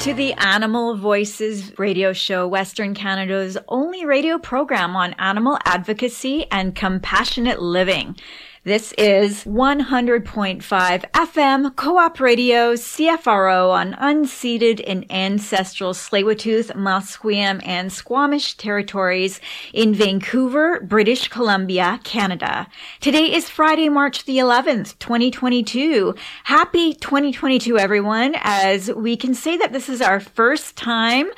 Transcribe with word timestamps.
To 0.00 0.14
the 0.14 0.32
Animal 0.32 0.96
Voices 0.96 1.78
radio 1.78 2.14
show, 2.14 2.48
Western 2.48 2.94
Canada's 2.94 3.58
only 3.68 4.06
radio 4.06 4.38
program 4.38 4.96
on 4.96 5.12
animal 5.18 5.58
advocacy 5.66 6.46
and 6.50 6.74
compassionate 6.74 7.60
living. 7.60 8.16
This 8.62 8.92
is 8.98 9.44
100.5 9.44 10.60
FM 10.60 11.76
Co-op 11.76 12.20
Radio 12.20 12.74
CFRO 12.74 13.70
on 13.70 13.94
unceded 13.94 14.84
and 14.86 15.10
ancestral 15.10 15.94
Tsleil-Waututh, 15.94 16.76
Musqueam, 16.76 17.66
and 17.66 17.90
Squamish 17.90 18.58
territories 18.58 19.40
in 19.72 19.94
Vancouver, 19.94 20.78
British 20.80 21.28
Columbia, 21.28 22.00
Canada. 22.04 22.66
Today 23.00 23.32
is 23.32 23.48
Friday, 23.48 23.88
March 23.88 24.26
the 24.26 24.36
11th, 24.36 24.98
2022. 24.98 26.14
Happy 26.44 26.92
2022, 26.92 27.78
everyone, 27.78 28.34
as 28.42 28.92
we 28.92 29.16
can 29.16 29.34
say 29.34 29.56
that 29.56 29.72
this 29.72 29.88
is 29.88 30.02
our 30.02 30.20
first 30.20 30.76
time 30.76 31.30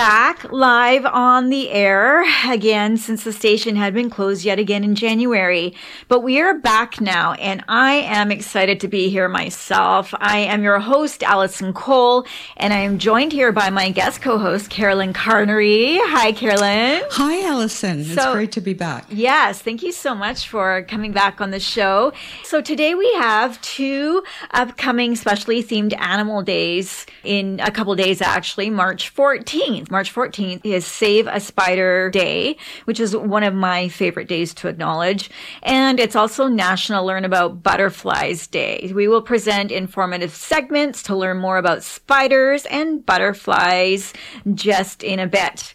back 0.00 0.50
live 0.50 1.04
on 1.04 1.50
the 1.50 1.68
air 1.68 2.24
again 2.50 2.96
since 2.96 3.22
the 3.22 3.32
station 3.34 3.76
had 3.76 3.92
been 3.92 4.08
closed 4.08 4.46
yet 4.46 4.58
again 4.58 4.82
in 4.82 4.94
January. 4.94 5.74
But 6.08 6.20
we 6.20 6.40
are 6.40 6.54
back 6.54 7.02
now 7.02 7.34
and 7.34 7.62
I 7.68 7.96
am 7.96 8.32
excited 8.32 8.80
to 8.80 8.88
be 8.88 9.10
here 9.10 9.28
myself. 9.28 10.14
I 10.16 10.38
am 10.38 10.62
your 10.62 10.78
host, 10.78 11.22
Allison 11.22 11.74
Cole, 11.74 12.24
and 12.56 12.72
I 12.72 12.78
am 12.78 12.98
joined 12.98 13.32
here 13.32 13.52
by 13.52 13.68
my 13.68 13.90
guest 13.90 14.22
co-host, 14.22 14.70
Carolyn 14.70 15.12
Carnery. 15.12 15.98
Hi, 16.00 16.32
Carolyn. 16.32 17.02
Hi, 17.10 17.46
Allison. 17.46 18.02
So, 18.04 18.12
it's 18.12 18.32
great 18.32 18.52
to 18.52 18.62
be 18.62 18.72
back. 18.72 19.04
Yes. 19.10 19.60
Thank 19.60 19.82
you 19.82 19.92
so 19.92 20.14
much 20.14 20.48
for 20.48 20.82
coming 20.84 21.12
back 21.12 21.42
on 21.42 21.50
the 21.50 21.60
show. 21.60 22.14
So 22.44 22.62
today 22.62 22.94
we 22.94 23.12
have 23.16 23.60
two 23.60 24.22
upcoming 24.52 25.14
specially 25.14 25.62
themed 25.62 25.94
animal 26.00 26.40
days 26.40 27.04
in 27.22 27.60
a 27.60 27.70
couple 27.70 27.94
days, 27.96 28.22
actually, 28.22 28.70
March 28.70 29.14
14th. 29.14 29.89
March 29.90 30.14
14th 30.14 30.64
is 30.64 30.86
Save 30.86 31.26
a 31.26 31.40
Spider 31.40 32.10
Day, 32.10 32.56
which 32.84 33.00
is 33.00 33.16
one 33.16 33.42
of 33.42 33.54
my 33.54 33.88
favorite 33.88 34.28
days 34.28 34.54
to 34.54 34.68
acknowledge. 34.68 35.30
And 35.62 35.98
it's 35.98 36.16
also 36.16 36.46
National 36.46 37.04
Learn 37.04 37.24
About 37.24 37.62
Butterflies 37.62 38.46
Day. 38.46 38.92
We 38.94 39.08
will 39.08 39.22
present 39.22 39.72
informative 39.72 40.32
segments 40.32 41.02
to 41.04 41.16
learn 41.16 41.38
more 41.38 41.58
about 41.58 41.82
spiders 41.82 42.66
and 42.66 43.04
butterflies 43.04 44.12
just 44.54 45.02
in 45.02 45.18
a 45.18 45.26
bit. 45.26 45.74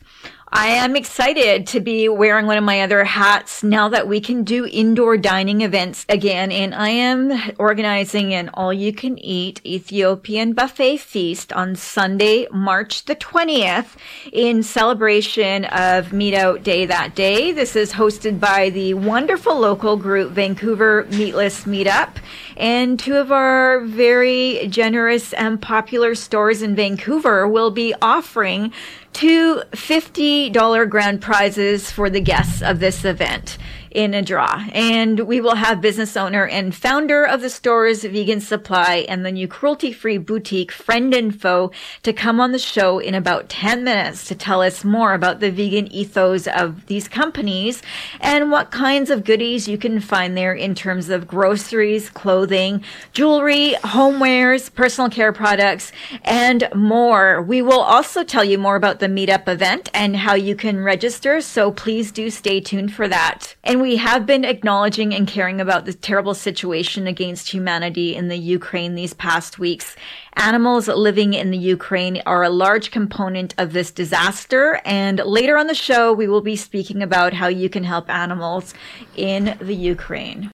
I 0.57 0.67
am 0.67 0.95
excited 0.95 1.67
to 1.67 1.81
be 1.81 2.07
wearing 2.07 2.45
one 2.45 2.57
of 2.57 2.63
my 2.63 2.81
other 2.81 3.03
hats 3.03 3.61
now 3.61 3.89
that 3.89 4.07
we 4.07 4.21
can 4.21 4.45
do 4.45 4.65
indoor 4.65 5.17
dining 5.17 5.59
events 5.59 6.05
again. 6.07 6.49
And 6.49 6.73
I 6.73 6.87
am 6.91 7.53
organizing 7.59 8.33
an 8.33 8.49
all 8.53 8.71
you 8.71 8.93
can 8.93 9.19
eat 9.19 9.59
Ethiopian 9.65 10.53
buffet 10.53 10.99
feast 10.99 11.51
on 11.51 11.75
Sunday, 11.75 12.47
March 12.53 13.03
the 13.03 13.17
20th 13.17 13.97
in 14.31 14.63
celebration 14.63 15.65
of 15.65 16.13
Meat 16.13 16.33
Out 16.33 16.63
Day 16.63 16.85
that 16.85 17.15
day. 17.15 17.51
This 17.51 17.75
is 17.75 17.91
hosted 17.91 18.39
by 18.39 18.69
the 18.69 18.93
wonderful 18.93 19.59
local 19.59 19.97
group 19.97 20.31
Vancouver 20.31 21.05
Meatless 21.11 21.65
Meetup 21.65 22.15
and 22.55 22.97
two 22.97 23.17
of 23.17 23.29
our 23.29 23.81
very 23.81 24.67
generous 24.69 25.33
and 25.33 25.61
popular 25.61 26.15
stores 26.15 26.61
in 26.61 26.75
Vancouver 26.75 27.45
will 27.45 27.71
be 27.71 27.93
offering 28.01 28.71
two 29.15 29.61
$50 29.71 30.89
grand 30.89 31.21
prizes 31.21 31.89
for 31.89 32.09
the 32.09 32.19
guests 32.19 32.61
of 32.61 32.81
this 32.81 33.05
event 33.05 33.57
in 33.95 34.13
a 34.13 34.21
draw. 34.21 34.65
And 34.73 35.21
we 35.21 35.39
will 35.39 35.55
have 35.55 35.79
business 35.79 36.17
owner 36.17 36.45
and 36.45 36.75
founder 36.75 37.23
of 37.23 37.39
the 37.41 37.49
store's 37.49 38.03
vegan 38.03 38.41
supply 38.41 39.05
and 39.07 39.25
the 39.25 39.31
new 39.31 39.47
cruelty 39.47 39.93
free 39.93 40.17
boutique 40.17 40.71
friend 40.71 41.13
and 41.13 41.39
foe 41.39 41.71
to 42.03 42.11
come 42.11 42.41
on 42.41 42.51
the 42.51 42.59
show 42.59 42.99
in 42.99 43.15
about 43.15 43.47
10 43.47 43.85
minutes 43.85 44.27
to 44.27 44.35
tell 44.35 44.61
us 44.61 44.83
more 44.83 45.13
about 45.13 45.39
the 45.39 45.49
vegan 45.49 45.87
ethos 45.93 46.45
of 46.45 46.85
these 46.87 47.07
companies 47.07 47.81
and 48.19 48.51
what 48.51 48.69
kinds 48.69 49.09
of 49.09 49.23
goodies 49.23 49.67
you 49.67 49.77
can 49.77 50.01
find 50.01 50.35
there 50.35 50.53
in 50.53 50.75
terms 50.75 51.09
of 51.09 51.25
groceries, 51.25 52.09
clothing, 52.09 52.83
jewelry, 53.13 53.75
homewares, 53.83 54.73
personal 54.73 55.09
care 55.09 55.31
products, 55.31 55.93
and 56.25 56.67
more. 56.75 57.41
We 57.41 57.61
will 57.61 57.79
also 57.79 58.25
tell 58.25 58.43
you 58.43 58.57
more 58.57 58.75
about 58.75 58.99
the 58.99 59.07
meetup 59.07 59.47
event 59.47 59.89
and 59.93 60.17
how 60.17 60.33
you 60.33 60.55
can 60.55 60.83
register. 60.83 61.39
So 61.39 61.71
please 61.71 62.11
do 62.11 62.29
stay 62.29 62.59
tuned 62.59 62.93
for 62.93 63.07
that. 63.07 63.55
And 63.63 63.84
we 63.85 63.97
have 63.97 64.25
been 64.25 64.43
acknowledging 64.43 65.13
and 65.13 65.27
caring 65.27 65.61
about 65.61 65.85
the 65.85 65.93
terrible 65.93 66.33
situation 66.33 67.05
against 67.05 67.51
humanity 67.51 68.15
in 68.15 68.29
the 68.29 68.35
Ukraine 68.35 68.95
these 68.95 69.13
past 69.13 69.59
weeks. 69.59 69.95
Animals 70.37 70.87
living 70.87 71.35
in 71.35 71.51
the 71.51 71.57
Ukraine 71.59 72.19
are 72.25 72.41
a 72.41 72.49
large 72.49 72.89
component 72.89 73.53
of 73.59 73.73
this 73.73 73.91
disaster. 73.91 74.81
And 74.85 75.19
later 75.19 75.55
on 75.55 75.67
the 75.67 75.75
show, 75.75 76.11
we 76.11 76.27
will 76.27 76.41
be 76.41 76.55
speaking 76.55 77.03
about 77.03 77.33
how 77.33 77.45
you 77.47 77.69
can 77.69 77.83
help 77.83 78.09
animals 78.09 78.73
in 79.15 79.55
the 79.61 79.75
Ukraine. 79.75 80.49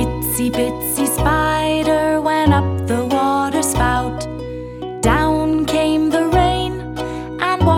Itsy 0.00 0.48
bitsy 0.56 1.06
spider 1.06 2.22
went 2.22 2.54
up 2.54 2.86
the 2.86 3.04
water 3.04 3.62
spout. 3.62 4.29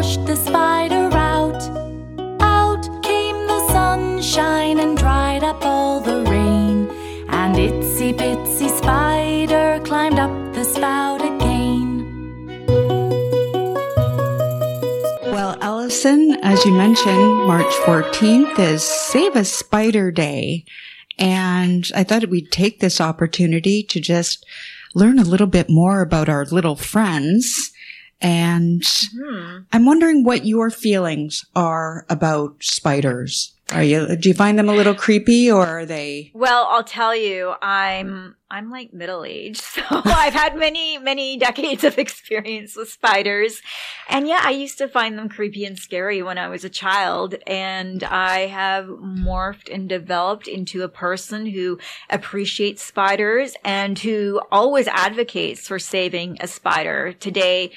Washed 0.02 0.26
the 0.26 0.34
spider 0.34 1.08
out. 1.16 1.62
Out 2.40 2.84
came 3.04 3.46
the 3.46 3.60
sunshine 3.68 4.80
and 4.80 4.98
dried 4.98 5.44
up 5.44 5.64
all 5.64 6.00
the 6.00 6.24
rain. 6.28 6.90
And 7.28 7.54
itsy 7.54 8.12
bitsy 8.12 8.68
spider 8.76 9.80
climbed 9.84 10.18
up 10.18 10.32
the 10.54 10.64
spout 10.64 11.22
again. 11.22 12.66
Well, 15.30 15.56
Allison, 15.60 16.36
as 16.42 16.64
you 16.64 16.72
mentioned, 16.72 17.46
March 17.46 17.72
14th 17.86 18.58
is 18.58 18.82
Save 18.82 19.36
a 19.36 19.44
Spider 19.44 20.10
Day. 20.10 20.64
And 21.16 21.88
I 21.94 22.02
thought 22.02 22.28
we'd 22.28 22.50
take 22.50 22.80
this 22.80 23.00
opportunity 23.00 23.84
to 23.84 24.00
just 24.00 24.44
learn 24.96 25.20
a 25.20 25.30
little 25.32 25.46
bit 25.46 25.70
more 25.70 26.00
about 26.00 26.28
our 26.28 26.44
little 26.46 26.74
friends 26.74 27.70
and 28.22 28.82
hmm. 29.14 29.58
I'm 29.72 29.84
wondering 29.84 30.24
what 30.24 30.46
your 30.46 30.70
feelings 30.70 31.44
are 31.54 32.06
about 32.08 32.62
spiders. 32.62 33.52
Are 33.72 33.82
you, 33.82 34.16
do 34.16 34.28
you 34.28 34.34
find 34.34 34.58
them 34.58 34.68
a 34.68 34.74
little 34.74 34.94
creepy 34.94 35.50
or 35.50 35.66
are 35.66 35.86
they? 35.86 36.30
Well, 36.34 36.66
I'll 36.68 36.84
tell 36.84 37.16
you, 37.16 37.54
I'm, 37.62 38.36
I'm 38.50 38.70
like 38.70 38.92
middle 38.92 39.24
aged. 39.24 39.62
So 39.72 39.82
I've 39.90 40.34
had 40.34 40.56
many, 40.56 40.98
many 40.98 41.36
decades 41.38 41.82
of 41.82 41.98
experience 41.98 42.76
with 42.76 42.90
spiders. 42.90 43.62
And 44.08 44.28
yeah, 44.28 44.40
I 44.42 44.50
used 44.50 44.78
to 44.78 44.88
find 44.88 45.18
them 45.18 45.28
creepy 45.28 45.64
and 45.64 45.78
scary 45.78 46.22
when 46.22 46.38
I 46.38 46.48
was 46.48 46.64
a 46.64 46.68
child. 46.68 47.34
And 47.46 48.04
I 48.04 48.40
have 48.46 48.86
morphed 48.86 49.72
and 49.72 49.88
developed 49.88 50.46
into 50.46 50.82
a 50.82 50.88
person 50.88 51.46
who 51.46 51.78
appreciates 52.10 52.82
spiders 52.82 53.54
and 53.64 53.98
who 53.98 54.40
always 54.52 54.86
advocates 54.88 55.66
for 55.66 55.78
saving 55.78 56.36
a 56.40 56.46
spider. 56.46 57.14
Today, 57.14 57.72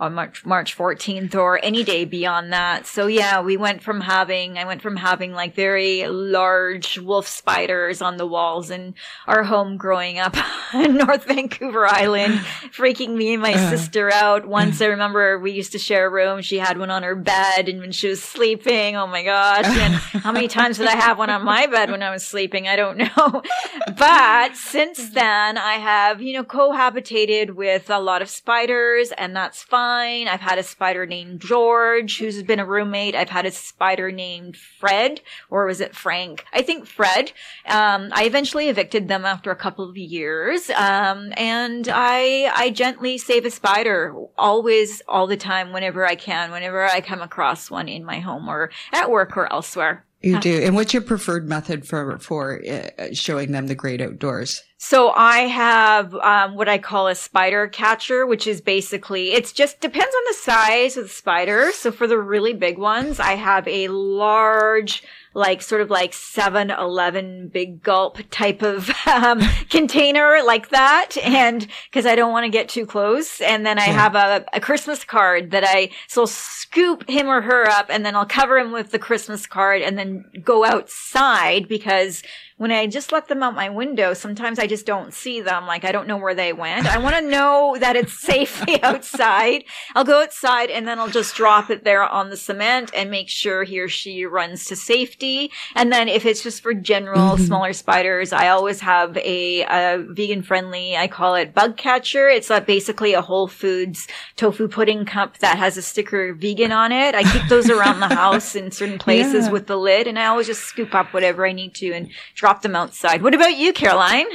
on 0.00 0.14
March 0.14 0.46
March 0.46 0.76
14th 0.76 1.34
or 1.34 1.62
any 1.62 1.84
day 1.84 2.06
beyond 2.06 2.54
that. 2.54 2.86
So 2.86 3.06
yeah, 3.06 3.42
we 3.42 3.58
went 3.58 3.82
from 3.82 4.00
having 4.00 4.56
I 4.56 4.64
went 4.64 4.80
from 4.80 4.96
having 4.96 5.32
like 5.32 5.54
very 5.54 6.08
large 6.08 6.98
wolf 6.98 7.28
spiders 7.28 8.00
on 8.00 8.16
the 8.16 8.26
walls 8.26 8.70
in 8.70 8.94
our 9.26 9.44
home 9.44 9.76
growing 9.76 10.18
up 10.18 10.34
in 10.74 10.96
North 10.96 11.24
Vancouver 11.24 11.86
Island, 11.86 12.34
freaking 12.72 13.14
me 13.14 13.34
and 13.34 13.42
my 13.42 13.52
uh, 13.52 13.70
sister 13.70 14.10
out. 14.10 14.46
Once 14.46 14.80
I 14.80 14.86
remember 14.86 15.38
we 15.38 15.52
used 15.52 15.72
to 15.72 15.78
share 15.78 16.06
a 16.06 16.10
room. 16.10 16.40
She 16.40 16.58
had 16.58 16.78
one 16.78 16.90
on 16.90 17.02
her 17.02 17.14
bed 17.14 17.68
and 17.68 17.80
when 17.80 17.92
she 17.92 18.08
was 18.08 18.22
sleeping, 18.22 18.96
oh 18.96 19.06
my 19.06 19.22
gosh. 19.22 19.66
And 19.66 19.94
how 20.22 20.32
many 20.32 20.48
times 20.48 20.78
did 20.78 20.86
I 20.86 20.96
have 20.96 21.18
one 21.18 21.28
on 21.28 21.44
my 21.44 21.66
bed 21.66 21.90
when 21.90 22.02
I 22.02 22.10
was 22.10 22.24
sleeping? 22.24 22.66
I 22.68 22.76
don't 22.76 22.96
know. 22.96 23.42
but 23.98 24.56
since 24.56 25.10
then 25.10 25.58
I 25.58 25.74
have, 25.74 26.22
you 26.22 26.32
know, 26.32 26.44
cohabitated 26.44 27.50
with 27.50 27.90
a 27.90 27.98
lot 27.98 28.22
of 28.22 28.30
spiders 28.30 29.12
and 29.12 29.36
that's 29.36 29.62
fine 29.62 29.89
I've 30.28 30.40
had 30.40 30.58
a 30.58 30.62
spider 30.62 31.06
named 31.06 31.40
George, 31.40 32.18
who's 32.18 32.42
been 32.42 32.60
a 32.60 32.64
roommate. 32.64 33.14
I've 33.14 33.30
had 33.30 33.46
a 33.46 33.50
spider 33.50 34.10
named 34.10 34.56
Fred, 34.56 35.20
or 35.48 35.66
was 35.66 35.80
it 35.80 35.94
Frank? 35.94 36.44
I 36.52 36.62
think 36.62 36.86
Fred. 36.86 37.32
Um, 37.66 38.10
I 38.12 38.24
eventually 38.24 38.68
evicted 38.68 39.08
them 39.08 39.24
after 39.24 39.50
a 39.50 39.56
couple 39.56 39.88
of 39.88 39.96
years. 39.96 40.70
Um, 40.70 41.32
and 41.36 41.88
I, 41.90 42.50
I 42.54 42.70
gently 42.70 43.18
save 43.18 43.44
a 43.44 43.50
spider 43.50 44.14
always, 44.36 45.02
all 45.08 45.26
the 45.26 45.36
time, 45.36 45.72
whenever 45.72 46.06
I 46.06 46.14
can, 46.14 46.50
whenever 46.50 46.84
I 46.84 47.00
come 47.00 47.22
across 47.22 47.70
one 47.70 47.88
in 47.88 48.04
my 48.04 48.20
home 48.20 48.48
or 48.48 48.70
at 48.92 49.10
work 49.10 49.36
or 49.36 49.52
elsewhere. 49.52 50.06
You 50.22 50.38
do. 50.38 50.62
And 50.62 50.74
what's 50.74 50.92
your 50.92 51.02
preferred 51.02 51.48
method 51.48 51.86
for 51.86 52.18
for 52.18 52.62
uh, 52.68 53.06
showing 53.14 53.52
them 53.52 53.68
the 53.68 53.74
great 53.74 54.02
outdoors? 54.02 54.62
So 54.82 55.10
I 55.10 55.40
have 55.40 56.14
um, 56.14 56.54
what 56.54 56.66
I 56.66 56.78
call 56.78 57.06
a 57.06 57.14
spider 57.14 57.68
catcher, 57.68 58.24
which 58.24 58.46
is 58.46 58.62
basically 58.62 59.32
it's 59.32 59.52
just 59.52 59.78
depends 59.80 60.14
on 60.14 60.22
the 60.28 60.38
size 60.38 60.96
of 60.96 61.04
the 61.04 61.10
spider. 61.10 61.70
So 61.72 61.92
for 61.92 62.06
the 62.06 62.18
really 62.18 62.54
big 62.54 62.78
ones, 62.78 63.20
I 63.20 63.34
have 63.34 63.68
a 63.68 63.88
large 63.88 65.02
like 65.34 65.62
sort 65.62 65.80
of 65.80 65.90
like 65.90 66.12
7-Eleven 66.12 67.48
big 67.48 67.82
gulp 67.82 68.18
type 68.30 68.62
of 68.62 68.90
um, 69.06 69.40
container 69.68 70.40
like 70.44 70.70
that. 70.70 71.10
And 71.22 71.66
because 71.84 72.06
I 72.06 72.16
don't 72.16 72.32
want 72.32 72.44
to 72.44 72.50
get 72.50 72.68
too 72.68 72.86
close. 72.86 73.40
And 73.42 73.64
then 73.64 73.78
I 73.78 73.82
have 73.82 74.16
a, 74.16 74.44
a 74.54 74.60
Christmas 74.60 75.04
card 75.04 75.50
that 75.52 75.62
I, 75.64 75.90
so 76.08 76.22
I'll 76.22 76.26
scoop 76.26 77.08
him 77.08 77.28
or 77.28 77.42
her 77.42 77.68
up 77.68 77.86
and 77.90 78.04
then 78.04 78.16
I'll 78.16 78.26
cover 78.26 78.58
him 78.58 78.72
with 78.72 78.90
the 78.90 78.98
Christmas 78.98 79.46
card 79.46 79.82
and 79.82 79.98
then 79.98 80.24
go 80.42 80.64
outside 80.64 81.68
because 81.68 82.22
when 82.60 82.70
I 82.70 82.86
just 82.86 83.10
let 83.10 83.26
them 83.28 83.42
out 83.42 83.54
my 83.54 83.70
window, 83.70 84.12
sometimes 84.12 84.58
I 84.58 84.66
just 84.66 84.84
don't 84.84 85.14
see 85.14 85.40
them. 85.40 85.66
Like 85.66 85.82
I 85.82 85.92
don't 85.92 86.06
know 86.06 86.18
where 86.18 86.34
they 86.34 86.52
went. 86.52 86.86
I 86.86 86.98
want 86.98 87.16
to 87.16 87.22
know 87.22 87.74
that 87.80 87.96
it's 87.96 88.12
safely 88.20 88.82
outside. 88.82 89.64
I'll 89.94 90.04
go 90.04 90.20
outside 90.22 90.68
and 90.68 90.86
then 90.86 90.98
I'll 90.98 91.08
just 91.08 91.34
drop 91.34 91.70
it 91.70 91.84
there 91.84 92.02
on 92.02 92.28
the 92.28 92.36
cement 92.36 92.90
and 92.94 93.10
make 93.10 93.30
sure 93.30 93.64
he 93.64 93.80
or 93.80 93.88
she 93.88 94.26
runs 94.26 94.66
to 94.66 94.76
safety. 94.76 95.50
And 95.74 95.90
then 95.90 96.06
if 96.06 96.26
it's 96.26 96.42
just 96.42 96.62
for 96.62 96.74
general 96.74 97.36
mm-hmm. 97.36 97.44
smaller 97.44 97.72
spiders, 97.72 98.30
I 98.30 98.48
always 98.48 98.80
have 98.80 99.16
a, 99.16 99.62
a 99.62 100.04
vegan 100.10 100.42
friendly, 100.42 100.98
I 100.98 101.08
call 101.08 101.36
it 101.36 101.54
bug 101.54 101.78
catcher. 101.78 102.28
It's 102.28 102.50
basically 102.66 103.14
a 103.14 103.22
Whole 103.22 103.48
Foods 103.48 104.06
tofu 104.36 104.68
pudding 104.68 105.06
cup 105.06 105.38
that 105.38 105.56
has 105.56 105.78
a 105.78 105.82
sticker 105.82 106.34
vegan 106.34 106.72
on 106.72 106.92
it. 106.92 107.14
I 107.14 107.22
keep 107.22 107.48
those 107.48 107.70
around 107.70 108.00
the 108.00 108.14
house 108.14 108.54
in 108.54 108.70
certain 108.70 108.98
places 108.98 109.46
Yeah. 109.46 109.52
with 109.52 109.66
the 109.66 109.78
lid 109.78 110.06
and 110.06 110.18
I 110.18 110.26
always 110.26 110.46
just 110.46 110.64
scoop 110.64 110.94
up 110.94 111.14
whatever 111.14 111.46
I 111.46 111.52
need 111.52 111.74
to 111.76 111.94
and 111.94 112.10
drop 112.34 112.49
them 112.62 112.74
outside. 112.76 113.22
What 113.22 113.34
about 113.34 113.56
you, 113.56 113.72
Caroline? 113.72 114.26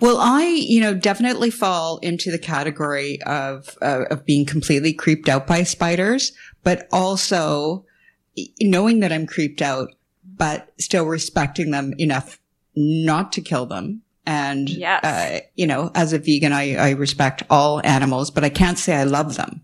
Well, 0.00 0.18
I, 0.18 0.44
you 0.44 0.80
know, 0.80 0.94
definitely 0.94 1.50
fall 1.50 1.98
into 1.98 2.30
the 2.30 2.38
category 2.38 3.20
of 3.22 3.76
uh, 3.82 4.04
of 4.10 4.24
being 4.24 4.44
completely 4.46 4.92
creeped 4.92 5.28
out 5.28 5.46
by 5.46 5.62
spiders, 5.62 6.32
but 6.62 6.88
also 6.92 7.84
knowing 8.60 9.00
that 9.00 9.12
I'm 9.12 9.26
creeped 9.26 9.62
out, 9.62 9.88
but 10.24 10.72
still 10.78 11.04
respecting 11.06 11.70
them 11.70 11.94
enough 11.98 12.38
not 12.74 13.32
to 13.32 13.40
kill 13.40 13.66
them. 13.66 14.02
And, 14.24 14.68
Yes. 14.68 15.04
uh, 15.04 15.40
you 15.56 15.66
know, 15.66 15.90
as 15.94 16.12
a 16.12 16.18
vegan, 16.18 16.52
I, 16.52 16.76
I 16.76 16.90
respect 16.90 17.42
all 17.50 17.80
animals, 17.84 18.30
but 18.30 18.44
I 18.44 18.48
can't 18.50 18.78
say 18.78 18.94
I 18.94 19.02
love 19.04 19.36
them. 19.36 19.62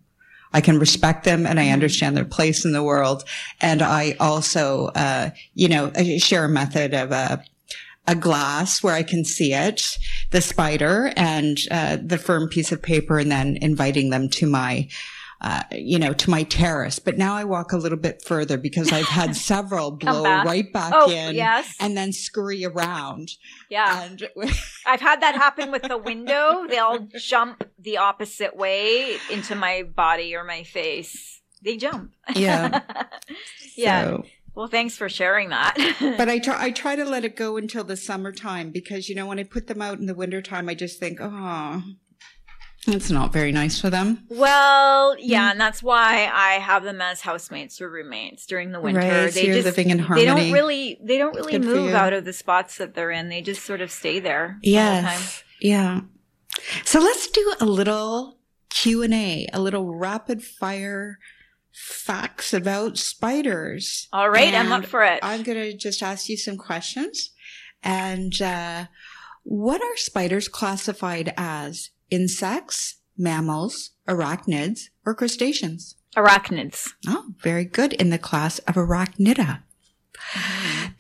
I 0.53 0.61
can 0.61 0.79
respect 0.79 1.25
them 1.25 1.47
and 1.47 1.61
I 1.61 1.71
understand 1.71 2.17
their 2.17 2.25
place 2.25 2.65
in 2.65 2.73
the 2.73 2.83
world. 2.83 3.23
And 3.61 3.83
I 3.83 4.17
also, 4.19 4.87
uh, 4.95 5.31
you 5.55 5.69
know, 5.69 5.93
share 6.19 6.45
a 6.45 6.49
method 6.49 6.93
of 6.95 7.13
a, 7.13 7.45
a 8.09 8.15
glass 8.15 8.83
where 8.83 8.95
I 8.95 9.03
can 9.03 9.25
see 9.25 9.53
it, 9.55 9.97
the 10.31 10.41
spider 10.41 11.13
and, 11.17 11.59
uh, 11.71 11.99
the 12.03 12.19
firm 12.19 12.49
piece 12.49 12.73
of 12.73 12.83
paper 12.83 13.19
and 13.19 13.31
then 13.31 13.57
inviting 13.61 14.11
them 14.11 14.29
to 14.31 14.47
my, 14.47 14.89
uh, 15.41 15.63
you 15.71 15.99
know, 16.01 16.13
to 16.15 16.31
my 16.31 16.43
terrace. 16.43 16.99
But 16.99 17.17
now 17.17 17.35
I 17.37 17.45
walk 17.45 17.73
a 17.73 17.77
little 17.77 17.99
bit 17.99 18.23
further 18.25 18.57
because 18.59 18.91
I've 18.93 19.07
had 19.07 19.37
several 19.53 19.93
blow 19.93 20.25
back. 20.25 20.45
right 20.47 20.73
back 20.73 20.93
Oh, 20.97 21.11
in 21.11 21.37
yes. 21.37 21.77
and 21.79 21.97
then 21.97 22.13
scurry 22.13 22.65
around. 22.65 23.29
Yeah. 23.71 24.03
And 24.05 24.29
I've 24.87 25.01
had 25.01 25.21
that 25.23 25.37
happen 25.37 25.71
with 25.71 25.83
the 25.83 25.99
window. 25.99 26.67
They'll 26.69 27.07
jump 27.19 27.63
the 27.79 27.99
opposite 27.99 28.57
way 28.57 29.17
into 29.31 29.55
my 29.55 29.83
body 29.85 30.35
or 30.35 30.43
my 30.45 30.65
face. 30.65 31.41
They 31.63 31.77
jump. 31.77 32.13
yeah. 32.35 32.83
yeah. 33.77 34.05
So- 34.05 34.25
Well, 34.59 34.67
thanks 34.67 34.97
for 34.97 35.09
sharing 35.09 35.51
that. 35.51 35.77
But 36.19 36.29
I 36.29 36.41
try, 36.41 36.65
I 36.65 36.71
try 36.73 36.97
to 36.97 37.05
let 37.05 37.25
it 37.25 37.37
go 37.37 37.59
until 37.59 37.85
the 37.85 37.97
summertime 37.97 38.71
because, 38.71 39.09
you 39.09 39.15
know, 39.15 39.25
when 39.25 39.39
I 39.39 39.45
put 39.45 39.69
them 39.69 39.81
out 39.81 40.01
in 40.01 40.07
the 40.07 40.17
wintertime, 40.17 40.69
I 40.69 40.75
just 40.75 40.99
think, 40.99 41.19
oh, 41.21 41.85
it's 42.89 43.09
not 43.09 43.33
very 43.33 43.53
nice 43.53 43.81
for 43.81 43.89
them. 43.89 44.27
well, 44.29 45.17
yeah, 45.17 45.47
mm. 45.47 45.51
and 45.53 45.61
that's 45.61 45.81
why 45.81 46.29
I 46.35 46.55
have 46.55 46.83
them 46.83 47.01
as 47.01 47.21
housemates 47.21 47.81
or 47.81 47.89
roommates 47.89 48.47
during 48.47 48.73
the 48.73 48.81
winter. 48.81 49.01
Right, 49.01 49.33
so 49.33 49.39
you're 49.39 49.63
living 49.63 49.91
in 49.91 50.01
harmony. 50.01 50.27
They 50.27 50.35
don't 50.35 50.53
really 50.53 50.99
they 51.05 51.19
don't 51.19 51.37
really 51.37 51.59
move 51.61 51.95
out 51.95 52.13
of 52.13 52.25
the 52.25 52.33
spots 52.33 52.79
that 52.79 52.95
they're 52.97 53.13
in. 53.13 53.29
They 53.29 53.43
just 53.43 53.65
sort 53.65 53.81
of 53.81 53.93
stay 53.93 54.19
there 54.19 54.43
all 54.43 54.61
the 54.61 54.73
time. 54.73 55.05
Yes. 55.05 55.45
Yeah. 55.61 56.01
So 56.85 56.99
let's 56.99 57.29
do 57.29 57.55
a 57.61 57.65
little 57.65 58.39
Q&A, 58.71 59.47
a 59.53 59.61
little 59.61 59.95
rapid 59.95 60.43
fire 60.43 61.21
facts 61.73 62.53
about 62.53 62.99
spiders. 62.99 64.09
All 64.13 64.31
right, 64.31 64.55
I'm 64.55 64.73
up 64.73 64.85
for 64.87 65.03
it. 65.05 65.21
I'm 65.23 65.43
going 65.43 65.59
to 65.59 65.77
just 65.77 66.03
ask 66.03 66.29
you 66.29 66.37
some 66.37 66.57
questions. 66.57 67.31
And 67.83 68.41
uh, 68.43 68.87
what 69.45 69.83
are 69.83 69.97
spiders 69.97 70.49
classified 70.49 71.33
as? 71.37 71.91
Insects, 72.11 72.97
mammals, 73.17 73.91
arachnids, 74.09 74.85
or 75.05 75.15
crustaceans? 75.15 75.97
Arachnids. 76.17 76.91
Oh, 77.07 77.33
very 77.43 77.65
good. 77.65 77.93
In 77.95 78.11
the 78.11 78.19
class 78.19 78.59
of 78.61 78.75
arachnida. 78.75 79.63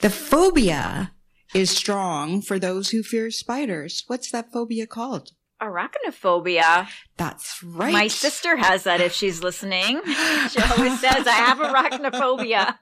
The 0.00 0.10
phobia 0.10 1.12
is 1.54 1.70
strong 1.70 2.42
for 2.42 2.58
those 2.58 2.90
who 2.90 3.02
fear 3.02 3.30
spiders. 3.30 4.04
What's 4.06 4.30
that 4.30 4.52
phobia 4.52 4.86
called? 4.86 5.32
Arachnophobia. 5.60 6.88
That's 7.16 7.62
right. 7.64 7.92
My 7.92 8.06
sister 8.06 8.56
has 8.56 8.84
that 8.84 9.00
if 9.00 9.12
she's 9.12 9.42
listening. 9.42 10.00
She 10.48 10.62
always 10.62 10.98
says, 11.00 11.26
I 11.26 11.32
have 11.32 11.58
arachnophobia. 11.58 12.78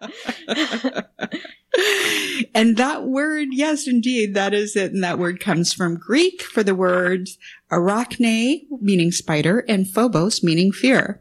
and 2.55 2.77
that 2.77 3.05
word, 3.05 3.49
yes, 3.51 3.89
indeed, 3.89 4.35
that 4.35 4.55
is 4.55 4.77
it. 4.77 4.93
And 4.93 5.03
that 5.03 5.19
word 5.19 5.41
comes 5.41 5.73
from 5.73 5.97
Greek 5.97 6.43
for 6.43 6.63
the 6.63 6.75
words 6.75 7.39
arachne, 7.73 8.67
meaning 8.81 9.11
spider, 9.11 9.65
and 9.69 9.89
phobos, 9.89 10.45
meaning 10.45 10.71
fear. 10.71 11.21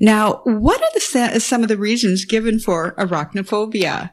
Now, 0.00 0.40
what 0.44 0.80
are 0.80 0.90
the 0.94 1.40
some 1.40 1.62
of 1.62 1.68
the 1.68 1.76
reasons 1.76 2.24
given 2.24 2.58
for 2.58 2.94
arachnophobia? 2.96 4.10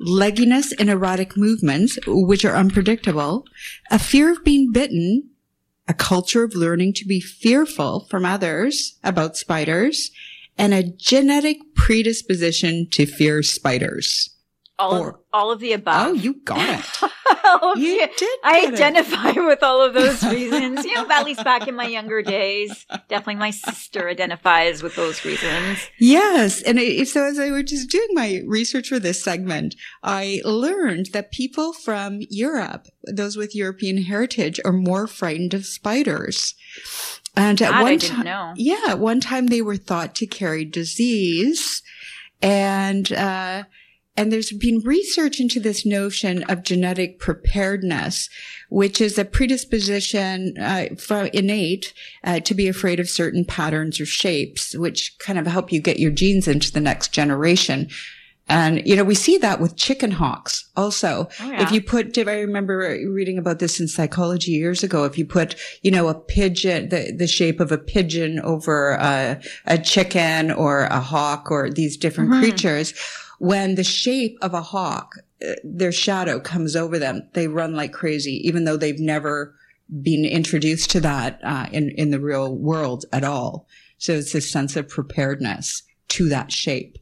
Legginess 0.00 0.72
and 0.78 0.90
erratic 0.90 1.36
movements, 1.36 1.98
which 2.06 2.44
are 2.44 2.56
unpredictable, 2.56 3.44
a 3.90 3.98
fear 3.98 4.32
of 4.32 4.42
being 4.42 4.72
bitten, 4.72 5.30
a 5.92 5.94
culture 5.94 6.42
of 6.42 6.54
learning 6.54 6.94
to 6.94 7.04
be 7.04 7.20
fearful 7.20 8.06
from 8.08 8.24
others 8.24 8.98
about 9.04 9.36
spiders, 9.36 10.10
and 10.56 10.72
a 10.72 10.82
genetic 10.82 11.58
predisposition 11.74 12.88
to 12.90 13.04
fear 13.04 13.42
spiders. 13.42 14.30
All, 14.82 14.98
Or- 15.00 15.08
of, 15.10 15.14
all 15.32 15.50
of 15.52 15.60
the 15.60 15.72
above. 15.72 16.08
Oh, 16.08 16.12
you 16.12 16.34
got 16.44 16.80
it. 16.80 17.10
You 17.76 18.00
the- 18.00 18.10
did 18.18 18.38
I 18.44 18.60
get 18.60 18.68
it. 18.68 18.74
identify 18.74 19.32
with 19.32 19.62
all 19.62 19.82
of 19.82 19.94
those 19.94 20.22
reasons. 20.30 20.84
You 20.84 20.94
know, 20.94 21.06
at 21.10 21.24
least 21.24 21.42
back 21.44 21.66
in 21.66 21.74
my 21.74 21.86
younger 21.86 22.22
days, 22.22 22.86
definitely 23.08 23.36
my 23.36 23.50
sister 23.50 24.08
identifies 24.08 24.82
with 24.82 24.94
those 24.96 25.24
reasons. 25.24 25.78
Yes. 25.98 26.62
And 26.62 26.78
it, 26.78 27.08
so 27.08 27.24
as 27.24 27.38
I 27.38 27.50
was 27.50 27.64
just 27.64 27.90
doing 27.90 28.08
my 28.12 28.42
research 28.46 28.88
for 28.88 28.98
this 28.98 29.22
segment, 29.22 29.74
I 30.02 30.40
learned 30.44 31.06
that 31.12 31.32
people 31.32 31.72
from 31.72 32.20
Europe, 32.30 32.86
those 33.12 33.36
with 33.36 33.54
European 33.56 34.02
heritage, 34.02 34.60
are 34.64 34.72
more 34.72 35.06
frightened 35.06 35.54
of 35.54 35.64
spiders. 35.66 36.54
And 37.36 37.60
at 37.62 37.72
I 37.72 37.82
one 37.82 37.98
time, 37.98 38.54
yeah, 38.56 38.84
at 38.88 38.98
one 38.98 39.20
time 39.20 39.46
they 39.48 39.62
were 39.62 39.76
thought 39.76 40.14
to 40.16 40.26
carry 40.26 40.64
disease 40.64 41.82
and, 42.40 43.10
uh, 43.12 43.64
and 44.16 44.30
there's 44.30 44.52
been 44.52 44.80
research 44.80 45.40
into 45.40 45.58
this 45.58 45.86
notion 45.86 46.42
of 46.44 46.62
genetic 46.62 47.18
preparedness, 47.18 48.28
which 48.68 49.00
is 49.00 49.18
a 49.18 49.24
predisposition 49.24 50.54
uh, 50.58 50.86
from 50.98 51.26
innate 51.32 51.92
uh, 52.24 52.40
to 52.40 52.54
be 52.54 52.68
afraid 52.68 53.00
of 53.00 53.08
certain 53.08 53.44
patterns 53.44 54.00
or 54.00 54.06
shapes, 54.06 54.74
which 54.76 55.16
kind 55.18 55.38
of 55.38 55.46
help 55.46 55.72
you 55.72 55.80
get 55.80 55.98
your 55.98 56.10
genes 56.10 56.46
into 56.46 56.70
the 56.70 56.80
next 56.80 57.12
generation. 57.12 57.88
And, 58.48 58.86
you 58.86 58.96
know, 58.96 59.04
we 59.04 59.14
see 59.14 59.38
that 59.38 59.60
with 59.60 59.76
chicken 59.76 60.10
hawks 60.10 60.68
also. 60.76 61.28
Oh, 61.40 61.50
yeah. 61.50 61.62
If 61.62 61.70
you 61.72 61.80
put, 61.80 62.12
did 62.12 62.28
I 62.28 62.40
remember 62.40 62.98
reading 63.08 63.38
about 63.38 63.60
this 63.60 63.80
in 63.80 63.86
psychology 63.86 64.50
years 64.50 64.82
ago. 64.82 65.04
If 65.04 65.16
you 65.16 65.24
put, 65.24 65.54
you 65.82 65.90
know, 65.92 66.08
a 66.08 66.14
pigeon, 66.14 66.88
the, 66.88 67.14
the 67.16 67.28
shape 67.28 67.60
of 67.60 67.70
a 67.70 67.78
pigeon 67.78 68.40
over 68.40 68.90
a, 68.94 69.40
a 69.66 69.78
chicken 69.78 70.50
or 70.50 70.82
a 70.82 71.00
hawk 71.00 71.50
or 71.50 71.70
these 71.70 71.96
different 71.96 72.30
Mhm. 72.30 72.40
creatures, 72.40 72.94
when 73.42 73.74
the 73.74 73.82
shape 73.82 74.38
of 74.40 74.54
a 74.54 74.62
hawk, 74.62 75.16
uh, 75.44 75.54
their 75.64 75.90
shadow 75.90 76.38
comes 76.38 76.76
over 76.76 76.96
them, 76.96 77.28
they 77.32 77.48
run 77.48 77.74
like 77.74 77.92
crazy, 77.92 78.40
even 78.46 78.64
though 78.64 78.76
they've 78.76 79.00
never 79.00 79.56
been 80.00 80.24
introduced 80.24 80.90
to 80.90 81.00
that 81.00 81.40
uh, 81.42 81.66
in 81.72 81.90
in 81.90 82.12
the 82.12 82.20
real 82.20 82.54
world 82.54 83.04
at 83.12 83.24
all. 83.24 83.66
So 83.98 84.12
it's 84.12 84.32
this 84.32 84.48
sense 84.48 84.76
of 84.76 84.88
preparedness 84.88 85.82
to 86.10 86.28
that 86.28 86.52
shape. 86.52 86.98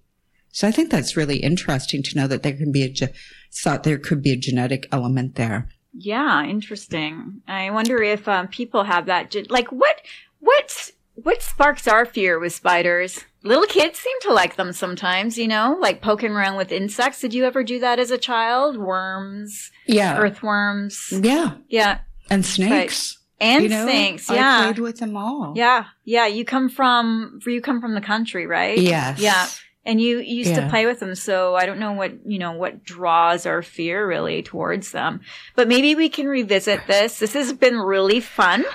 So 0.50 0.66
I 0.66 0.70
think 0.70 0.90
that's 0.90 1.14
really 1.14 1.40
interesting 1.40 2.02
to 2.04 2.16
know 2.16 2.26
that 2.28 2.42
there 2.42 2.56
can 2.56 2.73
be 2.73 2.85
a, 2.85 2.90
ge- 2.90 3.14
thought 3.52 3.82
there 3.82 3.99
could 3.99 4.23
be 4.23 4.32
a 4.32 4.37
genetic 4.37 4.88
element 4.90 5.35
there. 5.35 5.68
Yeah, 5.92 6.42
interesting. 6.44 7.42
I 7.47 7.70
wonder 7.70 8.02
if 8.02 8.26
um, 8.26 8.49
people 8.49 8.85
have 8.85 9.04
that. 9.06 9.37
Like, 9.50 9.70
what, 9.70 10.00
what, 10.38 10.90
what 11.16 11.42
sparks 11.42 11.87
our 11.87 12.06
fear 12.06 12.40
with 12.40 12.54
spiders? 12.54 13.26
Little 13.42 13.64
kids 13.66 13.99
seem 13.99 14.16
to 14.23 14.32
like 14.35 14.56
them 14.56 14.73
sometimes, 14.73 15.38
you 15.38 15.49
know, 15.49 15.76
like 15.80 16.02
poking 16.02 16.32
around 16.32 16.56
with 16.56 16.73
insects. 16.73 17.20
Did 17.20 17.32
you 17.32 17.44
ever 17.47 17.64
do 17.64 17.78
that 17.80 17.99
as 17.99 18.11
a 18.11 18.18
child? 18.18 18.76
Worms, 18.76 19.70
Yeah. 19.87 20.18
earthworms. 20.18 21.09
Yeah. 21.11 21.52
Yeah. 21.68 21.99
And 22.28 22.44
snakes. 22.44 23.16
And 23.40 23.62
you 23.62 23.70
know, 23.70 23.87
snakes. 23.87 24.28
I 24.28 24.35
Yeah. 24.35 24.62
played 24.64 24.78
with 24.80 24.99
them 24.99 25.16
all. 25.16 25.54
Yeah. 25.56 25.85
Yeah. 26.04 26.26
You 26.26 26.44
come 26.44 26.68
from, 26.68 27.40
you 27.47 27.62
come 27.62 27.80
from 27.80 27.94
the 27.94 28.02
country, 28.02 28.47
right? 28.47 28.76
Yes. 28.78 29.18
Yeah. 29.18 29.47
And 29.87 29.99
you 29.99 30.18
used 30.18 30.54
to 30.56 30.68
play 30.68 30.85
with 30.85 31.00
them, 31.00 31.14
so 31.14 31.54
I 31.56 31.64
don't 31.64 31.78
know 31.78 31.92
what, 31.92 32.12
you 32.26 32.38
know, 32.38 32.52
what 32.52 32.85
draws 32.85 33.47
our 33.47 33.62
fear 33.62 34.06
really 34.06 34.42
towards 34.42 34.92
them. 34.92 35.23
But 35.56 35.68
maybe 35.68 35.94
we 35.94 36.11
can 36.11 36.28
revisit 36.28 36.87
this. 36.87 37.18
This 37.18 37.32
has 37.32 37.54
been 37.54 37.78
really 37.78 38.20
fun. 38.20 38.66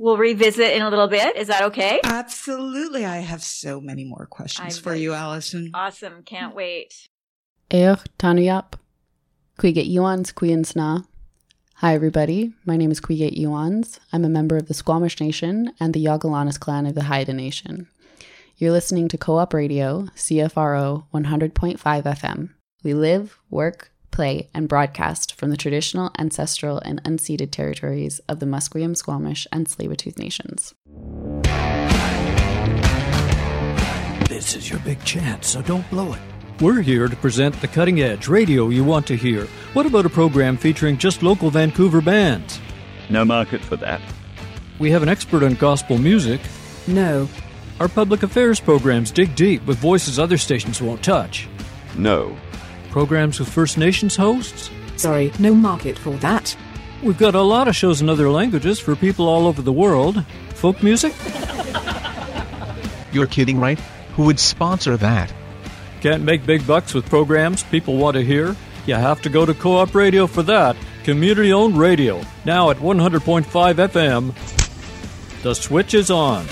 We'll 0.00 0.16
revisit 0.16 0.74
in 0.74 0.82
a 0.82 0.90
little 0.90 1.08
bit. 1.08 1.36
Is 1.36 1.48
that 1.48 1.64
okay? 1.64 2.00
Absolutely. 2.04 3.04
I 3.04 3.16
have 3.16 3.42
so 3.42 3.80
many 3.80 4.04
more 4.04 4.26
questions 4.26 4.78
I 4.78 4.80
for 4.80 4.92
bet. 4.92 5.00
you, 5.00 5.12
Allison. 5.12 5.72
Awesome. 5.74 6.22
Can't 6.22 6.54
wait. 6.54 6.94
Eoch 7.70 8.06
Tanuyap. 8.16 8.74
Quiget 9.58 9.92
Iwans 9.92 10.32
Quinsna. 10.32 11.04
Hi, 11.78 11.94
everybody. 11.94 12.52
My 12.64 12.76
name 12.76 12.92
is 12.92 13.00
Quiget 13.00 13.36
Iwans. 13.36 13.98
I'm 14.12 14.24
a 14.24 14.28
member 14.28 14.56
of 14.56 14.68
the 14.68 14.74
Squamish 14.74 15.18
Nation 15.20 15.72
and 15.80 15.92
the 15.92 16.04
Yagalanis 16.04 16.60
clan 16.60 16.86
of 16.86 16.94
the 16.94 17.04
Haida 17.04 17.32
Nation. 17.32 17.88
You're 18.56 18.72
listening 18.72 19.08
to 19.08 19.18
Co 19.18 19.38
op 19.38 19.52
Radio, 19.52 20.02
CFRO 20.14 21.06
100.5 21.12 21.76
FM. 21.78 22.50
We 22.84 22.94
live, 22.94 23.36
work, 23.50 23.90
play, 24.18 24.50
and 24.52 24.68
broadcast 24.68 25.32
from 25.36 25.50
the 25.50 25.56
traditional, 25.56 26.10
ancestral, 26.18 26.80
and 26.80 27.00
unceded 27.04 27.52
territories 27.52 28.20
of 28.28 28.40
the 28.40 28.46
Musqueam, 28.46 28.96
Squamish, 28.96 29.46
and 29.52 29.68
Tsleil-Waututh 29.68 30.18
nations. 30.18 30.74
This 34.28 34.56
is 34.56 34.68
your 34.68 34.80
big 34.80 35.04
chance, 35.04 35.46
so 35.46 35.62
don't 35.62 35.88
blow 35.88 36.14
it. 36.14 36.18
We're 36.60 36.80
here 36.80 37.06
to 37.06 37.14
present 37.14 37.60
the 37.60 37.68
cutting 37.68 38.00
edge 38.00 38.26
radio 38.26 38.70
you 38.70 38.82
want 38.82 39.06
to 39.06 39.14
hear. 39.14 39.46
What 39.72 39.86
about 39.86 40.04
a 40.04 40.10
program 40.10 40.56
featuring 40.56 40.98
just 40.98 41.22
local 41.22 41.48
Vancouver 41.48 42.00
bands? 42.00 42.58
No 43.08 43.24
market 43.24 43.60
for 43.60 43.76
that. 43.76 44.00
We 44.80 44.90
have 44.90 45.04
an 45.04 45.08
expert 45.08 45.44
on 45.44 45.54
gospel 45.54 45.96
music. 45.96 46.40
No. 46.88 47.28
Our 47.78 47.86
public 47.86 48.24
affairs 48.24 48.58
programs 48.58 49.12
dig 49.12 49.36
deep 49.36 49.64
with 49.64 49.78
voices 49.78 50.18
other 50.18 50.38
stations 50.38 50.82
won't 50.82 51.04
touch. 51.04 51.46
No. 51.96 52.36
Programs 52.90 53.38
with 53.38 53.48
First 53.48 53.78
Nations 53.78 54.16
hosts. 54.16 54.70
Sorry, 54.96 55.32
no 55.38 55.54
market 55.54 55.98
for 55.98 56.16
that. 56.18 56.56
We've 57.02 57.18
got 57.18 57.34
a 57.34 57.42
lot 57.42 57.68
of 57.68 57.76
shows 57.76 58.00
in 58.00 58.08
other 58.08 58.28
languages 58.30 58.80
for 58.80 58.96
people 58.96 59.28
all 59.28 59.46
over 59.46 59.62
the 59.62 59.72
world. 59.72 60.24
Folk 60.54 60.82
music? 60.82 61.14
You're 63.12 63.26
kidding, 63.26 63.60
right? 63.60 63.78
Who 64.16 64.24
would 64.24 64.40
sponsor 64.40 64.96
that? 64.96 65.32
Can't 66.00 66.24
make 66.24 66.44
big 66.44 66.66
bucks 66.66 66.94
with 66.94 67.08
programs 67.08 67.62
people 67.64 67.96
want 67.96 68.16
to 68.16 68.24
hear? 68.24 68.56
You 68.86 68.94
have 68.94 69.22
to 69.22 69.28
go 69.28 69.46
to 69.46 69.54
Co 69.54 69.76
op 69.76 69.94
Radio 69.94 70.26
for 70.26 70.42
that. 70.44 70.76
Community 71.04 71.52
owned 71.52 71.78
radio. 71.78 72.22
Now 72.44 72.70
at 72.70 72.78
100.5 72.78 73.44
FM. 73.44 75.42
The 75.42 75.54
switch 75.54 75.94
is 75.94 76.10
on. 76.10 76.46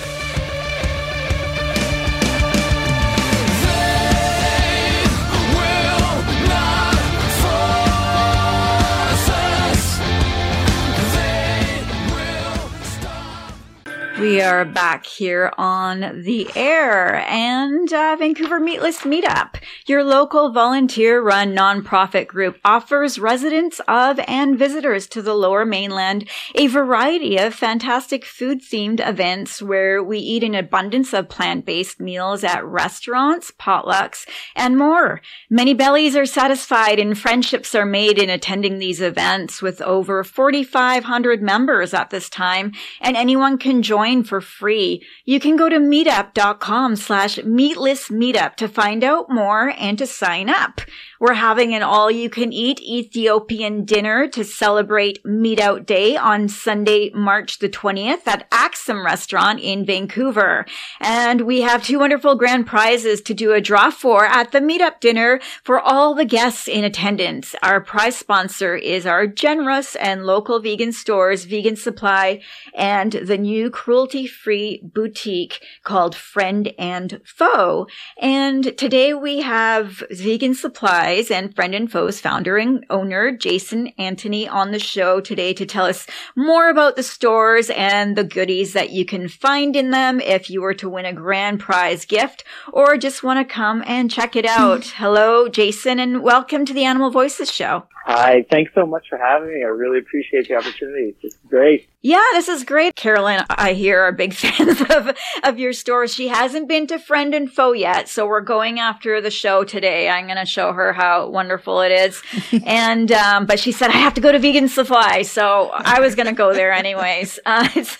We 14.27 14.41
are 14.41 14.65
back 14.65 15.07
here 15.07 15.53
on 15.57 16.25
the 16.25 16.51
air 16.57 17.15
and 17.29 17.93
uh, 17.93 18.17
Vancouver 18.19 18.59
Meatless 18.59 19.03
Meetup. 19.03 19.55
Your 19.87 20.03
local 20.03 20.51
volunteer 20.51 21.23
run 21.23 21.55
nonprofit 21.55 22.27
group 22.27 22.59
offers 22.65 23.21
residents 23.21 23.81
of 23.87 24.19
and 24.27 24.59
visitors 24.59 25.07
to 25.11 25.23
the 25.23 25.33
lower 25.33 25.65
mainland 25.65 26.29
a 26.57 26.67
variety 26.67 27.39
of 27.39 27.55
fantastic 27.55 28.25
food 28.25 28.63
themed 28.63 28.99
events 29.09 29.63
where 29.63 30.03
we 30.03 30.19
eat 30.19 30.43
an 30.43 30.57
abundance 30.57 31.15
of 31.15 31.29
plant 31.29 31.65
based 31.65 32.01
meals 32.01 32.43
at 32.43 32.65
restaurants, 32.65 33.53
potlucks, 33.53 34.27
and 34.57 34.77
more. 34.77 35.21
Many 35.49 35.73
bellies 35.73 36.17
are 36.17 36.27
satisfied 36.27 36.99
and 36.99 37.17
friendships 37.17 37.77
are 37.77 37.87
made 37.87 38.19
in 38.19 38.29
attending 38.29 38.81
these 38.81 39.01
events 39.01 39.63
with 39.63 39.81
over 39.83 40.25
4,500 40.25 41.41
members 41.41 41.95
at 41.95 42.11
this 42.11 42.29
time 42.29 42.73
and 43.01 43.17
anyone 43.17 43.57
can 43.57 43.83
join 43.83 44.16
for 44.23 44.41
free. 44.41 45.03
You 45.25 45.41
can 45.41 45.57
go 45.57 45.69
to 45.69 45.79
meetup.com 45.79 46.97
slash 46.97 47.43
meatless 47.45 48.09
meetup 48.09 48.57
to 48.57 48.69
find 48.69 49.03
out 49.05 49.31
more 49.31 49.73
and 49.79 49.99
to 49.99 50.07
sign 50.07 50.49
up. 50.49 50.81
We're 51.19 51.35
having 51.35 51.75
an 51.75 51.83
all 51.83 52.11
you 52.11 52.29
can 52.29 52.53
eat 52.53 52.81
Ethiopian 52.83 53.85
dinner 53.85 54.29
to 54.29 54.45
celebrate 54.45 55.25
Meat 55.25 55.61
Out 55.61 55.87
Day 55.87 56.17
on 56.17 56.49
Sunday, 56.49 57.11
March 57.15 57.59
the 57.59 57.71
20th 57.71 58.27
at 58.27 58.47
Axum 58.53 59.05
Restaurant 59.05 59.61
in 59.61 59.87
Vancouver. 59.87 60.67
And 61.01 61.43
we 61.43 61.63
have 61.63 61.83
two 61.83 62.01
wonderful 62.01 62.35
grand 62.35 62.67
prizes 62.67 63.23
to 63.23 63.35
do 63.35 63.53
a 63.53 63.61
draw 63.63 63.91
for 63.91 64.27
at 64.27 64.53
the 64.53 64.61
meetup 64.61 65.01
dinner 65.01 65.41
for 65.65 65.81
all 65.81 66.15
the 66.15 66.27
guests 66.27 66.69
in 66.69 66.85
attendance. 66.85 67.55
Our 67.63 67.81
prize 67.81 68.17
sponsor 68.17 68.77
is 68.77 69.07
our 69.07 69.27
generous 69.27 69.97
and 69.97 70.27
local 70.27 70.61
vegan 70.61 70.93
stores, 70.93 71.45
Vegan 71.45 71.77
Supply, 71.77 72.43
and 72.75 73.13
the 73.13 73.39
new 73.39 73.71
cruelty 74.07 74.29
free 74.29 74.81
boutique 74.85 75.61
called 75.83 76.15
Friend 76.15 76.73
and 76.79 77.21
Foe. 77.25 77.89
And 78.23 78.79
today 78.79 79.13
we 79.15 79.43
have 79.43 80.05
Vegan 80.13 80.55
Supplies 80.55 81.29
and 81.29 81.53
Friend 81.57 81.75
and 81.75 81.91
Foe's 81.91 82.21
founder 82.21 82.57
and 82.57 82.87
owner, 82.89 83.37
Jason 83.37 83.89
Anthony, 83.99 84.47
on 84.47 84.71
the 84.71 84.79
show 84.79 85.21
today 85.21 85.53
to 85.55 85.67
tell 85.67 85.87
us 85.87 86.07
more 86.37 86.71
about 86.71 86.95
the 86.95 87.03
stores 87.03 87.69
and 87.71 88.15
the 88.15 88.23
goodies 88.23 88.75
that 88.75 88.91
you 88.91 89.05
can 89.05 89.27
find 89.27 89.75
in 89.75 89.91
them 89.91 90.21
if 90.21 90.51
you 90.51 90.63
were 90.63 90.75
to 90.75 90.89
win 90.89 91.05
a 91.05 91.13
grand 91.13 91.59
prize 91.59 92.05
gift 92.05 92.45
or 92.73 92.97
just 92.97 93.25
want 93.25 93.41
to 93.41 93.55
come 93.55 93.83
and 93.89 94.09
check 94.09 94.37
it 94.37 94.47
out. 94.47 94.85
Hello, 94.99 95.49
Jason, 95.49 95.99
and 95.99 96.23
welcome 96.23 96.65
to 96.65 96.73
the 96.73 96.85
Animal 96.85 97.11
Voices 97.11 97.51
show. 97.51 97.89
Hi, 98.07 98.47
thanks 98.49 98.71
so 98.73 98.87
much 98.87 99.07
for 99.11 99.19
having 99.19 99.49
me. 99.49 99.65
I 99.65 99.67
really 99.67 99.99
appreciate 99.99 100.47
the 100.47 100.55
opportunity. 100.55 101.17
It's 101.23 101.39
great. 101.49 101.89
Yeah, 102.07 102.23
this 102.35 102.47
is 102.47 102.63
great. 102.63 102.95
Carolyn, 102.95 103.45
I 103.51 103.73
hear 103.73 104.03
are 104.03 104.13
big 104.13 104.33
fans 104.35 104.81
of, 104.81 105.17
of 105.43 105.59
your 105.59 105.73
store. 105.73 106.07
She 106.07 106.29
hasn't 106.29 106.69
been 106.69 106.87
to 106.87 107.01
Friend 107.01 107.35
and 107.35 107.53
Foe 107.53 107.73
yet, 107.73 108.09
so 108.09 108.29
we're 108.29 108.43
going 108.43 108.79
after 108.79 109.21
the 109.21 109.33
show 109.33 109.65
today. 109.65 110.09
I'm 110.09 110.27
going 110.27 110.37
to 110.37 110.47
show 110.47 110.73
her 110.73 110.93
how 110.93 111.29
wonderful 111.29 111.81
it 111.81 111.91
is. 111.91 112.23
and, 112.65 113.11
um, 113.11 113.45
but 113.47 113.59
she 113.59 113.73
said, 113.73 113.91
I 113.91 113.97
have 113.97 114.15
to 114.15 114.21
go 114.21 114.31
to 114.31 114.39
Vegan 114.39 114.69
Supply. 114.69 115.23
So 115.23 115.71
I 115.75 115.99
was 115.99 116.15
going 116.15 116.29
to 116.29 116.33
go 116.33 116.55
there 116.55 116.73
anyways. 116.73 117.41
Uh, 117.47 117.69
it's, 117.77 117.97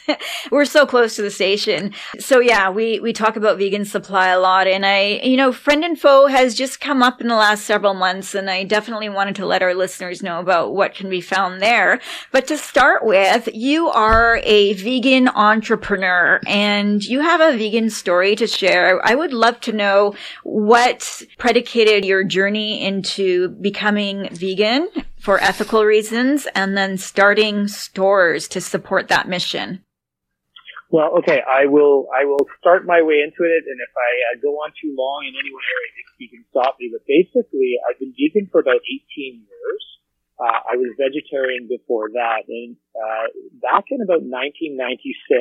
we're 0.51 0.65
so 0.65 0.85
close 0.85 1.15
to 1.17 1.23
the 1.23 1.31
station. 1.31 1.93
So 2.19 2.41
yeah, 2.41 2.69
we, 2.69 2.99
we 2.99 3.13
talk 3.13 3.37
about 3.37 3.59
Vegan 3.59 3.85
Supply 3.85 4.29
a 4.29 4.41
lot. 4.41 4.67
And 4.67 4.85
I, 4.85 5.21
you 5.23 5.37
know, 5.37 5.53
Friend 5.53 5.85
and 5.85 5.99
Foe 5.99 6.27
has 6.27 6.55
just 6.55 6.81
come 6.81 7.03
up 7.03 7.21
in 7.21 7.29
the 7.29 7.37
last 7.37 7.65
several 7.65 7.95
months. 7.95 8.35
And 8.35 8.51
I 8.51 8.65
definitely 8.65 9.09
wanted 9.09 9.37
to 9.37 9.47
let 9.47 9.63
our 9.63 9.73
listeners 9.73 10.23
know 10.23 10.41
about 10.41 10.75
what 10.75 10.95
can 10.95 11.09
be 11.09 11.21
found 11.21 11.63
there. 11.63 12.01
But 12.33 12.49
to 12.49 12.59
start 12.59 13.05
with, 13.05 13.49
you 13.55 13.89
are 13.97 14.41
a 14.43 14.75
vegan 14.75 15.27
entrepreneur 15.27 16.39
and 16.47 17.03
you 17.03 17.21
have 17.23 17.41
a 17.41 17.57
vegan 17.57 17.89
story 17.89 18.37
to 18.37 18.47
share. 18.47 19.01
I 19.03 19.15
would 19.15 19.33
love 19.33 19.59
to 19.63 19.73
know 19.73 20.15
what 20.45 21.23
predicated 21.39 22.05
your 22.05 22.23
journey 22.23 22.85
into 22.85 23.49
becoming 23.49 24.29
vegan 24.33 24.89
for 25.19 25.43
ethical 25.43 25.85
reasons 25.85 26.47
and 26.55 26.77
then 26.77 26.99
starting 26.99 27.69
stores 27.69 28.47
to 28.49 28.61
support 28.61 29.09
that 29.09 29.29
mission. 29.29 29.83
Well, 30.91 31.19
okay, 31.19 31.43
I 31.43 31.67
will. 31.67 32.07
I 32.15 32.27
will 32.27 32.47
start 32.61 32.87
my 32.87 33.03
way 33.03 33.19
into 33.19 33.43
it, 33.43 33.63
and 33.67 33.79
if 33.83 33.91
I 33.99 34.11
uh, 34.31 34.35
go 34.39 34.55
on 34.63 34.71
too 34.81 34.95
long 34.95 35.27
in 35.27 35.35
any 35.35 35.51
area, 35.51 35.91
you 36.23 36.29
can 36.31 36.45
stop 36.51 36.77
me. 36.79 36.95
But 36.95 37.03
basically, 37.11 37.75
I've 37.83 37.99
been 37.99 38.15
vegan 38.15 38.49
for 38.53 38.61
about 38.61 38.87
18 38.87 39.03
years. 39.43 39.83
Uh, 40.37 40.61
I 40.69 40.77
was 40.77 40.93
vegetarian 41.01 41.65
before 41.65 42.13
that, 42.13 42.45
and 42.45 42.77
uh, 42.93 43.27
back 43.61 43.89
in 43.89 44.05
about 44.05 44.21
1996. 44.21 45.33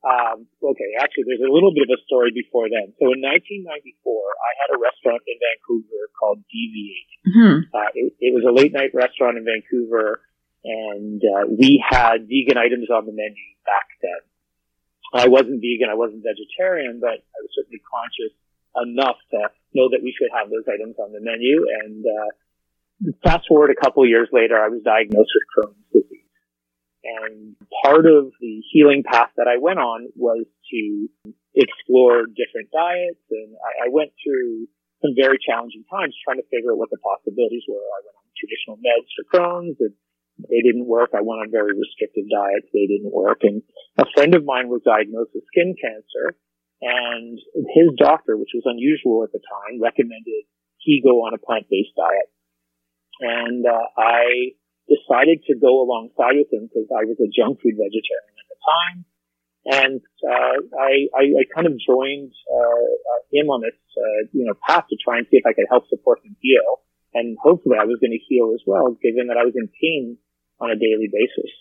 Um, 0.00 0.48
okay, 0.64 0.96
actually, 0.96 1.28
there's 1.28 1.44
a 1.44 1.52
little 1.52 1.76
bit 1.76 1.84
of 1.84 1.92
a 1.92 2.00
story 2.08 2.32
before 2.32 2.72
then. 2.72 2.96
So 2.96 3.12
in 3.12 3.20
1994, 3.20 3.68
I 3.68 4.52
had 4.64 4.70
a 4.72 4.80
restaurant 4.80 5.20
in 5.28 5.36
Vancouver 5.36 6.08
called 6.16 6.40
Deviate. 6.48 7.12
Mm-hmm. 7.28 7.56
Uh, 7.68 7.90
it, 7.92 8.08
it 8.18 8.32
was 8.32 8.48
a 8.48 8.54
late 8.54 8.72
night 8.72 8.96
restaurant 8.96 9.36
in 9.36 9.44
Vancouver, 9.44 10.24
and 10.64 11.20
uh, 11.20 11.44
we 11.52 11.84
had 11.84 12.24
vegan 12.26 12.56
items 12.56 12.88
on 12.88 13.04
the 13.04 13.12
menu 13.12 13.44
back 13.68 13.92
then. 14.00 14.20
I 15.12 15.28
wasn't 15.28 15.60
vegan, 15.60 15.90
I 15.90 15.98
wasn't 15.98 16.24
vegetarian, 16.24 16.98
but 17.00 17.20
I 17.20 17.38
was 17.44 17.52
certainly 17.52 17.82
conscious 17.84 18.32
enough 18.78 19.18
to 19.36 19.50
know 19.74 19.90
that 19.90 20.02
we 20.02 20.14
should 20.16 20.30
have 20.30 20.50
those 20.50 20.66
items 20.70 20.96
on 20.98 21.12
the 21.12 21.20
menu. 21.20 21.66
And 21.84 22.04
uh, 22.06 22.30
fast 23.24 23.48
forward 23.48 23.70
a 23.70 23.80
couple 23.80 24.06
years 24.06 24.28
later, 24.32 24.56
I 24.56 24.68
was 24.68 24.82
diagnosed 24.84 25.30
with 25.32 25.46
Crohn's 25.52 25.86
disease. 25.92 26.28
And 27.04 27.56
part 27.82 28.04
of 28.04 28.32
the 28.40 28.62
healing 28.72 29.02
path 29.04 29.32
that 29.36 29.48
I 29.48 29.56
went 29.56 29.78
on 29.78 30.08
was 30.14 30.44
to 30.44 30.82
explore 31.56 32.28
different 32.28 32.70
diets. 32.70 33.24
And 33.30 33.56
I, 33.56 33.86
I 33.86 33.88
went 33.88 34.12
through 34.20 34.68
some 35.00 35.16
very 35.16 35.40
challenging 35.40 35.84
times 35.88 36.12
trying 36.20 36.38
to 36.38 36.50
figure 36.52 36.76
out 36.76 36.78
what 36.78 36.92
the 36.92 37.00
possibilities 37.00 37.64
were. 37.64 37.80
I 37.80 38.04
went 38.04 38.20
on 38.20 38.28
traditional 38.36 38.76
meds 38.76 39.08
for 39.16 39.24
Crohn's 39.32 39.80
and 39.80 39.96
they 40.48 40.60
didn't 40.60 40.88
work. 40.88 41.16
I 41.16 41.24
went 41.24 41.40
on 41.40 41.48
very 41.50 41.72
restrictive 41.72 42.28
diets. 42.28 42.68
They 42.72 42.84
didn't 42.84 43.12
work. 43.12 43.44
And 43.48 43.64
a 43.96 44.04
friend 44.12 44.36
of 44.36 44.44
mine 44.44 44.68
was 44.68 44.84
diagnosed 44.84 45.32
with 45.32 45.48
skin 45.48 45.72
cancer 45.76 46.36
and 46.80 47.36
his 47.76 47.92
doctor, 47.96 48.36
which 48.36 48.56
was 48.56 48.64
unusual 48.64 49.24
at 49.24 49.32
the 49.32 49.40
time, 49.40 49.80
recommended 49.80 50.48
he 50.80 51.04
go 51.04 51.28
on 51.28 51.34
a 51.34 51.38
plant-based 51.38 51.92
diet. 51.96 52.32
And 53.20 53.64
uh, 53.66 53.86
I 53.96 54.56
decided 54.88 55.44
to 55.46 55.54
go 55.54 55.84
alongside 55.84 56.40
with 56.40 56.50
him 56.52 56.66
because 56.66 56.88
I 56.90 57.04
was 57.04 57.20
a 57.20 57.28
junk 57.28 57.60
food 57.60 57.76
vegetarian 57.76 58.34
at 58.40 58.48
the 58.48 58.60
time. 58.64 58.98
And 59.60 60.00
uh, 60.24 60.56
I, 60.80 60.92
I, 61.12 61.24
I 61.36 61.44
kind 61.54 61.68
of 61.68 61.76
joined 61.76 62.32
uh, 62.48 62.84
uh, 62.88 63.20
him 63.30 63.52
on 63.52 63.60
this, 63.60 63.76
uh, 63.92 64.26
you 64.32 64.46
know, 64.46 64.54
path 64.66 64.88
to 64.88 64.96
try 64.96 65.18
and 65.18 65.26
see 65.30 65.36
if 65.36 65.44
I 65.44 65.52
could 65.52 65.68
help 65.68 65.86
support 65.88 66.24
him 66.24 66.34
heal. 66.40 66.80
And 67.12 67.36
hopefully 67.42 67.76
I 67.78 67.84
was 67.84 68.00
going 68.00 68.16
to 68.16 68.24
heal 68.26 68.52
as 68.54 68.62
well, 68.66 68.96
given 69.02 69.28
that 69.28 69.36
I 69.36 69.44
was 69.44 69.54
in 69.54 69.68
pain 69.68 70.16
on 70.60 70.70
a 70.70 70.80
daily 70.80 71.12
basis. 71.12 71.52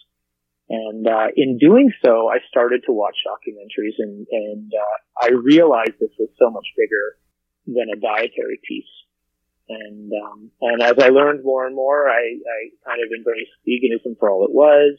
And 0.69 1.07
uh, 1.07 1.27
in 1.35 1.57
doing 1.57 1.91
so, 2.05 2.29
I 2.29 2.37
started 2.47 2.83
to 2.85 2.93
watch 2.93 3.17
documentaries, 3.25 3.97
and, 3.97 4.27
and 4.31 4.71
uh, 4.71 5.25
I 5.25 5.29
realized 5.33 5.97
this 5.99 6.13
was 6.19 6.29
so 6.37 6.51
much 6.51 6.67
bigger 6.77 7.17
than 7.65 7.89
a 7.89 7.99
dietary 7.99 8.59
piece. 8.67 8.85
And 9.69 10.11
um, 10.13 10.51
and 10.61 10.81
as 10.81 10.95
I 10.99 11.09
learned 11.09 11.43
more 11.43 11.67
and 11.67 11.75
more, 11.75 12.09
I, 12.09 12.17
I 12.17 12.59
kind 12.85 13.01
of 13.03 13.09
embraced 13.15 13.51
veganism 13.67 14.17
for 14.19 14.29
all 14.29 14.45
it 14.45 14.51
was. 14.51 14.97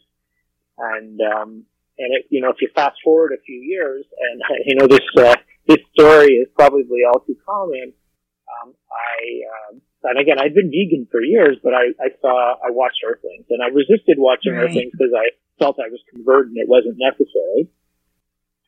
And 0.78 1.20
um, 1.20 1.64
and 1.98 2.14
it, 2.14 2.26
you 2.30 2.40
know, 2.40 2.50
if 2.50 2.56
you 2.60 2.68
fast 2.74 2.98
forward 3.02 3.32
a 3.32 3.42
few 3.42 3.60
years, 3.60 4.04
and 4.18 4.42
you 4.66 4.76
know 4.76 4.86
this 4.86 5.06
uh, 5.18 5.36
this 5.66 5.78
story 5.92 6.34
is 6.34 6.48
probably 6.54 7.00
all 7.06 7.20
too 7.20 7.36
common. 7.44 7.92
Um, 8.62 8.74
I 8.90 9.72
um, 9.74 9.82
and 10.02 10.18
again, 10.18 10.38
I'd 10.40 10.54
been 10.54 10.70
vegan 10.70 11.06
for 11.10 11.20
years, 11.20 11.58
but 11.62 11.74
I, 11.74 11.92
I 12.00 12.08
saw, 12.20 12.54
I 12.54 12.70
watched 12.70 13.04
Earthlings 13.04 13.44
and 13.50 13.62
I 13.62 13.68
resisted 13.68 14.16
watching 14.16 14.52
right. 14.52 14.64
Earthlings 14.64 14.92
because 14.92 15.12
I 15.14 15.36
felt 15.58 15.76
I 15.78 15.90
was 15.90 16.00
converted 16.08 16.52
and 16.52 16.58
it 16.58 16.68
wasn't 16.68 16.96
necessary. 16.96 17.68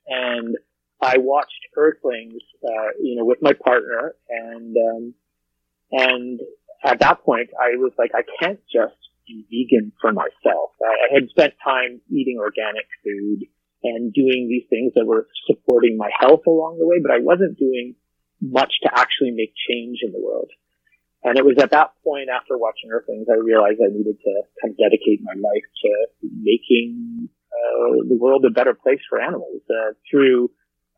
And 0.06 0.56
I 1.00 1.18
watched 1.18 1.72
Earthlings, 1.74 2.42
uh, 2.62 2.92
you 3.00 3.16
know, 3.16 3.24
with 3.24 3.38
my 3.40 3.54
partner 3.54 4.14
and, 4.28 4.76
um, 4.76 5.14
and 5.92 6.40
at 6.84 7.00
that 7.00 7.22
point 7.24 7.50
I 7.58 7.76
was 7.76 7.92
like, 7.98 8.12
I 8.14 8.22
can't 8.40 8.60
just 8.72 8.96
be 9.26 9.46
vegan 9.50 9.92
for 10.00 10.12
myself. 10.12 10.74
I, 10.82 11.10
I 11.10 11.14
had 11.14 11.28
spent 11.28 11.54
time 11.64 12.00
eating 12.10 12.38
organic 12.38 12.86
food 13.04 13.46
and 13.84 14.12
doing 14.12 14.46
these 14.48 14.68
things 14.70 14.92
that 14.94 15.06
were 15.06 15.26
supporting 15.46 15.96
my 15.96 16.10
health 16.18 16.42
along 16.46 16.78
the 16.78 16.86
way, 16.86 16.98
but 17.02 17.10
I 17.10 17.18
wasn't 17.20 17.58
doing 17.58 17.94
much 18.40 18.72
to 18.82 18.90
actually 18.92 19.30
make 19.30 19.54
change 19.68 19.98
in 20.02 20.12
the 20.12 20.20
world. 20.20 20.50
And 21.24 21.38
it 21.38 21.44
was 21.44 21.54
at 21.62 21.70
that 21.70 21.94
point 22.02 22.28
after 22.28 22.58
watching 22.58 22.90
Earthlings, 22.90 23.28
I 23.30 23.38
realized 23.38 23.78
I 23.78 23.94
needed 23.94 24.18
to 24.18 24.32
kind 24.60 24.74
of 24.74 24.78
dedicate 24.78 25.22
my 25.22 25.34
life 25.34 25.66
to 25.86 25.90
making 26.42 27.28
uh, 27.52 28.02
the 28.08 28.18
world 28.18 28.44
a 28.44 28.50
better 28.50 28.74
place 28.74 28.98
for 29.08 29.20
animals 29.20 29.62
uh, 29.70 29.94
through 30.10 30.50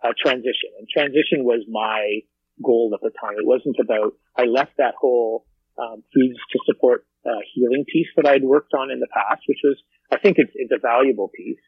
uh, 0.03 0.17
transition. 0.17 0.73
And 0.79 0.89
transition 0.89 1.45
was 1.45 1.65
my 1.69 2.25
goal 2.63 2.93
at 2.95 3.01
the 3.01 3.11
time. 3.19 3.35
It 3.39 3.47
wasn't 3.47 3.77
about, 3.81 4.15
I 4.37 4.45
left 4.45 4.77
that 4.79 4.95
whole 5.01 5.47
um, 5.79 6.03
foods 6.15 6.39
to 6.53 6.59
support 6.67 7.07
uh, 7.27 7.43
healing 7.55 7.85
piece 7.91 8.09
that 8.17 8.27
I'd 8.27 8.45
worked 8.45 8.75
on 8.75 8.91
in 8.91 9.01
the 9.01 9.09
past, 9.11 9.43
which 9.49 9.61
was, 9.65 9.77
I 10.13 10.19
think 10.19 10.39
it's, 10.39 10.53
it's 10.55 10.73
a 10.73 10.79
valuable 10.79 11.31
piece. 11.35 11.63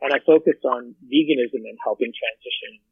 And 0.00 0.12
I 0.12 0.18
focused 0.24 0.64
on 0.64 0.94
veganism 1.06 1.62
and 1.62 1.78
helping 1.84 2.10
transition 2.10 2.82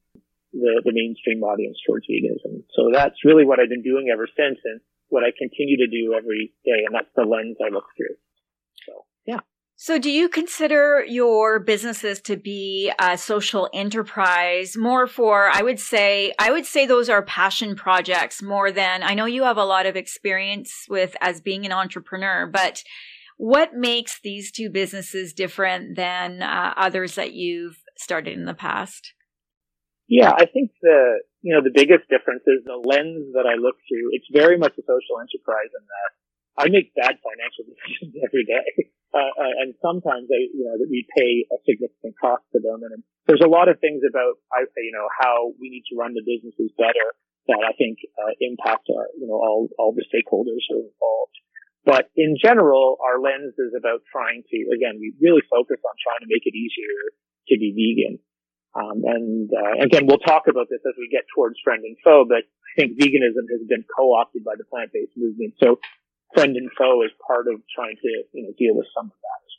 the, 0.52 0.82
the 0.84 0.92
mainstream 0.94 1.42
audience 1.42 1.78
towards 1.86 2.06
veganism. 2.06 2.62
So 2.76 2.90
that's 2.92 3.24
really 3.24 3.44
what 3.44 3.58
I've 3.58 3.68
been 3.68 3.82
doing 3.82 4.10
ever 4.12 4.28
since. 4.30 4.58
And 4.64 4.80
what 5.08 5.24
I 5.24 5.34
continue 5.36 5.78
to 5.78 5.90
do 5.90 6.14
every 6.14 6.54
day, 6.64 6.86
and 6.86 6.94
that's 6.94 7.10
the 7.16 7.26
lens 7.26 7.58
I 7.58 7.74
look 7.74 7.86
through. 7.96 8.14
So. 8.86 9.09
So, 9.82 9.98
do 9.98 10.10
you 10.10 10.28
consider 10.28 11.02
your 11.08 11.58
businesses 11.58 12.20
to 12.24 12.36
be 12.36 12.92
a 12.98 13.16
social 13.16 13.66
enterprise 13.72 14.76
more 14.76 15.06
for, 15.06 15.48
I 15.50 15.62
would 15.62 15.80
say, 15.80 16.34
I 16.38 16.50
would 16.50 16.66
say 16.66 16.84
those 16.84 17.08
are 17.08 17.22
passion 17.22 17.74
projects 17.74 18.42
more 18.42 18.70
than, 18.70 19.02
I 19.02 19.14
know 19.14 19.24
you 19.24 19.44
have 19.44 19.56
a 19.56 19.64
lot 19.64 19.86
of 19.86 19.96
experience 19.96 20.84
with 20.90 21.16
as 21.22 21.40
being 21.40 21.64
an 21.64 21.72
entrepreneur, 21.72 22.46
but 22.46 22.84
what 23.38 23.72
makes 23.72 24.20
these 24.20 24.52
two 24.52 24.68
businesses 24.68 25.32
different 25.32 25.96
than 25.96 26.42
uh, 26.42 26.74
others 26.76 27.14
that 27.14 27.32
you've 27.32 27.82
started 27.96 28.34
in 28.34 28.44
the 28.44 28.52
past? 28.52 29.14
Yeah, 30.06 30.32
I 30.36 30.44
think 30.44 30.72
the 30.82 31.20
you 31.40 31.54
know 31.54 31.62
the 31.64 31.72
biggest 31.72 32.06
difference 32.10 32.42
is 32.46 32.62
the 32.66 32.76
lens 32.76 33.32
that 33.32 33.46
I 33.48 33.54
look 33.54 33.76
through. 33.88 34.10
It's 34.12 34.28
very 34.30 34.58
much 34.58 34.72
a 34.76 34.82
social 34.82 35.16
enterprise 35.24 35.72
in 35.72 35.86
that 35.88 36.20
I 36.58 36.68
make 36.68 36.94
bad 36.94 37.18
financial 37.22 37.64
decisions 37.70 38.14
every 38.20 38.44
day, 38.44 38.68
uh, 39.14 39.32
uh, 39.34 39.54
and 39.62 39.74
sometimes 39.82 40.30
I 40.30 40.40
you 40.50 40.66
know 40.66 40.76
that 40.78 40.90
we 40.90 41.06
pay 41.14 41.46
a 41.50 41.58
significant 41.66 42.14
cost 42.18 42.46
to 42.54 42.60
them. 42.60 42.82
And 42.82 43.02
there's 43.26 43.44
a 43.44 43.50
lot 43.50 43.68
of 43.68 43.78
things 43.78 44.02
about 44.02 44.38
I 44.50 44.66
you 44.66 44.94
know 44.94 45.08
how 45.10 45.54
we 45.60 45.70
need 45.70 45.86
to 45.90 45.98
run 45.98 46.14
the 46.14 46.26
businesses 46.26 46.70
better 46.76 47.14
that 47.48 47.62
I 47.66 47.72
think 47.74 47.98
uh, 48.18 48.34
impact 48.40 48.90
our 48.90 49.10
you 49.18 49.26
know 49.26 49.38
all 49.38 49.68
all 49.78 49.92
the 49.94 50.06
stakeholders 50.06 50.66
who 50.68 50.82
are 50.82 50.90
involved. 50.90 51.36
But 51.80 52.12
in 52.14 52.36
general, 52.36 53.00
our 53.00 53.18
lens 53.18 53.56
is 53.56 53.72
about 53.72 54.04
trying 54.12 54.44
to 54.46 54.58
again 54.74 54.98
we 54.98 55.14
really 55.22 55.42
focus 55.48 55.80
on 55.82 55.94
trying 56.02 56.22
to 56.22 56.30
make 56.30 56.44
it 56.44 56.54
easier 56.54 57.14
to 57.48 57.54
be 57.58 57.74
vegan. 57.74 58.18
Um, 58.70 59.02
and 59.02 59.50
uh, 59.50 59.82
again, 59.82 60.06
we'll 60.06 60.22
talk 60.22 60.46
about 60.46 60.70
this 60.70 60.78
as 60.86 60.94
we 60.94 61.10
get 61.10 61.26
towards 61.34 61.58
friend 61.64 61.82
and 61.82 61.96
foe, 62.04 62.22
but 62.22 62.46
I 62.46 62.70
think 62.78 62.94
veganism 62.94 63.50
has 63.50 63.66
been 63.66 63.82
co-opted 63.90 64.44
by 64.46 64.54
the 64.54 64.62
plant-based 64.70 65.18
movement. 65.18 65.58
So 65.58 65.82
friend 66.34 66.56
and 66.56 66.70
foe 66.76 67.02
is 67.02 67.10
part 67.26 67.46
of 67.48 67.60
trying 67.74 67.96
to 67.96 68.10
you 68.32 68.42
know 68.44 68.52
deal 68.58 68.74
with 68.74 68.86
some 68.94 69.06
of 69.06 69.18
that 69.20 69.40
as. 69.44 69.54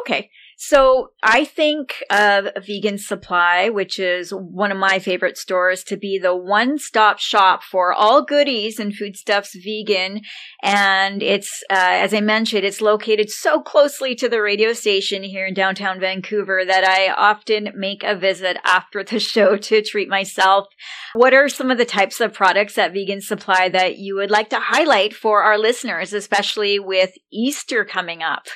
Okay. 0.00 0.30
So 0.56 1.08
I 1.22 1.44
think 1.44 2.02
of 2.10 2.48
Vegan 2.64 2.96
Supply, 2.96 3.68
which 3.70 3.98
is 3.98 4.30
one 4.30 4.70
of 4.70 4.78
my 4.78 5.00
favorite 5.00 5.36
stores, 5.36 5.82
to 5.84 5.96
be 5.96 6.18
the 6.18 6.34
one 6.34 6.78
stop 6.78 7.18
shop 7.18 7.64
for 7.64 7.92
all 7.92 8.24
goodies 8.24 8.78
and 8.78 8.94
foodstuffs 8.94 9.56
vegan. 9.56 10.20
And 10.62 11.22
it's, 11.22 11.62
uh, 11.68 11.74
as 11.74 12.14
I 12.14 12.20
mentioned, 12.20 12.64
it's 12.64 12.80
located 12.80 13.30
so 13.30 13.60
closely 13.60 14.14
to 14.14 14.28
the 14.28 14.40
radio 14.40 14.72
station 14.72 15.24
here 15.24 15.46
in 15.46 15.54
downtown 15.54 15.98
Vancouver 15.98 16.64
that 16.64 16.84
I 16.84 17.12
often 17.12 17.70
make 17.74 18.04
a 18.04 18.16
visit 18.16 18.56
after 18.64 19.02
the 19.02 19.18
show 19.34 19.56
to 19.56 19.82
treat 19.82 20.08
myself. 20.08 20.68
What 21.14 21.34
are 21.34 21.48
some 21.48 21.70
of 21.70 21.78
the 21.78 21.84
types 21.84 22.20
of 22.20 22.32
products 22.32 22.78
at 22.78 22.92
Vegan 22.92 23.20
Supply 23.20 23.68
that 23.70 23.98
you 23.98 24.14
would 24.16 24.30
like 24.30 24.50
to 24.50 24.60
highlight 24.60 25.14
for 25.14 25.42
our 25.42 25.58
listeners, 25.58 26.12
especially 26.12 26.78
with 26.78 27.12
Easter 27.32 27.84
coming 27.84 28.22
up? 28.22 28.46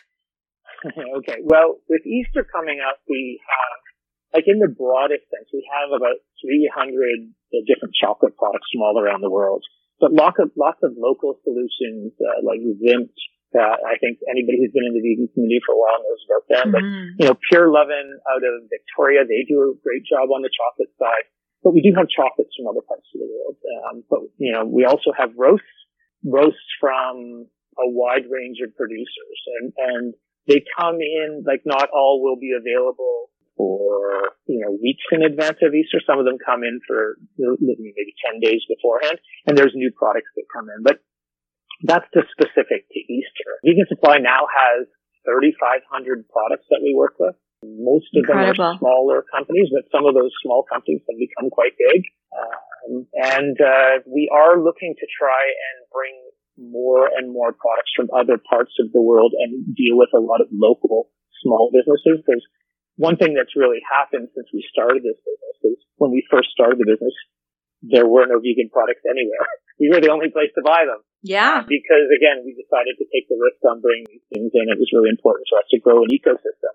okay. 1.19 1.38
Well, 1.43 1.79
with 1.88 2.07
Easter 2.07 2.47
coming 2.47 2.79
up, 2.79 3.01
we 3.09 3.41
have, 3.43 3.79
like 4.35 4.47
in 4.47 4.59
the 4.59 4.71
broadest 4.71 5.27
sense, 5.31 5.49
we 5.53 5.67
have 5.67 5.91
about 5.91 6.23
300 6.45 7.33
different 7.67 7.95
chocolate 7.97 8.37
products 8.37 8.69
from 8.73 8.83
all 8.83 8.99
around 9.01 9.23
the 9.23 9.33
world. 9.33 9.64
But 9.99 10.14
lots 10.14 10.38
of, 10.38 10.55
lots 10.55 10.79
of 10.87 10.95
local 10.95 11.41
solutions, 11.43 12.14
uh, 12.23 12.47
like 12.47 12.62
Zimt, 12.62 13.11
uh, 13.57 13.81
I 13.81 13.97
think 13.97 14.21
anybody 14.29 14.61
who's 14.61 14.77
been 14.77 14.85
in 14.85 14.93
the 14.93 15.01
vegan 15.01 15.33
community 15.33 15.64
for 15.64 15.73
a 15.73 15.81
while 15.81 15.99
knows 16.05 16.23
about 16.29 16.45
them. 16.47 16.67
Mm-hmm. 16.69 16.77
But, 16.77 16.85
you 17.17 17.25
know, 17.27 17.37
Pure 17.49 17.73
Lovin' 17.73 18.21
out 18.29 18.45
of 18.45 18.69
Victoria, 18.69 19.25
they 19.25 19.49
do 19.49 19.73
a 19.73 19.79
great 19.81 20.05
job 20.05 20.29
on 20.29 20.45
the 20.45 20.53
chocolate 20.53 20.93
side. 21.01 21.27
But 21.64 21.73
we 21.73 21.81
do 21.81 21.97
have 21.97 22.12
chocolates 22.12 22.55
from 22.55 22.69
other 22.69 22.85
parts 22.85 23.09
of 23.11 23.19
the 23.25 23.27
world. 23.27 23.57
Um, 23.88 23.97
but, 24.07 24.21
you 24.37 24.53
know, 24.53 24.69
we 24.69 24.85
also 24.85 25.17
have 25.17 25.35
roasts, 25.35 25.67
roasts 26.23 26.71
from 26.79 27.49
a 27.81 27.88
wide 27.88 28.29
range 28.29 28.61
of 28.61 28.77
producers. 28.77 29.38
And, 29.59 29.67
and 29.81 30.07
they 30.49 30.65
come 30.81 30.97
in, 31.01 31.45
like 31.47 31.63
not 31.65 31.91
all 31.93 32.25
will 32.25 32.41
be 32.41 32.57
available 32.57 33.31
for, 33.57 34.33
you 34.47 34.65
know, 34.65 34.73
weeks 34.81 35.05
in 35.13 35.23
advance 35.23 35.59
of 35.61 35.75
Easter. 35.75 36.01
Some 36.07 36.19
of 36.19 36.25
them 36.25 36.39
come 36.41 36.65
in 36.65 36.81
for 36.89 37.21
maybe 37.39 38.15
10 38.25 38.41
days 38.41 38.65
beforehand 38.67 39.21
and 39.47 39.57
there's 39.57 39.73
new 39.75 39.93
products 39.93 40.33
that 40.37 40.49
come 40.49 40.67
in, 40.73 40.83
but 40.83 41.05
that's 41.85 42.07
just 42.15 42.33
specific 42.33 42.89
to 42.91 42.99
Easter. 42.99 43.61
Vegan 43.63 43.87
Supply 43.87 44.19
now 44.19 44.49
has 44.51 44.89
3,500 45.29 46.27
products 46.33 46.67
that 46.71 46.81
we 46.83 46.97
work 46.97 47.15
with. 47.21 47.37
Most 47.63 48.07
of 48.15 48.23
Incredible. 48.23 48.55
them 48.55 48.63
are 48.63 48.79
smaller 48.79 49.25
companies, 49.31 49.69
but 49.75 49.85
some 49.91 50.07
of 50.07 50.15
those 50.15 50.31
small 50.43 50.65
companies 50.65 51.03
have 51.11 51.19
become 51.19 51.51
quite 51.51 51.75
big. 51.77 52.07
Um, 52.31 53.07
and 53.15 53.59
uh, 53.61 54.01
we 54.07 54.31
are 54.33 54.63
looking 54.63 54.95
to 54.95 55.07
try 55.11 55.43
and 55.43 55.77
bring 55.91 56.15
more 56.59 57.07
and 57.07 57.31
more 57.31 57.55
products 57.55 57.94
from 57.94 58.11
other 58.11 58.37
parts 58.37 58.75
of 58.83 58.90
the 58.90 59.01
world 59.01 59.33
and 59.38 59.75
deal 59.79 59.94
with 59.94 60.11
a 60.12 60.18
lot 60.18 60.42
of 60.42 60.51
local 60.51 61.09
small 61.40 61.71
businesses 61.71 62.18
because 62.27 62.42
one 62.99 63.14
thing 63.14 63.38
that's 63.38 63.55
really 63.55 63.79
happened 63.87 64.27
since 64.35 64.51
we 64.51 64.66
started 64.66 65.07
this 65.07 65.23
business 65.23 65.57
is 65.62 65.79
when 66.03 66.11
we 66.11 66.27
first 66.27 66.51
started 66.51 66.83
the 66.83 66.90
business, 66.90 67.14
there 67.83 68.11
were 68.11 68.27
no 68.27 68.42
vegan 68.42 68.75
products 68.75 69.07
anywhere. 69.07 69.47
we 69.81 69.87
were 69.87 70.03
the 70.03 70.11
only 70.11 70.35
place 70.35 70.51
to 70.59 70.66
buy 70.66 70.83
them. 70.83 70.99
Yeah. 71.23 71.62
Because 71.62 72.11
again, 72.11 72.42
we 72.42 72.59
decided 72.59 72.99
to 72.99 73.07
take 73.14 73.31
the 73.31 73.38
risk 73.38 73.62
on 73.62 73.79
bringing 73.79 74.11
these 74.11 74.27
things 74.35 74.51
in. 74.51 74.66
It 74.66 74.83
was 74.83 74.90
really 74.90 75.14
important 75.14 75.47
for 75.47 75.62
us 75.62 75.71
to 75.71 75.79
grow 75.79 76.03
an 76.03 76.11
ecosystem. 76.11 76.75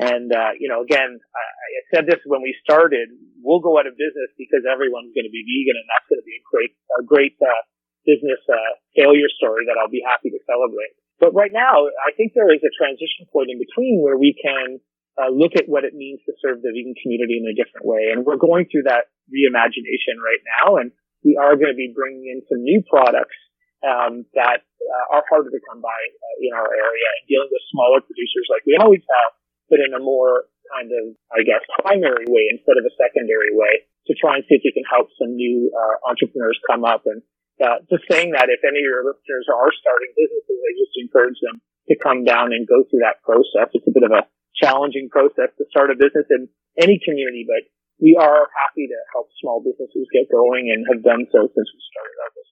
And, 0.00 0.32
uh, 0.32 0.56
you 0.56 0.72
know, 0.72 0.80
again, 0.80 1.20
I, 1.20 1.44
I 1.44 1.80
said 1.92 2.08
this 2.08 2.24
when 2.24 2.40
we 2.40 2.56
started, 2.64 3.12
we'll 3.44 3.60
go 3.60 3.76
out 3.76 3.86
of 3.86 3.94
business 3.94 4.32
because 4.40 4.64
everyone's 4.64 5.12
going 5.12 5.28
to 5.28 5.34
be 5.34 5.44
vegan 5.44 5.76
and 5.76 5.86
that's 5.92 6.08
going 6.08 6.20
to 6.20 6.26
be 6.26 6.40
a 6.40 6.44
great, 6.48 6.72
a 6.96 7.02
great, 7.04 7.36
uh, 7.44 7.62
business, 8.04 8.40
uh, 8.48 8.72
failure 8.96 9.30
story 9.30 9.66
that 9.66 9.78
I'll 9.78 9.92
be 9.92 10.04
happy 10.04 10.30
to 10.30 10.40
celebrate. 10.46 10.94
But 11.22 11.34
right 11.34 11.52
now, 11.52 11.86
I 12.02 12.10
think 12.16 12.34
there 12.34 12.50
is 12.50 12.62
a 12.66 12.72
transition 12.74 13.30
point 13.30 13.50
in 13.50 13.58
between 13.62 14.02
where 14.02 14.18
we 14.18 14.34
can, 14.34 14.82
uh, 15.20 15.28
look 15.28 15.52
at 15.54 15.68
what 15.68 15.84
it 15.84 15.92
means 15.92 16.20
to 16.24 16.32
serve 16.40 16.64
the 16.64 16.72
vegan 16.72 16.96
community 16.98 17.36
in 17.36 17.44
a 17.44 17.54
different 17.54 17.84
way. 17.84 18.10
And 18.10 18.24
we're 18.24 18.40
going 18.40 18.66
through 18.72 18.88
that 18.88 19.12
reimagination 19.28 20.16
right 20.18 20.42
now. 20.58 20.80
And 20.80 20.90
we 21.22 21.36
are 21.36 21.54
going 21.54 21.70
to 21.70 21.78
be 21.78 21.92
bringing 21.94 22.26
in 22.32 22.42
some 22.48 22.64
new 22.64 22.82
products 22.88 23.36
um, 23.84 24.26
that 24.34 24.62
uh, 24.62 25.06
are 25.18 25.24
harder 25.28 25.50
to 25.50 25.62
come 25.68 25.82
by 25.82 25.94
uh, 25.94 26.36
in 26.42 26.54
our 26.54 26.70
area 26.70 27.08
and 27.18 27.22
dealing 27.28 27.50
with 27.50 27.62
smaller 27.70 28.00
producers 28.02 28.46
like 28.50 28.62
we 28.66 28.78
always 28.78 29.02
have, 29.06 29.30
but 29.70 29.82
in 29.82 29.94
a 29.94 30.02
more 30.02 30.46
kind 30.70 30.90
of, 30.90 31.14
I 31.30 31.42
guess, 31.42 31.62
primary 31.82 32.26
way 32.26 32.48
instead 32.50 32.78
of 32.78 32.86
a 32.86 32.94
secondary 32.98 33.50
way 33.52 33.86
to 34.06 34.12
try 34.18 34.38
and 34.38 34.44
see 34.46 34.58
if 34.58 34.62
we 34.64 34.74
can 34.74 34.86
help 34.86 35.10
some 35.18 35.34
new 35.34 35.70
uh, 35.70 36.08
entrepreneurs 36.08 36.58
come 36.66 36.86
up. 36.86 37.06
And 37.06 37.22
uh, 37.60 37.84
just 37.90 38.08
saying 38.08 38.32
that 38.32 38.48
if 38.48 38.64
any 38.64 38.80
of 38.80 38.88
your 38.88 39.04
listeners 39.04 39.46
are 39.50 39.72
starting 39.74 40.12
businesses, 40.16 40.58
I 40.58 40.70
just 40.78 40.94
encourage 40.96 41.40
them 41.42 41.60
to 41.90 41.94
come 41.98 42.24
down 42.24 42.54
and 42.54 42.64
go 42.64 42.86
through 42.86 43.04
that 43.04 43.20
process. 43.26 43.74
It's 43.74 43.88
a 43.88 43.92
bit 43.92 44.06
of 44.06 44.14
a 44.14 44.24
challenging 44.56 45.10
process 45.10 45.52
to 45.58 45.64
start 45.68 45.90
a 45.90 45.98
business 45.98 46.28
in 46.30 46.48
any 46.78 47.00
community, 47.02 47.44
but 47.44 47.66
we 48.00 48.16
are 48.16 48.48
happy 48.56 48.88
to 48.88 48.98
help 49.12 49.28
small 49.38 49.60
businesses 49.60 50.08
get 50.10 50.30
going 50.30 50.72
and 50.72 50.86
have 50.88 51.04
done 51.04 51.28
so 51.28 51.44
since 51.44 51.68
we 51.70 51.80
started 51.92 52.18
our 52.22 52.32
business. 52.32 52.51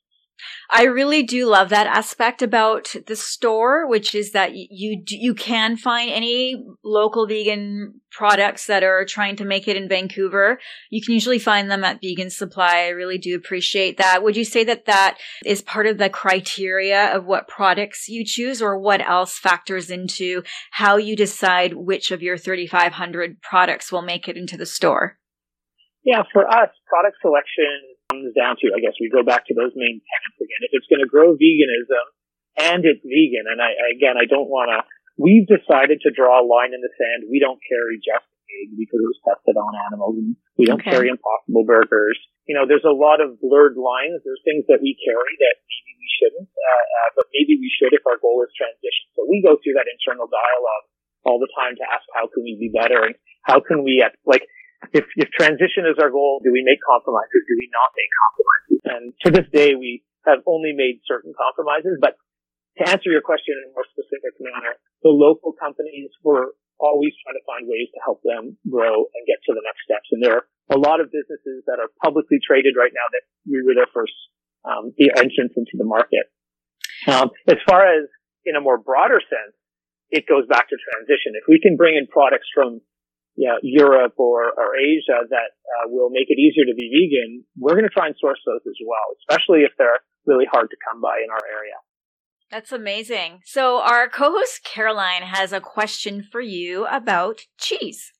I 0.72 0.84
really 0.84 1.22
do 1.24 1.46
love 1.46 1.68
that 1.70 1.86
aspect 1.86 2.42
about 2.42 2.94
the 3.06 3.16
store, 3.16 3.88
which 3.88 4.14
is 4.14 4.32
that 4.32 4.52
you 4.54 5.02
you 5.08 5.34
can 5.34 5.76
find 5.76 6.10
any 6.10 6.64
local 6.84 7.26
vegan 7.26 8.00
products 8.12 8.66
that 8.66 8.84
are 8.84 9.04
trying 9.04 9.36
to 9.36 9.44
make 9.44 9.66
it 9.66 9.76
in 9.76 9.88
Vancouver. 9.88 10.60
You 10.88 11.02
can 11.02 11.14
usually 11.14 11.40
find 11.40 11.70
them 11.70 11.82
at 11.82 12.00
Vegan 12.00 12.30
Supply. 12.30 12.84
I 12.84 12.88
really 12.88 13.18
do 13.18 13.34
appreciate 13.34 13.98
that. 13.98 14.22
Would 14.22 14.36
you 14.36 14.44
say 14.44 14.62
that 14.64 14.86
that 14.86 15.18
is 15.44 15.60
part 15.60 15.86
of 15.86 15.98
the 15.98 16.08
criteria 16.08 17.16
of 17.16 17.24
what 17.24 17.48
products 17.48 18.08
you 18.08 18.24
choose, 18.24 18.62
or 18.62 18.78
what 18.78 19.00
else 19.00 19.38
factors 19.38 19.90
into 19.90 20.42
how 20.70 20.96
you 20.96 21.16
decide 21.16 21.74
which 21.74 22.10
of 22.12 22.22
your 22.22 22.38
3,500 22.38 23.42
products 23.42 23.90
will 23.90 24.02
make 24.02 24.28
it 24.28 24.36
into 24.36 24.56
the 24.56 24.66
store? 24.66 25.18
Yeah, 26.04 26.22
for 26.32 26.46
us, 26.46 26.70
product 26.88 27.16
selection 27.20 27.96
comes 28.10 28.34
down 28.34 28.58
to, 28.58 28.74
I 28.74 28.82
guess 28.82 28.98
we 28.98 29.06
go 29.06 29.22
back 29.22 29.46
to 29.46 29.54
those 29.54 29.70
main 29.78 30.02
tenets 30.02 30.38
again. 30.42 30.66
If 30.66 30.74
it's 30.74 30.90
going 30.90 31.00
to 31.00 31.10
grow 31.10 31.38
veganism 31.38 32.06
and 32.58 32.82
it's 32.82 33.06
vegan, 33.06 33.46
and 33.46 33.62
I, 33.62 33.70
again, 33.94 34.18
I 34.18 34.26
don't 34.26 34.50
want 34.50 34.74
to, 34.74 34.82
we've 35.14 35.46
decided 35.46 36.02
to 36.02 36.10
draw 36.10 36.42
a 36.42 36.44
line 36.44 36.74
in 36.74 36.82
the 36.82 36.92
sand. 36.98 37.30
We 37.30 37.38
don't 37.38 37.62
carry 37.62 38.02
just 38.02 38.26
egg 38.50 38.74
because 38.74 38.98
it 38.98 39.10
was 39.10 39.22
tested 39.22 39.54
on 39.54 39.72
animals. 39.86 40.18
And 40.18 40.34
we 40.58 40.66
don't 40.66 40.82
okay. 40.82 40.90
carry 40.90 41.08
impossible 41.08 41.62
burgers. 41.62 42.18
You 42.50 42.58
know, 42.58 42.66
there's 42.66 42.86
a 42.86 42.94
lot 42.94 43.22
of 43.22 43.38
blurred 43.38 43.78
lines. 43.78 44.26
There's 44.26 44.42
things 44.42 44.66
that 44.66 44.82
we 44.82 44.98
carry 44.98 45.32
that 45.38 45.56
maybe 45.62 45.92
we 45.94 46.08
shouldn't, 46.18 46.50
uh, 46.50 46.84
uh, 46.98 47.08
but 47.14 47.26
maybe 47.30 47.62
we 47.62 47.70
should 47.70 47.94
if 47.94 48.02
our 48.10 48.18
goal 48.18 48.42
is 48.42 48.50
transition. 48.58 49.06
So 49.14 49.22
we 49.30 49.38
go 49.38 49.54
through 49.54 49.78
that 49.78 49.86
internal 49.86 50.26
dialogue 50.26 50.86
all 51.22 51.38
the 51.38 51.52
time 51.54 51.78
to 51.78 51.84
ask 51.86 52.02
how 52.10 52.26
can 52.26 52.42
we 52.42 52.58
be 52.58 52.72
better 52.74 53.06
and 53.06 53.14
how 53.46 53.62
can 53.62 53.86
we, 53.86 54.02
at 54.02 54.18
like, 54.26 54.42
if, 54.92 55.06
if 55.16 55.28
transition 55.34 55.86
is 55.86 55.98
our 56.02 56.10
goal, 56.10 56.40
do 56.42 56.50
we 56.50 56.62
make 56.66 56.82
compromises? 56.82 57.46
Do 57.46 57.54
we 57.58 57.68
not 57.70 57.90
make 57.94 58.10
compromises? 58.14 58.78
And 58.90 59.04
to 59.24 59.28
this 59.30 59.48
day, 59.52 59.74
we 59.78 60.02
have 60.26 60.42
only 60.46 60.72
made 60.74 61.00
certain 61.06 61.32
compromises, 61.32 61.96
but 62.00 62.18
to 62.78 62.82
answer 62.88 63.10
your 63.10 63.24
question 63.24 63.56
in 63.58 63.70
a 63.70 63.72
more 63.74 63.86
specific 63.88 64.36
manner, 64.40 64.78
the 65.02 65.12
local 65.12 65.52
companies 65.52 66.10
were 66.22 66.54
always 66.80 67.12
trying 67.20 67.36
to 67.36 67.44
find 67.44 67.68
ways 67.68 67.92
to 67.92 68.00
help 68.00 68.24
them 68.24 68.56
grow 68.64 69.04
and 69.12 69.22
get 69.28 69.42
to 69.44 69.52
the 69.52 69.64
next 69.64 69.84
steps. 69.84 70.08
And 70.12 70.24
there 70.24 70.40
are 70.40 70.46
a 70.72 70.80
lot 70.80 71.02
of 71.02 71.12
businesses 71.12 71.66
that 71.68 71.76
are 71.76 71.92
publicly 72.00 72.40
traded 72.40 72.74
right 72.78 72.92
now 72.94 73.04
that 73.12 73.24
we 73.44 73.60
were 73.60 73.76
their 73.76 73.90
first 73.92 74.16
um, 74.64 74.92
entrance 74.96 75.52
into 75.56 75.76
the 75.76 75.84
market. 75.84 76.30
Um, 77.08 77.30
as 77.48 77.60
far 77.68 77.84
as 77.84 78.08
in 78.44 78.56
a 78.56 78.64
more 78.64 78.80
broader 78.80 79.20
sense, 79.20 79.56
it 80.10 80.26
goes 80.26 80.48
back 80.48 80.68
to 80.68 80.76
transition. 80.76 81.36
If 81.36 81.44
we 81.48 81.60
can 81.60 81.76
bring 81.76 81.96
in 81.96 82.08
products 82.08 82.48
from 82.52 82.80
yeah, 83.36 83.56
Europe 83.62 84.14
or, 84.18 84.50
or 84.50 84.76
Asia 84.76 85.26
that 85.28 85.50
uh, 85.64 85.88
will 85.88 86.10
make 86.10 86.26
it 86.28 86.38
easier 86.38 86.64
to 86.66 86.74
be 86.74 86.90
vegan, 86.90 87.44
we're 87.58 87.74
going 87.74 87.88
to 87.88 87.90
try 87.90 88.06
and 88.06 88.16
source 88.20 88.40
those 88.46 88.60
as 88.66 88.76
well, 88.86 89.16
especially 89.22 89.62
if 89.62 89.72
they're 89.78 90.00
really 90.26 90.46
hard 90.50 90.68
to 90.70 90.76
come 90.88 91.00
by 91.00 91.18
in 91.24 91.30
our 91.30 91.42
area. 91.50 91.74
That's 92.50 92.72
amazing. 92.72 93.40
So, 93.44 93.80
our 93.80 94.08
co 94.08 94.32
host 94.32 94.64
Caroline 94.64 95.22
has 95.22 95.52
a 95.52 95.60
question 95.60 96.22
for 96.22 96.40
you 96.40 96.86
about 96.86 97.42
cheese. 97.58 98.12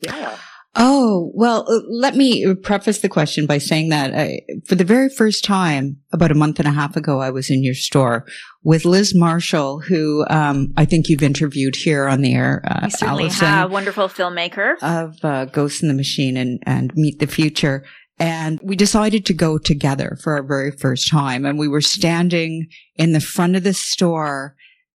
Yeah. 0.00 0.36
Oh, 0.74 1.30
well, 1.34 1.66
uh, 1.68 1.80
let 1.90 2.16
me 2.16 2.54
preface 2.54 3.00
the 3.00 3.08
question 3.08 3.44
by 3.44 3.58
saying 3.58 3.90
that 3.90 4.14
I, 4.14 4.40
for 4.66 4.74
the 4.74 4.84
very 4.84 5.10
first 5.10 5.44
time, 5.44 5.98
about 6.12 6.30
a 6.30 6.34
month 6.34 6.58
and 6.58 6.68
a 6.68 6.72
half 6.72 6.96
ago, 6.96 7.20
I 7.20 7.30
was 7.30 7.50
in 7.50 7.62
your 7.62 7.74
store 7.74 8.24
with 8.62 8.86
Liz 8.86 9.14
Marshall, 9.14 9.80
who 9.80 10.24
um, 10.30 10.72
I 10.76 10.86
think 10.86 11.08
you've 11.08 11.22
interviewed 11.22 11.76
here 11.76 12.08
on 12.08 12.22
the 12.22 12.34
air. 12.34 12.62
Uh, 12.66 12.88
certainly 12.88 13.24
Allison, 13.24 13.46
have. 13.46 13.70
Wonderful 13.70 14.08
filmmaker. 14.08 14.74
Of 14.80 15.22
uh, 15.22 15.44
Ghost 15.46 15.82
in 15.82 15.88
the 15.88 15.94
Machine 15.94 16.38
and, 16.38 16.62
and 16.64 16.90
Meat 16.94 17.18
the 17.18 17.26
Future. 17.26 17.84
And 18.18 18.58
we 18.62 18.76
decided 18.76 19.26
to 19.26 19.34
go 19.34 19.58
together 19.58 20.16
for 20.22 20.36
our 20.36 20.42
very 20.42 20.70
first 20.70 21.10
time. 21.10 21.44
And 21.44 21.58
we 21.58 21.68
were 21.68 21.80
standing 21.82 22.68
in 22.96 23.12
the 23.12 23.20
front 23.20 23.56
of 23.56 23.64
the 23.64 23.74
store 23.74 24.54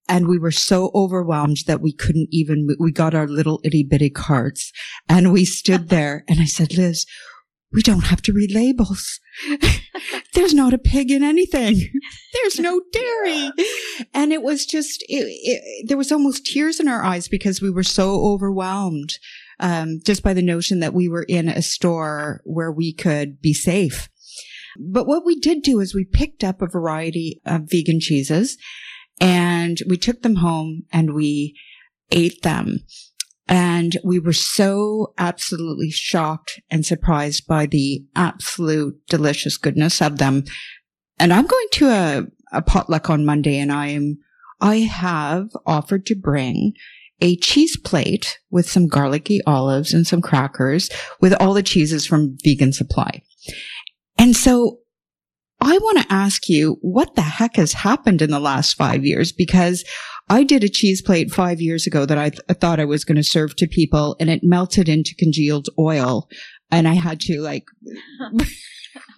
and 0.09 0.27
we 0.27 0.37
were 0.37 0.51
so 0.51 0.91
overwhelmed 0.93 1.57
that 1.67 1.81
we 1.81 1.93
couldn't 1.93 2.29
even 2.31 2.65
move. 2.65 2.77
we 2.79 2.91
got 2.91 3.13
our 3.13 3.27
little 3.27 3.59
itty 3.63 3.83
bitty 3.83 4.09
carts 4.09 4.71
and 5.07 5.31
we 5.31 5.45
stood 5.45 5.89
there 5.89 6.23
and 6.27 6.39
I 6.39 6.45
said, 6.45 6.77
Liz, 6.77 7.05
we 7.73 7.81
don't 7.81 8.05
have 8.05 8.21
to 8.23 8.33
read 8.33 8.51
labels. 8.51 9.19
There's 10.33 10.53
not 10.53 10.73
a 10.73 10.77
pig 10.77 11.11
in 11.11 11.21
anything. 11.21 11.81
There's 12.33 12.59
no 12.59 12.81
dairy. 12.93 13.51
And 14.13 14.31
it 14.31 14.41
was 14.41 14.65
just, 14.65 15.03
it, 15.09 15.25
it, 15.27 15.87
there 15.87 15.97
was 15.97 16.11
almost 16.11 16.45
tears 16.45 16.79
in 16.79 16.87
our 16.87 17.03
eyes 17.03 17.27
because 17.27 17.61
we 17.61 17.69
were 17.69 17.83
so 17.83 18.23
overwhelmed, 18.23 19.19
um, 19.59 19.99
just 20.05 20.23
by 20.23 20.33
the 20.33 20.41
notion 20.41 20.79
that 20.79 20.93
we 20.93 21.09
were 21.09 21.25
in 21.27 21.49
a 21.49 21.61
store 21.61 22.41
where 22.45 22.71
we 22.71 22.93
could 22.93 23.41
be 23.41 23.53
safe. 23.53 24.07
But 24.79 25.07
what 25.07 25.25
we 25.25 25.37
did 25.39 25.61
do 25.61 25.79
is 25.79 25.93
we 25.93 26.05
picked 26.05 26.43
up 26.43 26.61
a 26.61 26.67
variety 26.67 27.41
of 27.45 27.69
vegan 27.69 27.99
cheeses 27.99 28.57
and 29.19 29.79
we 29.87 29.97
took 29.97 30.21
them 30.21 30.35
home 30.35 30.83
and 30.91 31.13
we 31.13 31.55
ate 32.11 32.41
them. 32.43 32.79
And 33.49 33.97
we 34.03 34.19
were 34.19 34.33
so 34.33 35.13
absolutely 35.17 35.89
shocked 35.89 36.59
and 36.69 36.85
surprised 36.85 37.47
by 37.47 37.65
the 37.65 38.03
absolute 38.15 38.99
delicious 39.07 39.57
goodness 39.57 40.01
of 40.01 40.17
them. 40.17 40.43
And 41.17 41.31
I'm 41.31 41.47
going 41.47 41.67
to 41.73 41.87
a, 41.87 42.23
a 42.51 42.61
potluck 42.61 43.09
on 43.09 43.25
Monday 43.25 43.57
and 43.57 43.71
I 43.71 43.87
am, 43.87 44.17
I 44.59 44.77
have 44.77 45.49
offered 45.65 46.05
to 46.07 46.15
bring 46.15 46.73
a 47.21 47.37
cheese 47.37 47.77
plate 47.77 48.37
with 48.51 48.69
some 48.69 48.87
garlicky 48.87 49.41
olives 49.47 49.93
and 49.93 50.05
some 50.05 50.21
crackers 50.21 50.89
with 51.19 51.33
all 51.39 51.53
the 51.53 51.63
cheeses 51.63 52.05
from 52.05 52.37
Vegan 52.43 52.73
Supply. 52.73 53.21
And 54.17 54.35
so 54.35 54.79
I 55.59 55.77
want 55.79 55.99
to 55.99 56.13
ask 56.13 56.47
you 56.49 56.77
what 56.81 57.15
the 57.15 57.21
heck 57.21 57.55
has 57.55 57.73
happened 57.73 58.21
in 58.21 58.29
the 58.29 58.39
last 58.39 58.75
five 58.75 59.03
years 59.03 59.31
because 59.31 59.83
I 60.29 60.43
did 60.43 60.63
a 60.63 60.69
cheese 60.69 61.01
plate 61.01 61.31
five 61.31 61.59
years 61.59 61.87
ago 61.87 62.05
that 62.05 62.17
I, 62.17 62.29
th- 62.29 62.41
I 62.47 62.53
thought 62.53 62.79
I 62.79 62.85
was 62.85 63.03
going 63.03 63.15
to 63.15 63.23
serve 63.23 63.55
to 63.57 63.67
people 63.67 64.15
and 64.19 64.29
it 64.29 64.43
melted 64.43 64.87
into 64.87 65.15
congealed 65.15 65.67
oil 65.79 66.29
and 66.69 66.87
I 66.87 66.93
had 66.93 67.19
to 67.21 67.41
like 67.41 67.65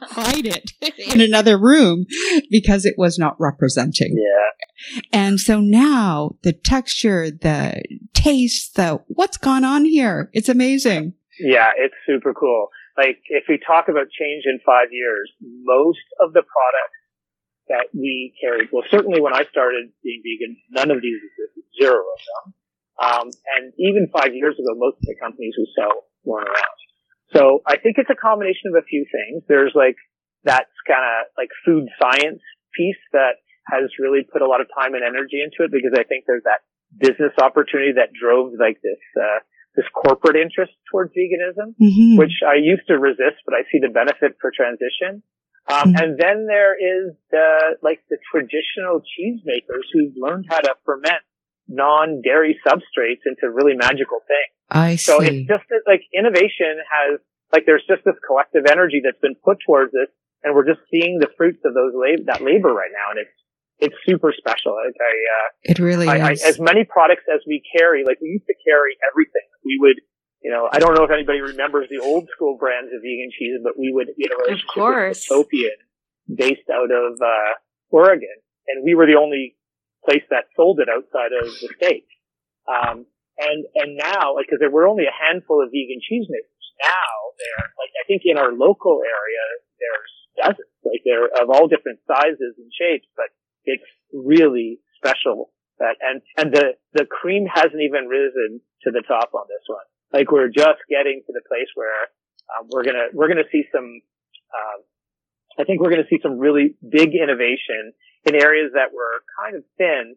hide 0.02 0.45
it 0.45 0.71
in 1.13 1.19
another 1.19 1.58
room 1.58 2.06
because 2.49 2.86
it 2.86 2.95
was 2.97 3.19
not 3.19 3.36
representing. 3.39 4.15
Yeah. 4.15 5.02
And 5.12 5.41
so 5.41 5.60
now 5.60 6.38
the 6.43 6.54
texture, 6.54 7.32
the 7.32 7.82
taste, 8.13 8.75
the 8.75 9.02
what's 9.08 9.38
gone 9.38 9.65
on 9.65 9.84
here? 9.84 10.30
It's 10.32 10.47
amazing. 10.47 11.13
Yeah, 11.38 11.71
it's 11.78 11.95
super 12.06 12.34
cool 12.34 12.69
like 12.99 13.23
if 13.31 13.47
we 13.47 13.55
talk 13.63 13.88
about 13.88 14.12
change 14.12 14.43
in 14.43 14.59
five 14.67 14.91
years, 14.91 15.31
most 15.39 16.03
of 16.19 16.35
the 16.35 16.43
products 16.43 16.99
that 17.71 17.88
we 17.95 18.35
carried, 18.43 18.67
well, 18.75 18.83
certainly 18.91 19.21
when 19.23 19.31
I 19.31 19.47
started 19.47 19.88
being 20.03 20.19
vegan, 20.19 20.59
none 20.75 20.91
of 20.91 20.99
these 20.99 21.15
existed, 21.15 21.63
zero 21.79 22.03
of 22.03 22.19
them. 22.27 22.43
Um, 22.99 23.27
and 23.55 23.71
even 23.79 24.12
five 24.12 24.35
years 24.35 24.59
ago, 24.59 24.75
most 24.75 24.99
of 24.99 25.07
the 25.07 25.15
companies 25.15 25.55
we 25.55 25.71
sell 25.79 26.12
weren't 26.27 26.51
around. 26.51 26.79
So 27.31 27.63
I 27.63 27.79
think 27.79 27.95
it's 27.95 28.12
a 28.12 28.19
combination 28.19 28.75
of 28.75 28.83
a 28.83 28.85
few 28.85 29.07
things. 29.07 29.47
There's 29.47 29.71
like 29.71 29.95
that 30.43 30.67
kind 30.83 31.05
of 31.05 31.31
like 31.39 31.49
food 31.63 31.88
science 31.95 32.43
piece 32.75 32.99
that 33.13 33.39
has 33.71 33.88
really 33.99 34.27
put 34.27 34.41
a 34.41 34.49
lot 34.49 34.59
of 34.59 34.67
time 34.75 34.97
and 34.97 35.05
energy 35.05 35.39
into 35.39 35.63
it 35.63 35.71
because 35.71 35.95
I 35.95 36.03
think 36.03 36.25
there's 36.27 36.43
that 36.43 36.65
business 36.97 37.31
opportunity 37.39 37.93
that 37.95 38.12
drove 38.12 38.57
like 38.59 38.81
this, 38.81 38.99
uh, 39.15 39.39
this 39.79 39.87
corporate 39.95 40.35
interest 40.35 40.73
towards 40.91 41.13
veganism, 41.15 41.71
Mhm. 41.79 42.19
which 42.19 42.43
I 42.45 42.55
used 42.59 42.83
to 42.91 42.99
resist, 42.99 43.39
but 43.47 43.55
I 43.55 43.63
see 43.71 43.79
the 43.79 43.87
benefit 43.87 44.35
for 44.41 44.51
transition. 44.51 45.23
Um, 45.71 45.93
Mhm. 45.93 46.01
and 46.03 46.09
then 46.19 46.45
there 46.47 46.75
is 46.75 47.15
the, 47.31 47.77
like 47.81 48.01
the 48.09 48.17
traditional 48.29 48.99
cheesemakers 48.99 49.85
who've 49.93 50.11
learned 50.17 50.47
how 50.49 50.59
to 50.59 50.75
ferment 50.83 51.23
non-dairy 51.69 52.59
substrates 52.67 53.23
into 53.25 53.49
really 53.49 53.75
magical 53.75 54.19
things. 54.27 54.51
I 54.69 54.95
see. 54.95 55.11
So 55.11 55.21
it's 55.21 55.47
just 55.47 55.63
that 55.69 55.83
like 55.87 56.01
innovation 56.11 56.75
has, 56.91 57.19
like 57.53 57.65
there's 57.65 57.85
just 57.87 58.03
this 58.03 58.17
collective 58.27 58.65
energy 58.65 59.01
that's 59.03 59.19
been 59.21 59.35
put 59.35 59.57
towards 59.65 59.93
this 59.93 60.09
and 60.43 60.55
we're 60.55 60.65
just 60.65 60.81
seeing 60.91 61.19
the 61.19 61.29
fruits 61.37 61.61
of 61.63 61.73
those 61.73 61.93
lab- 61.95 62.25
that 62.25 62.41
labor 62.41 62.73
right 62.73 62.91
now. 62.91 63.11
And 63.11 63.19
it's, 63.19 63.37
it's 63.79 63.95
super 64.05 64.33
special. 64.35 64.75
I, 64.75 64.87
uh, 64.87 65.47
It 65.63 65.79
really 65.79 66.07
I, 66.07 66.17
I, 66.19 66.31
is. 66.31 66.43
as 66.43 66.59
many 66.59 66.83
products 66.83 67.23
as 67.33 67.41
we 67.47 67.63
carry, 67.75 68.03
like 68.05 68.19
we 68.21 68.29
used 68.29 68.47
to 68.47 68.55
carry 68.67 68.95
everything. 69.11 69.47
We 69.63 69.77
would, 69.79 69.97
you 70.43 70.51
know, 70.51 70.69
I 70.71 70.79
don't 70.79 70.95
know 70.95 71.03
if 71.03 71.11
anybody 71.11 71.39
remembers 71.41 71.87
the 71.89 71.99
old 71.99 72.27
school 72.35 72.57
brands 72.59 72.91
of 72.93 73.01
vegan 73.01 73.31
cheese, 73.31 73.59
but 73.63 73.79
we 73.79 73.91
would 73.91 74.07
get 74.19 74.31
a 74.31 74.37
relationship 74.37 74.67
course. 74.67 75.27
with 75.29 75.37
Utopian 75.37 75.79
based 76.27 76.67
out 76.71 76.91
of, 76.91 77.19
uh, 77.21 77.53
Oregon. 77.89 78.37
And 78.67 78.83
we 78.83 78.93
were 78.93 79.07
the 79.07 79.17
only 79.17 79.55
place 80.05 80.23
that 80.29 80.45
sold 80.55 80.79
it 80.79 80.87
outside 80.87 81.33
of 81.33 81.47
the 81.49 81.69
state. 81.75 82.05
Um, 82.69 83.07
and, 83.39 83.65
and 83.75 83.97
now, 83.97 84.35
like, 84.35 84.47
cause 84.51 84.59
there 84.59 84.69
were 84.69 84.87
only 84.87 85.07
a 85.07 85.15
handful 85.15 85.63
of 85.63 85.71
vegan 85.71 86.03
cheesemakers. 86.03 86.59
Now 86.83 87.11
there, 87.39 87.71
like, 87.79 87.91
I 87.99 88.03
think 88.07 88.23
in 88.25 88.37
our 88.37 88.51
local 88.51 89.01
area, 89.03 89.43
there's 89.79 90.13
dozens, 90.37 90.71
like 90.85 91.01
they're 91.03 91.27
of 91.27 91.49
all 91.49 91.67
different 91.67 91.99
sizes 92.07 92.55
and 92.59 92.71
shapes, 92.71 93.07
but 93.15 93.31
it's 93.69 93.86
really 94.13 94.82
special 94.97 95.53
that, 95.77 95.95
and, 96.01 96.21
and 96.38 96.53
the, 96.53 96.73
the 96.93 97.05
cream 97.05 97.45
hasn't 97.45 97.79
even 97.79 98.10
risen 98.10 98.60
to 98.84 98.91
the 98.91 99.03
top 99.08 99.32
on 99.34 99.45
this 99.47 99.63
one. 99.67 99.86
Like 100.12 100.32
we're 100.32 100.49
just 100.49 100.82
getting 100.89 101.21
to 101.25 101.32
the 101.32 101.45
place 101.47 101.69
where, 101.75 102.10
um, 102.49 102.67
we're 102.73 102.84
gonna, 102.84 103.13
we're 103.13 103.29
gonna 103.29 103.47
see 103.51 103.63
some, 103.71 103.86
um, 103.86 104.79
I 105.58 105.63
think 105.63 105.82
we're 105.82 105.91
gonna 105.91 106.10
see 106.10 106.19
some 106.21 106.39
really 106.39 106.75
big 106.82 107.13
innovation 107.13 107.93
in 108.25 108.36
areas 108.36 108.71
that 108.73 108.91
were 108.91 109.23
kind 109.38 109.55
of 109.55 109.63
thin. 109.77 110.15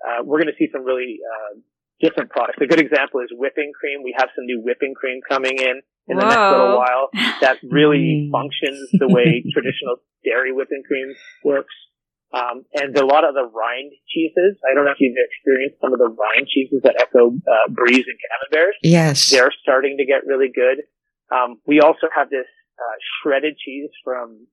Uh, 0.00 0.22
we're 0.24 0.38
gonna 0.38 0.56
see 0.58 0.68
some 0.72 0.84
really, 0.84 1.18
uh, 1.20 1.58
different 2.02 2.30
products. 2.30 2.58
A 2.60 2.66
good 2.66 2.80
example 2.80 3.20
is 3.20 3.30
whipping 3.30 3.72
cream. 3.78 4.02
We 4.02 4.14
have 4.18 4.28
some 4.34 4.44
new 4.44 4.60
whipping 4.60 4.92
cream 4.92 5.20
coming 5.28 5.56
in 5.58 5.80
in 6.08 6.16
the 6.18 6.26
next 6.26 6.50
little 6.50 6.78
while 6.78 7.08
that 7.40 7.58
really 7.62 8.28
functions 8.32 8.90
the 8.92 9.06
way 9.08 9.44
traditional 9.54 10.02
dairy 10.24 10.52
whipping 10.52 10.82
cream 10.86 11.14
works. 11.44 11.74
Um, 12.32 12.64
and 12.72 12.96
a 12.96 13.04
lot 13.04 13.28
of 13.28 13.34
the 13.34 13.44
rind 13.44 13.92
cheeses. 14.08 14.56
I 14.64 14.74
don't 14.74 14.86
know 14.88 14.96
if 14.96 15.00
you've 15.00 15.16
experienced 15.20 15.80
some 15.84 15.92
of 15.92 16.00
the 16.00 16.08
rind 16.08 16.48
cheeses 16.48 16.80
that 16.82 16.96
Echo 16.96 17.28
uh, 17.28 17.68
Bries 17.68 18.08
and 18.08 18.18
Camemberts. 18.24 18.78
yes. 18.82 19.28
They're 19.28 19.52
starting 19.62 19.98
to 19.98 20.06
get 20.06 20.24
really 20.26 20.48
good. 20.48 20.88
Um, 21.28 21.60
we 21.66 21.80
also 21.80 22.08
have 22.14 22.30
this 22.30 22.48
uh, 22.80 22.96
shredded 23.20 23.56
cheese 23.58 23.90
from, 24.02 24.46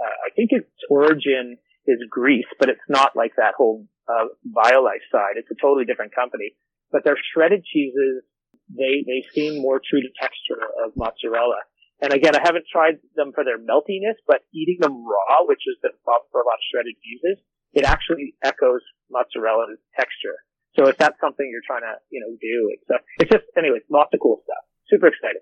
uh, 0.00 0.16
I 0.24 0.32
think 0.34 0.50
its 0.52 0.72
origin 0.88 1.58
is 1.86 2.00
Greece, 2.08 2.48
but 2.58 2.68
it's 2.68 2.88
not 2.88 3.14
like 3.14 3.32
that 3.36 3.54
whole 3.56 3.86
uh, 4.08 4.32
Violife 4.48 5.04
side. 5.12 5.36
It's 5.36 5.50
a 5.50 5.60
totally 5.60 5.84
different 5.84 6.14
company. 6.14 6.56
But 6.90 7.04
their 7.04 7.16
shredded 7.34 7.64
cheeses, 7.64 8.22
they 8.70 9.04
they 9.06 9.26
seem 9.34 9.60
more 9.60 9.80
true 9.82 10.00
to 10.00 10.08
texture 10.20 10.62
of 10.84 10.92
mozzarella. 10.96 11.62
And 12.00 12.12
again, 12.12 12.36
I 12.36 12.40
haven't 12.44 12.66
tried 12.70 12.98
them 13.14 13.32
for 13.34 13.42
their 13.44 13.58
meltiness, 13.58 14.20
but 14.26 14.42
eating 14.52 14.78
them 14.80 14.92
raw, 15.04 15.46
which 15.48 15.62
is 15.66 15.76
the 15.82 15.90
problem 16.04 16.28
for 16.30 16.42
a 16.42 16.46
lot 16.46 16.60
of 16.60 16.66
shredded 16.70 16.94
cheeses, 17.02 17.42
it 17.72 17.84
actually 17.84 18.34
echoes 18.44 18.82
mozzarella's 19.10 19.78
texture. 19.96 20.36
So 20.78 20.88
if 20.88 20.98
that's 20.98 21.18
something 21.20 21.48
you're 21.50 21.64
trying 21.66 21.88
to, 21.88 21.96
you 22.10 22.20
know, 22.20 22.36
do, 22.36 22.70
it's, 22.74 22.84
uh, 22.90 23.02
it's 23.18 23.30
just, 23.30 23.44
anyways, 23.56 23.82
lots 23.90 24.10
of 24.12 24.20
cool 24.20 24.42
stuff. 24.44 24.64
Super 24.88 25.06
exciting. 25.08 25.40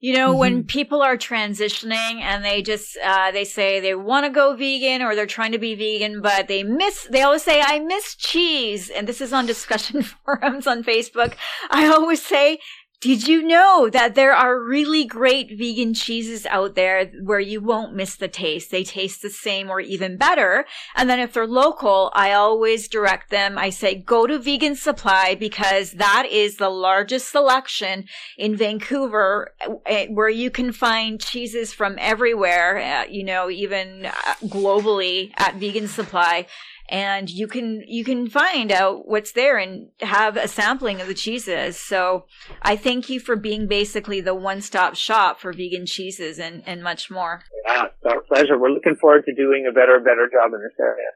You 0.00 0.14
know, 0.14 0.30
Mm-hmm. 0.30 0.38
when 0.38 0.64
people 0.64 1.02
are 1.02 1.16
transitioning 1.16 2.20
and 2.20 2.44
they 2.44 2.62
just 2.62 2.96
uh, 3.04 3.32
they 3.32 3.44
say 3.44 3.80
they 3.80 3.96
want 3.96 4.26
to 4.26 4.30
go 4.30 4.54
vegan 4.54 5.02
or 5.02 5.16
they're 5.16 5.26
trying 5.26 5.50
to 5.52 5.58
be 5.58 5.74
vegan, 5.74 6.20
but 6.22 6.46
they 6.46 6.62
miss. 6.62 7.08
They 7.10 7.22
always 7.22 7.42
say, 7.42 7.60
"I 7.60 7.80
miss 7.80 8.14
cheese," 8.14 8.90
and 8.90 9.08
this 9.08 9.20
is 9.20 9.32
on 9.32 9.46
discussion 9.46 10.02
forums 10.24 10.68
on 10.68 10.84
Facebook. 10.84 11.34
I 11.70 11.86
always 11.88 12.22
say. 12.24 12.60
Did 13.00 13.28
you 13.28 13.46
know 13.46 13.88
that 13.90 14.16
there 14.16 14.34
are 14.34 14.60
really 14.60 15.04
great 15.04 15.56
vegan 15.56 15.94
cheeses 15.94 16.44
out 16.46 16.74
there 16.74 17.06
where 17.22 17.38
you 17.38 17.60
won't 17.60 17.94
miss 17.94 18.16
the 18.16 18.26
taste? 18.26 18.72
They 18.72 18.82
taste 18.82 19.22
the 19.22 19.30
same 19.30 19.70
or 19.70 19.78
even 19.80 20.16
better. 20.16 20.66
And 20.96 21.08
then 21.08 21.20
if 21.20 21.32
they're 21.32 21.46
local, 21.46 22.10
I 22.16 22.32
always 22.32 22.88
direct 22.88 23.30
them. 23.30 23.56
I 23.56 23.70
say, 23.70 23.94
go 23.94 24.26
to 24.26 24.36
Vegan 24.36 24.74
Supply 24.74 25.36
because 25.36 25.92
that 25.92 26.26
is 26.28 26.56
the 26.56 26.70
largest 26.70 27.30
selection 27.30 28.06
in 28.36 28.56
Vancouver 28.56 29.52
uh, 29.86 30.06
where 30.06 30.28
you 30.28 30.50
can 30.50 30.72
find 30.72 31.20
cheeses 31.20 31.72
from 31.72 31.94
everywhere, 32.00 32.78
uh, 32.78 33.04
you 33.08 33.22
know, 33.22 33.48
even 33.48 34.06
uh, 34.06 34.34
globally 34.46 35.30
at 35.36 35.54
Vegan 35.54 35.86
Supply. 35.86 36.46
And 36.90 37.28
you 37.28 37.46
can, 37.46 37.84
you 37.86 38.04
can 38.04 38.28
find 38.28 38.72
out 38.72 39.06
what's 39.06 39.32
there 39.32 39.58
and 39.58 39.88
have 40.00 40.36
a 40.36 40.48
sampling 40.48 41.00
of 41.00 41.06
the 41.06 41.14
cheeses. 41.14 41.78
So 41.78 42.24
I 42.62 42.76
thank 42.76 43.10
you 43.10 43.20
for 43.20 43.36
being 43.36 43.66
basically 43.68 44.20
the 44.20 44.34
one-stop 44.34 44.94
shop 44.94 45.38
for 45.38 45.52
vegan 45.52 45.84
cheeses 45.86 46.38
and, 46.38 46.62
and 46.66 46.82
much 46.82 47.10
more. 47.10 47.42
Yeah, 47.66 47.86
it's 47.86 48.06
our 48.06 48.22
pleasure. 48.22 48.58
We're 48.58 48.70
looking 48.70 48.96
forward 48.96 49.24
to 49.26 49.34
doing 49.34 49.66
a 49.68 49.72
better, 49.72 50.00
better 50.00 50.28
job 50.32 50.54
in 50.54 50.62
this 50.62 50.78
area. 50.80 51.08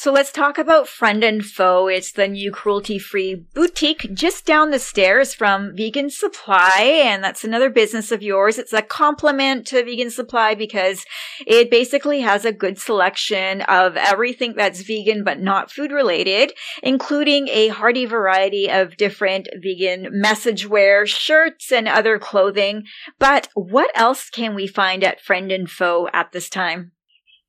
So. 0.00 0.10
Let's 0.20 0.32
talk 0.32 0.58
about 0.58 0.86
Friend 0.86 1.24
and 1.24 1.42
Foe. 1.42 1.86
It's 1.86 2.12
the 2.12 2.28
new 2.28 2.50
cruelty 2.50 2.98
free 2.98 3.34
boutique 3.34 4.12
just 4.12 4.44
down 4.44 4.70
the 4.70 4.78
stairs 4.78 5.32
from 5.32 5.74
Vegan 5.74 6.10
Supply. 6.10 7.02
And 7.04 7.24
that's 7.24 7.42
another 7.42 7.70
business 7.70 8.12
of 8.12 8.22
yours. 8.22 8.58
It's 8.58 8.74
a 8.74 8.82
complement 8.82 9.66
to 9.68 9.82
Vegan 9.82 10.10
Supply 10.10 10.54
because 10.54 11.06
it 11.46 11.70
basically 11.70 12.20
has 12.20 12.44
a 12.44 12.52
good 12.52 12.78
selection 12.78 13.62
of 13.62 13.96
everything 13.96 14.54
that's 14.56 14.82
vegan 14.82 15.24
but 15.24 15.40
not 15.40 15.70
food 15.70 15.90
related, 15.90 16.52
including 16.82 17.48
a 17.48 17.68
hearty 17.68 18.04
variety 18.04 18.68
of 18.68 18.98
different 18.98 19.48
vegan 19.62 20.08
message 20.10 20.66
wear, 20.66 21.06
shirts, 21.06 21.72
and 21.72 21.88
other 21.88 22.18
clothing. 22.18 22.84
But 23.18 23.48
what 23.54 23.90
else 23.94 24.28
can 24.28 24.54
we 24.54 24.66
find 24.66 25.02
at 25.02 25.22
Friend 25.22 25.50
and 25.50 25.70
Foe 25.70 26.10
at 26.12 26.32
this 26.32 26.50
time? 26.50 26.92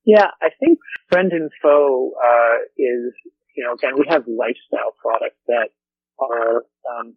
Yeah, 0.06 0.34
I 0.42 0.50
think 0.60 0.80
Friend 1.12 1.32
and 1.32 1.52
Foe 1.62 2.14
uh, 2.18 2.58
is, 2.78 3.14
you 3.56 3.64
know, 3.64 3.74
again, 3.74 3.94
we 3.98 4.06
have 4.10 4.26
lifestyle 4.26 4.98
products 4.98 5.38
that 5.48 5.70
are, 6.18 6.66
um, 6.90 7.14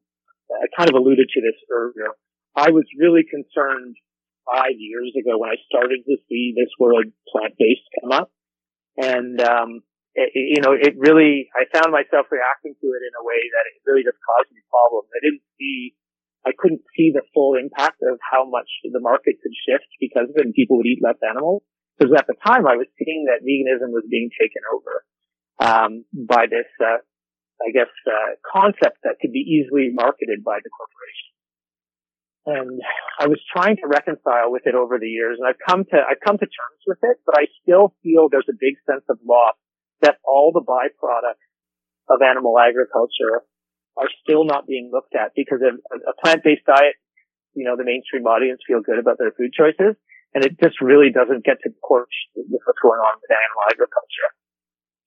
I 0.52 0.68
kind 0.76 0.90
of 0.90 0.96
alluded 0.96 1.28
to 1.28 1.40
this 1.40 1.56
earlier. 1.72 2.12
I 2.54 2.70
was 2.70 2.84
really 2.98 3.24
concerned 3.24 3.96
five 4.44 4.76
years 4.76 5.16
ago 5.16 5.38
when 5.40 5.48
I 5.48 5.56
started 5.64 6.04
to 6.04 6.16
see 6.28 6.52
this 6.52 6.68
word 6.78 7.12
plant-based 7.32 7.88
come 8.00 8.12
up. 8.12 8.30
And, 9.00 9.40
um, 9.40 9.80
it, 10.14 10.30
you 10.36 10.60
know, 10.60 10.76
it 10.76 10.94
really, 11.00 11.48
I 11.56 11.64
found 11.72 11.90
myself 11.90 12.28
reacting 12.30 12.76
to 12.76 12.86
it 12.92 13.02
in 13.02 13.14
a 13.16 13.24
way 13.24 13.40
that 13.56 13.64
it 13.66 13.80
really 13.88 14.04
just 14.04 14.20
caused 14.20 14.52
me 14.52 14.60
problems. 14.68 15.08
I 15.10 15.24
didn't 15.24 15.42
see, 15.58 15.96
I 16.44 16.52
couldn't 16.52 16.84
see 16.94 17.10
the 17.16 17.24
full 17.32 17.56
impact 17.56 18.04
of 18.04 18.20
how 18.20 18.44
much 18.44 18.68
the 18.84 19.00
market 19.00 19.40
could 19.40 19.56
shift 19.66 19.88
because 19.98 20.28
and 20.36 20.52
people 20.52 20.76
would 20.76 20.86
eat 20.86 21.00
less 21.02 21.18
animals. 21.24 21.64
Because 21.98 22.14
at 22.18 22.26
the 22.26 22.34
time 22.44 22.66
I 22.66 22.76
was 22.76 22.90
seeing 22.98 23.26
that 23.30 23.46
veganism 23.46 23.94
was 23.94 24.04
being 24.10 24.30
taken 24.34 24.62
over, 24.72 25.04
um, 25.60 26.04
by 26.12 26.46
this, 26.50 26.66
uh, 26.82 26.98
I 27.62 27.70
guess, 27.70 27.90
uh, 28.06 28.34
concept 28.42 28.98
that 29.04 29.22
could 29.22 29.32
be 29.32 29.46
easily 29.46 29.90
marketed 29.94 30.42
by 30.42 30.58
the 30.58 30.70
corporation. 30.70 31.30
And 32.46 32.80
I 33.18 33.28
was 33.28 33.40
trying 33.48 33.76
to 33.76 33.88
reconcile 33.88 34.52
with 34.52 34.66
it 34.66 34.74
over 34.74 34.98
the 34.98 35.08
years 35.08 35.38
and 35.40 35.48
I've 35.48 35.62
come 35.64 35.84
to, 35.84 35.96
I've 35.96 36.20
come 36.20 36.36
to 36.36 36.44
terms 36.44 36.82
with 36.86 36.98
it, 37.02 37.16
but 37.24 37.38
I 37.38 37.46
still 37.62 37.94
feel 38.02 38.28
there's 38.28 38.50
a 38.50 38.58
big 38.58 38.76
sense 38.84 39.04
of 39.08 39.16
loss 39.24 39.56
that 40.02 40.20
all 40.26 40.52
the 40.52 40.60
byproducts 40.60 41.48
of 42.10 42.20
animal 42.20 42.58
agriculture 42.58 43.48
are 43.96 44.10
still 44.20 44.44
not 44.44 44.66
being 44.66 44.90
looked 44.92 45.14
at 45.14 45.32
because 45.34 45.62
of 45.64 45.80
a 45.88 46.14
plant-based 46.20 46.66
diet, 46.66 47.00
you 47.54 47.64
know, 47.64 47.78
the 47.78 47.84
mainstream 47.86 48.26
audience 48.26 48.60
feel 48.66 48.82
good 48.82 48.98
about 48.98 49.16
their 49.16 49.32
food 49.32 49.54
choices 49.56 49.96
and 50.34 50.42
it 50.42 50.58
just 50.58 50.82
really 50.82 51.14
doesn't 51.14 51.46
get 51.46 51.62
to 51.62 51.70
court 51.78 52.10
with 52.34 52.50
what's 52.50 52.82
going 52.82 52.98
on 52.98 53.14
with 53.22 53.30
animal 53.30 53.62
agriculture. 53.70 54.30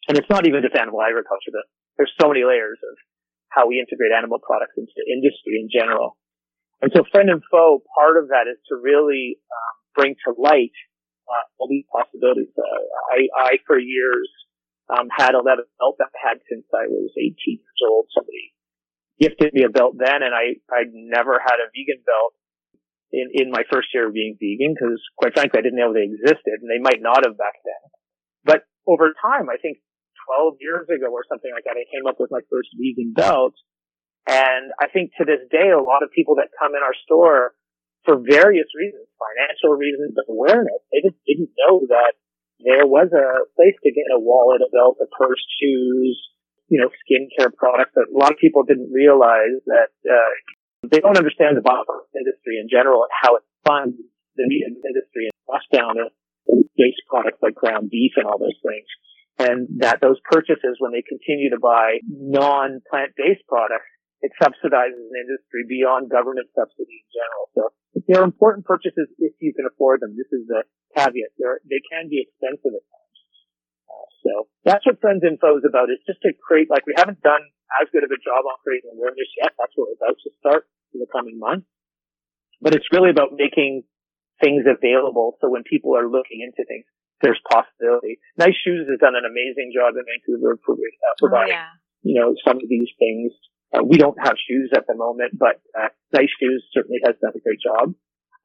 And 0.08 0.16
it's 0.16 0.32
not 0.32 0.48
even 0.48 0.64
just 0.64 0.80
animal 0.80 1.04
agriculture, 1.04 1.52
there's 2.00 2.16
so 2.16 2.32
many 2.32 2.48
layers 2.48 2.80
of 2.80 2.96
how 3.52 3.68
we 3.68 3.84
integrate 3.84 4.16
animal 4.16 4.40
products 4.40 4.80
into 4.80 5.04
industry 5.04 5.60
in 5.60 5.68
general. 5.68 6.16
And 6.80 6.94
so 6.96 7.04
friend 7.12 7.28
and 7.28 7.42
foe, 7.52 7.84
part 7.98 8.16
of 8.16 8.30
that 8.30 8.48
is 8.48 8.62
to 8.70 8.78
really 8.78 9.42
um, 9.50 9.76
bring 9.98 10.16
to 10.24 10.38
light 10.38 10.78
uh, 11.28 11.44
all 11.58 11.68
these 11.68 11.90
possibilities. 11.92 12.54
Uh, 12.54 12.82
I, 13.12 13.20
I, 13.36 13.52
for 13.66 13.80
years, 13.80 14.30
um, 14.88 15.10
had 15.12 15.36
a 15.36 15.44
belt 15.44 16.00
that 16.00 16.14
I 16.16 16.20
had 16.32 16.38
since 16.48 16.64
I 16.72 16.88
was 16.88 17.12
18 17.20 17.36
years 17.60 17.82
old. 17.84 18.08
Somebody 18.14 18.56
gifted 19.20 19.52
me 19.52 19.66
a 19.66 19.74
belt 19.74 19.98
then, 19.98 20.24
and 20.24 20.32
I, 20.32 20.62
I'd 20.72 20.94
never 20.94 21.42
had 21.42 21.60
a 21.60 21.68
vegan 21.74 22.06
belt 22.06 22.38
in, 23.12 23.30
in 23.34 23.52
my 23.52 23.64
first 23.72 23.90
year 23.94 24.08
of 24.08 24.14
being 24.14 24.36
vegan 24.40 24.76
because, 24.76 25.00
quite 25.18 25.34
frankly, 25.34 25.60
I 25.60 25.64
didn't 25.64 25.80
know 25.80 25.94
they 25.94 26.08
existed, 26.08 26.60
and 26.62 26.70
they 26.70 26.82
might 26.82 27.02
not 27.02 27.24
have 27.24 27.38
back 27.38 27.56
then. 27.64 27.84
But 28.44 28.60
over 28.88 29.14
time, 29.22 29.50
I 29.50 29.58
think 29.58 29.80
12 30.28 30.60
years 30.60 30.88
ago 30.92 31.08
or 31.08 31.24
something 31.28 31.52
like 31.52 31.64
that, 31.64 31.80
I 31.80 31.88
came 31.88 32.08
up 32.08 32.20
with 32.20 32.32
my 32.32 32.44
first 32.52 32.70
vegan 32.76 33.16
belt. 33.16 33.56
And 34.28 34.76
I 34.76 34.92
think 34.92 35.16
to 35.18 35.24
this 35.24 35.48
day, 35.48 35.72
a 35.72 35.80
lot 35.80 36.04
of 36.04 36.12
people 36.12 36.36
that 36.36 36.52
come 36.60 36.76
in 36.76 36.84
our 36.84 36.96
store 37.08 37.56
for 38.04 38.20
various 38.20 38.68
reasons, 38.76 39.08
financial 39.16 39.76
reasons, 39.76 40.12
but 40.16 40.28
awareness, 40.28 40.84
they 40.92 41.00
just 41.00 41.20
didn't 41.24 41.52
know 41.64 41.88
that 41.88 42.20
there 42.60 42.88
was 42.88 43.08
a 43.16 43.28
place 43.56 43.78
to 43.84 43.92
get 43.92 44.12
a 44.12 44.20
wallet, 44.20 44.64
a 44.64 44.70
belt, 44.72 45.00
a 45.00 45.08
purse, 45.08 45.40
shoes, 45.60 46.16
you 46.68 46.80
know, 46.80 46.92
skincare 47.04 47.54
products 47.56 47.96
that 47.96 48.12
a 48.12 48.18
lot 48.18 48.32
of 48.32 48.40
people 48.40 48.64
didn't 48.64 48.92
realize 48.92 49.64
that, 49.68 49.96
uh, 50.04 50.34
they 50.92 51.00
don't 51.00 51.18
understand 51.18 51.58
the 51.58 51.66
bioproduct 51.66 52.14
industry 52.16 52.60
in 52.62 52.68
general 52.70 53.04
and 53.04 53.14
how 53.14 53.36
it 53.36 53.44
funds 53.66 53.98
the 54.36 54.46
meat 54.48 54.64
industry 54.64 55.28
and 55.28 55.36
bust 55.48 55.68
down 55.74 55.98
it 55.98 56.14
based 56.78 57.02
products 57.10 57.42
like 57.42 57.58
ground 57.58 57.90
beef 57.90 58.14
and 58.16 58.30
all 58.30 58.38
those 58.38 58.58
things. 58.62 58.88
And 59.38 59.68
that 59.82 60.02
those 60.02 60.18
purchases, 60.26 60.78
when 60.80 60.94
they 60.94 61.06
continue 61.06 61.54
to 61.54 61.62
buy 61.62 62.02
non-plant-based 62.10 63.46
products, 63.46 63.90
it 64.22 64.34
subsidizes 64.42 64.98
an 64.98 65.14
industry 65.14 65.62
beyond 65.70 66.10
government 66.10 66.50
subsidy 66.58 67.06
in 67.06 67.10
general. 67.14 67.46
So 67.54 67.62
they're 68.10 68.26
important 68.26 68.66
purchases 68.66 69.10
if 69.22 69.38
you 69.38 69.54
can 69.54 69.70
afford 69.70 70.02
them. 70.02 70.18
This 70.18 70.30
is 70.34 70.50
the 70.50 70.66
caveat. 70.98 71.38
They're, 71.38 71.62
they 71.70 71.82
can 71.86 72.10
be 72.10 72.26
expensive 72.26 72.74
at 72.74 72.82
times. 72.82 73.20
Uh, 73.86 74.10
so 74.26 74.34
that's 74.66 74.86
what 74.90 74.98
Friend 75.02 75.22
and 75.22 75.38
Foe 75.38 75.62
is 75.62 75.70
about. 75.70 75.94
It's 75.94 76.06
just 76.10 76.26
to 76.26 76.34
create, 76.34 76.74
like 76.74 76.90
we 76.90 76.98
haven't 76.98 77.22
done 77.22 77.46
as 77.78 77.94
good 77.94 78.02
of 78.02 78.10
a 78.10 78.18
job 78.18 78.42
on 78.42 78.58
creating 78.66 78.90
awareness 78.90 79.30
yet. 79.38 79.54
That's 79.54 79.74
what 79.78 79.94
we're 79.94 80.02
about 80.02 80.18
to 80.18 80.32
start 80.42 80.66
in 80.94 81.00
the 81.00 81.08
coming 81.12 81.40
months. 81.40 81.68
But 82.62 82.74
it's 82.74 82.88
really 82.92 83.10
about 83.10 83.34
making 83.34 83.84
things 84.42 84.66
available. 84.66 85.38
So 85.42 85.50
when 85.50 85.64
people 85.64 85.96
are 85.98 86.10
looking 86.10 86.42
into 86.42 86.66
things, 86.68 86.86
there's 87.22 87.40
possibility. 87.50 88.20
Nice 88.38 88.58
Shoes 88.62 88.86
has 88.90 89.00
done 89.00 89.18
an 89.18 89.26
amazing 89.26 89.74
job 89.74 89.98
in 89.98 90.06
Vancouver 90.06 90.60
for 90.66 90.74
uh, 90.74 91.14
providing, 91.18 91.58
oh, 91.58 91.66
yeah. 91.66 91.74
you 92.04 92.16
know, 92.20 92.36
some 92.46 92.58
of 92.58 92.70
these 92.70 92.90
things. 93.00 93.34
Uh, 93.74 93.84
we 93.84 93.98
don't 93.98 94.18
have 94.22 94.38
shoes 94.40 94.72
at 94.72 94.88
the 94.88 94.96
moment, 94.96 95.34
but 95.36 95.60
uh, 95.76 95.90
Nice 96.14 96.32
Shoes 96.40 96.64
certainly 96.72 97.02
has 97.04 97.16
done 97.20 97.34
a 97.36 97.42
great 97.42 97.60
job 97.60 97.94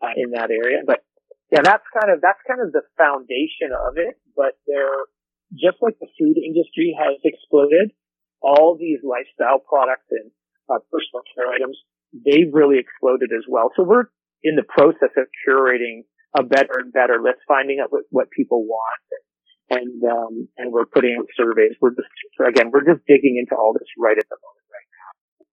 uh, 0.02 0.12
in 0.16 0.33
that 0.33 0.50
area. 0.50 0.83
But 0.85 1.05
yeah, 1.52 1.61
that's 1.62 1.85
kind 1.92 2.11
of 2.11 2.20
that's 2.24 2.40
kind 2.48 2.64
of 2.64 2.72
the 2.72 2.83
foundation 2.96 3.76
of 3.76 4.00
it. 4.00 4.16
But 4.35 4.57
they're 4.66 5.07
just 5.52 5.78
like 5.85 6.00
the 6.00 6.09
food 6.18 6.40
industry 6.40 6.96
has 6.96 7.20
exploded. 7.22 7.92
All 8.40 8.74
these 8.74 8.98
lifestyle 9.07 9.62
products 9.62 10.11
and 10.11 10.33
uh, 10.66 10.83
personal 10.90 11.22
care 11.31 11.46
items, 11.46 11.78
they've 12.12 12.53
really 12.53 12.79
exploded 12.79 13.31
as 13.37 13.44
well. 13.48 13.70
So 13.77 13.83
we're 13.83 14.07
in 14.42 14.57
the 14.57 14.64
process 14.68 15.11
of 15.16 15.27
curating 15.46 16.05
a 16.37 16.42
better 16.42 16.79
and 16.79 16.92
better 16.92 17.20
list, 17.22 17.40
finding 17.48 17.81
out 17.83 17.92
what, 17.92 18.05
what 18.11 18.31
people 18.31 18.64
want 18.64 19.03
and 19.72 20.03
um, 20.05 20.48
and 20.59 20.72
we're 20.72 20.87
putting 20.87 21.16
out 21.18 21.27
surveys. 21.37 21.72
We're 21.81 21.90
just 21.90 22.09
again, 22.46 22.70
we're 22.72 22.85
just 22.85 23.05
digging 23.07 23.38
into 23.38 23.59
all 23.59 23.72
this 23.72 23.88
right 23.98 24.16
at 24.16 24.29
the 24.29 24.37
moment. 24.37 24.64
Right 24.70 24.88
now. 24.92 25.46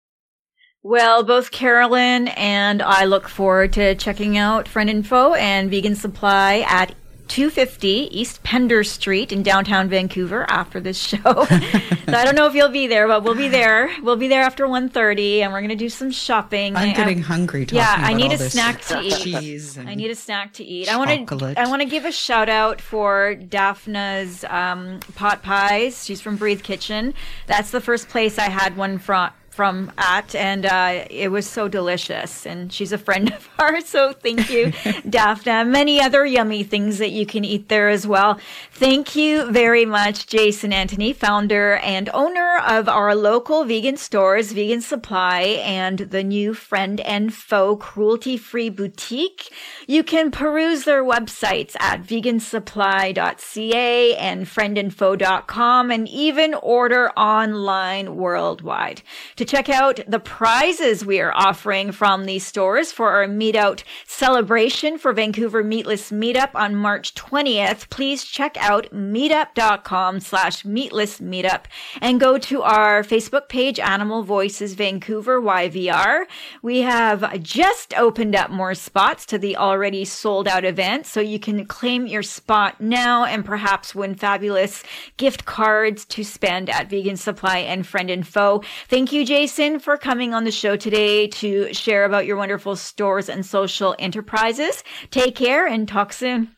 Well, 0.82 1.24
both 1.24 1.52
Carolyn 1.52 2.28
and 2.30 2.82
I 2.82 3.06
look 3.06 3.28
forward 3.28 3.74
to 3.74 3.96
checking 3.96 4.38
out 4.38 4.68
Friend 4.68 4.90
and 4.90 5.08
Foe 5.08 5.34
and 5.36 5.70
Vegan 5.70 5.96
Supply 5.96 6.66
at 6.68 6.94
250 7.30 7.88
East 8.12 8.44
Pender 8.44 8.84
Street 8.84 9.32
in 9.32 9.44
downtown 9.44 9.88
Vancouver 9.88 10.46
after 10.50 10.80
this 10.80 10.98
show. 10.98 11.18
so 11.24 11.48
I 12.08 12.26
don't 12.26 12.36
know 12.36 12.48
if 12.48 12.56
you'll 12.56 12.70
be 12.70 12.88
there, 12.88 13.08
but 13.08 13.24
we'll 13.24 13.36
be 13.36 13.48
there. 13.48 13.90
We'll 14.02 14.16
be 14.16 14.28
there 14.28 14.42
after 14.42 14.66
1.30 14.66 15.40
and 15.40 15.54
we're 15.54 15.60
going 15.60 15.70
to 15.70 15.76
do 15.76 15.90
some 15.90 16.12
shopping. 16.12 16.76
I'm 16.76 16.94
getting 16.96 17.22
hungry 17.22 17.66
Yeah, 17.76 17.96
I 17.98 18.14
need 18.14 18.34
a 18.34 18.38
snack 18.38 18.82
to 18.86 19.00
eat. 19.02 19.78
I 19.78 19.96
need 19.96 20.12
a 20.12 20.16
snack 20.16 20.54
to 20.54 20.64
eat. 20.64 20.90
I 20.90 20.98
want 20.98 21.10
to 21.10 21.26
I 21.58 21.68
want 21.68 21.82
to 21.82 21.88
give 21.88 22.06
a 22.06 22.12
shout 22.12 22.50
out 22.50 22.82
for 22.82 23.36
Daphna's 23.36 24.44
um, 24.46 25.00
pot 25.16 25.44
pies. 25.44 26.04
She's 26.06 26.22
from 26.22 26.36
Breathe 26.36 26.64
Kitchen. 26.64 27.14
That's 27.48 27.72
the 27.72 27.82
first 27.82 28.10
place 28.10 28.38
I 28.40 28.50
had 28.50 28.76
one 28.76 28.98
from 28.98 29.30
from 29.50 29.92
at, 29.98 30.36
and 30.36 30.66
uh, 30.66 31.06
it 31.10 31.32
was 31.32 31.48
so 31.48 31.68
delicious. 31.68 32.46
And 32.46 32.72
she's 32.72 32.92
a 32.92 32.98
friend 32.98 33.34
of 33.38 33.50
ours, 33.58 33.86
so 33.86 34.14
thank 34.14 34.50
you, 34.50 34.72
Daphne. 35.10 35.70
Many 35.70 36.02
other 36.02 36.26
yummy 36.26 36.64
things 36.64 36.98
that 37.00 37.12
you 37.12 37.26
can 37.26 37.44
eat 37.44 37.70
there 37.70 37.90
as 37.90 38.08
well. 38.08 38.40
Thank 38.72 39.16
you 39.16 39.52
very 39.52 39.86
much, 39.86 40.28
Jason 40.28 40.72
Antony, 40.72 41.14
founder 41.14 41.78
and 41.78 42.10
owner 42.14 42.60
of 42.66 42.88
our 42.88 43.16
local 43.16 43.66
vegan 43.66 43.98
stores, 43.98 44.52
Vegan 44.52 44.82
Supply, 44.82 45.42
and 45.42 46.00
the 46.00 46.24
new 46.24 46.54
Friend 46.54 47.00
and 47.02 47.34
Foe 47.34 47.76
cruelty 47.76 48.38
free 48.38 48.70
boutique. 48.70 49.52
You 49.88 50.04
can 50.04 50.32
peruse 50.32 50.86
their 50.86 51.04
websites 51.04 51.76
at 51.80 52.04
vegansupply.ca 52.04 54.16
and 54.16 54.46
friendandfoe.com 54.46 55.92
and 55.92 56.08
even 56.08 56.54
order 56.54 57.10
online 57.12 58.16
worldwide. 58.16 59.02
To 59.40 59.46
check 59.46 59.70
out 59.70 60.02
the 60.06 60.20
prizes 60.20 61.06
we 61.06 61.22
are 61.22 61.32
offering 61.34 61.94
from 61.94 62.26
these 62.26 62.46
stores 62.46 62.92
for 62.92 63.12
our 63.12 63.26
Meat 63.26 63.56
Out 63.56 63.86
celebration 64.06 64.98
for 64.98 65.14
Vancouver 65.14 65.64
Meatless 65.64 66.12
Meetup 66.12 66.54
on 66.56 66.76
March 66.76 67.16
20th, 67.16 67.90
please 67.90 68.26
check 68.26 68.58
out 68.60 68.92
meetup.com 68.92 70.20
slash 70.20 70.66
meatless 70.66 71.22
meetup 71.22 71.68
and 72.02 72.20
go 72.20 72.38
to 72.38 72.64
our 72.64 73.02
Facebook 73.02 73.48
page, 73.48 73.80
Animal 73.80 74.24
Voices 74.24 74.74
Vancouver 74.74 75.40
YVR. 75.40 76.26
We 76.62 76.82
have 76.82 77.42
just 77.42 77.98
opened 77.98 78.36
up 78.36 78.52
more 78.52 78.76
spots 78.76 79.26
to 79.28 79.38
the 79.38 79.56
already 79.56 80.04
sold 80.04 80.50
out 80.50 80.66
event, 80.66 81.06
so 81.06 81.22
you 81.22 81.40
can 81.40 81.66
claim 81.66 82.08
your 82.08 82.24
spot 82.24 82.82
now 82.82 83.24
and 83.24 83.46
perhaps 83.46 83.96
win 83.96 84.16
fabulous 84.16 84.84
gift 85.16 85.46
cards 85.46 86.04
to 86.08 86.26
spend 86.26 86.70
at 86.70 86.90
Vegan 86.90 87.16
Supply 87.16 87.60
and 87.60 87.88
Friend 87.88 88.10
and 88.10 88.28
Foe. 88.28 88.62
Thank 88.90 89.14
you, 89.14 89.29
Jason, 89.30 89.78
for 89.78 89.96
coming 89.96 90.34
on 90.34 90.44
the 90.44 90.50
show 90.50 90.76
today 90.76 91.28
to 91.28 91.72
share 91.72 92.04
about 92.04 92.26
your 92.26 92.36
wonderful 92.36 92.76
stores 92.76 93.30
and 93.30 93.46
social 93.46 93.96
enterprises. 94.00 94.84
Take 95.12 95.36
care 95.36 95.68
and 95.68 95.88
talk 95.88 96.14
soon. 96.14 96.56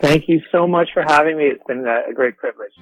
Thank 0.00 0.26
you 0.26 0.40
so 0.50 0.66
much 0.66 0.88
for 0.94 1.02
having 1.02 1.36
me. 1.36 1.44
It's 1.44 1.62
been 1.68 1.84
a 1.86 2.14
great 2.14 2.38
privilege. 2.38 2.72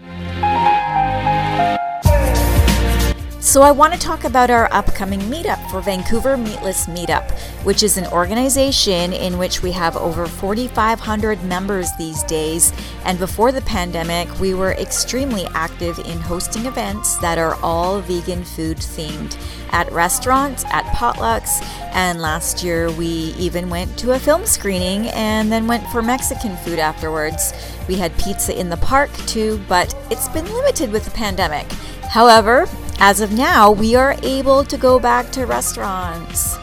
So, 3.44 3.60
I 3.60 3.72
want 3.72 3.92
to 3.92 3.98
talk 3.98 4.24
about 4.24 4.48
our 4.48 4.72
upcoming 4.72 5.20
meetup 5.20 5.70
for 5.70 5.82
Vancouver 5.82 6.34
Meatless 6.38 6.86
Meetup, 6.86 7.30
which 7.62 7.82
is 7.82 7.98
an 7.98 8.06
organization 8.06 9.12
in 9.12 9.36
which 9.36 9.62
we 9.62 9.70
have 9.72 9.98
over 9.98 10.26
4,500 10.26 11.44
members 11.44 11.90
these 11.98 12.22
days. 12.22 12.72
And 13.04 13.18
before 13.18 13.52
the 13.52 13.60
pandemic, 13.60 14.40
we 14.40 14.54
were 14.54 14.72
extremely 14.72 15.44
active 15.52 15.98
in 15.98 16.18
hosting 16.20 16.64
events 16.64 17.18
that 17.18 17.36
are 17.36 17.56
all 17.56 18.00
vegan 18.00 18.44
food 18.44 18.78
themed 18.78 19.38
at 19.72 19.92
restaurants, 19.92 20.64
at 20.70 20.86
potlucks, 20.96 21.62
and 21.92 22.22
last 22.22 22.64
year 22.64 22.90
we 22.92 23.34
even 23.38 23.68
went 23.68 23.94
to 23.98 24.12
a 24.12 24.18
film 24.18 24.46
screening 24.46 25.08
and 25.08 25.52
then 25.52 25.66
went 25.66 25.86
for 25.88 26.00
Mexican 26.00 26.56
food 26.56 26.78
afterwards. 26.78 27.52
We 27.88 27.96
had 27.96 28.18
pizza 28.18 28.58
in 28.58 28.70
the 28.70 28.78
park 28.78 29.14
too, 29.26 29.60
but 29.68 29.94
it's 30.10 30.30
been 30.30 30.50
limited 30.50 30.90
with 30.90 31.04
the 31.04 31.10
pandemic. 31.10 31.70
However, 32.08 32.66
as 32.98 33.20
of 33.20 33.32
now, 33.32 33.70
we 33.70 33.94
are 33.94 34.16
able 34.22 34.64
to 34.64 34.76
go 34.76 34.98
back 34.98 35.30
to 35.32 35.46
restaurants. 35.46 36.56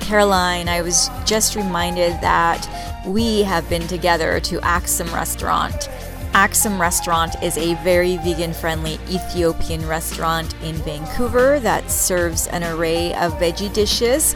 Caroline, 0.00 0.68
I 0.68 0.82
was 0.82 1.10
just 1.24 1.56
reminded 1.56 2.12
that 2.20 2.66
we 3.06 3.42
have 3.42 3.68
been 3.68 3.86
together 3.88 4.38
to 4.40 4.60
Axum 4.60 5.12
Restaurant. 5.12 5.88
Axum 6.32 6.80
Restaurant 6.80 7.34
is 7.42 7.56
a 7.56 7.74
very 7.82 8.18
vegan 8.18 8.52
friendly 8.52 9.00
Ethiopian 9.08 9.86
restaurant 9.88 10.54
in 10.62 10.74
Vancouver 10.76 11.58
that 11.60 11.90
serves 11.90 12.46
an 12.48 12.62
array 12.62 13.14
of 13.14 13.32
veggie 13.34 13.72
dishes 13.72 14.34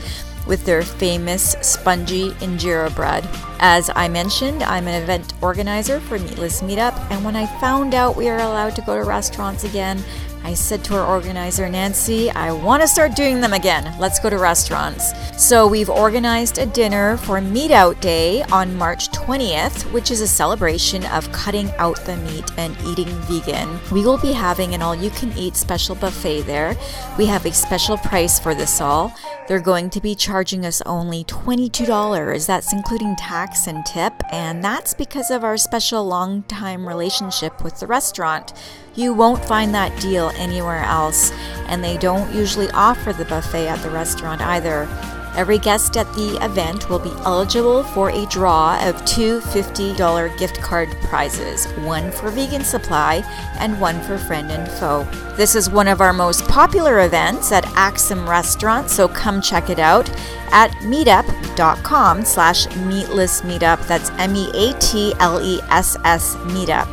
with 0.50 0.64
their 0.66 0.82
famous 0.82 1.52
spongy 1.62 2.30
injera 2.40 2.92
bread. 2.94 3.26
As 3.60 3.88
I 3.94 4.08
mentioned, 4.08 4.64
I'm 4.64 4.88
an 4.88 5.00
event 5.00 5.32
organizer 5.40 6.00
for 6.00 6.18
Meatless 6.18 6.60
Meetup, 6.60 6.98
and 7.12 7.24
when 7.24 7.36
I 7.36 7.46
found 7.60 7.94
out 7.94 8.16
we 8.16 8.28
are 8.28 8.38
allowed 8.38 8.74
to 8.74 8.82
go 8.82 8.98
to 8.98 9.04
restaurants 9.08 9.62
again, 9.62 10.02
I 10.42 10.54
said 10.54 10.82
to 10.84 10.96
our 10.96 11.06
organizer, 11.06 11.68
Nancy, 11.68 12.30
I 12.30 12.52
want 12.52 12.82
to 12.82 12.88
start 12.88 13.14
doing 13.14 13.40
them 13.40 13.52
again. 13.52 13.94
Let's 13.98 14.18
go 14.18 14.30
to 14.30 14.38
restaurants. 14.38 15.12
So 15.36 15.66
we've 15.66 15.90
organized 15.90 16.58
a 16.58 16.66
dinner 16.66 17.16
for 17.18 17.40
Meat 17.40 17.70
Out 17.70 18.00
Day 18.00 18.42
on 18.44 18.76
March 18.76 19.10
20th, 19.10 19.90
which 19.92 20.10
is 20.10 20.20
a 20.20 20.26
celebration 20.26 21.04
of 21.06 21.30
cutting 21.32 21.70
out 21.72 22.04
the 22.04 22.16
meat 22.16 22.50
and 22.56 22.76
eating 22.84 23.08
vegan. 23.28 23.78
We 23.92 24.04
will 24.04 24.18
be 24.18 24.32
having 24.32 24.74
an 24.74 24.82
all 24.82 24.94
you 24.94 25.10
can 25.10 25.32
eat 25.36 25.56
special 25.56 25.94
buffet 25.94 26.42
there. 26.42 26.76
We 27.18 27.26
have 27.26 27.44
a 27.44 27.52
special 27.52 27.98
price 27.98 28.40
for 28.40 28.54
this 28.54 28.80
all. 28.80 29.14
They're 29.46 29.60
going 29.60 29.90
to 29.90 30.00
be 30.00 30.14
charging 30.14 30.64
us 30.64 30.80
only 30.82 31.24
$22. 31.24 32.46
That's 32.46 32.72
including 32.72 33.16
tax 33.16 33.66
and 33.66 33.84
tip, 33.84 34.14
and 34.30 34.62
that's 34.62 34.94
because 34.94 35.30
of 35.30 35.42
our 35.42 35.56
special 35.56 36.06
long 36.06 36.44
time 36.44 36.86
relationship 36.86 37.64
with 37.64 37.80
the 37.80 37.86
restaurant. 37.86 38.52
You 38.96 39.14
won't 39.14 39.44
find 39.44 39.74
that 39.74 40.00
deal 40.00 40.32
anywhere 40.36 40.82
else, 40.82 41.32
and 41.68 41.82
they 41.82 41.96
don't 41.96 42.34
usually 42.34 42.70
offer 42.70 43.12
the 43.12 43.24
buffet 43.24 43.68
at 43.68 43.80
the 43.82 43.90
restaurant 43.90 44.40
either. 44.40 44.88
Every 45.36 45.58
guest 45.58 45.96
at 45.96 46.12
the 46.14 46.44
event 46.44 46.90
will 46.90 46.98
be 46.98 47.12
eligible 47.24 47.84
for 47.84 48.10
a 48.10 48.26
draw 48.26 48.78
of 48.86 49.02
two 49.04 49.38
$50 49.40 50.36
gift 50.38 50.60
card 50.60 50.88
prizes 51.02 51.66
one 51.78 52.10
for 52.10 52.30
Vegan 52.30 52.64
Supply 52.64 53.22
and 53.60 53.80
one 53.80 54.02
for 54.02 54.18
Friend 54.18 54.50
and 54.50 54.68
Foe. 54.72 55.04
This 55.36 55.54
is 55.54 55.70
one 55.70 55.86
of 55.86 56.00
our 56.00 56.12
most 56.12 56.46
popular 56.48 57.04
events 57.04 57.52
at 57.52 57.64
Axum 57.76 58.28
Restaurant, 58.28 58.90
so 58.90 59.06
come 59.06 59.40
check 59.40 59.70
it 59.70 59.78
out 59.78 60.10
at 60.50 60.72
meetup.com 60.82 62.24
slash 62.24 62.66
meatless 62.78 63.42
meetup. 63.42 63.86
That's 63.86 64.10
M 64.18 64.34
E 64.34 64.50
A 64.52 64.76
T 64.80 65.14
L 65.20 65.40
E 65.40 65.60
S 65.70 65.96
S 66.04 66.34
meetup 66.36 66.88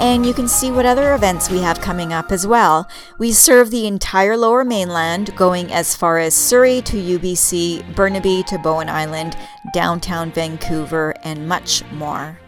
and 0.00 0.24
you 0.24 0.32
can 0.32 0.48
see 0.48 0.70
what 0.70 0.86
other 0.86 1.14
events 1.14 1.50
we 1.50 1.60
have 1.60 1.80
coming 1.80 2.12
up 2.12 2.30
as 2.32 2.46
well. 2.46 2.88
We 3.18 3.32
serve 3.32 3.70
the 3.70 3.86
entire 3.86 4.36
lower 4.36 4.64
mainland, 4.64 5.34
going 5.36 5.72
as 5.72 5.94
far 5.96 6.18
as 6.18 6.34
Surrey 6.34 6.80
to 6.82 6.96
UBC, 6.96 7.94
Burnaby 7.94 8.42
to 8.44 8.58
Bowen 8.58 8.88
Island, 8.88 9.36
downtown 9.72 10.30
Vancouver, 10.32 11.14
and 11.24 11.48
much 11.48 11.84
more. 11.92 12.38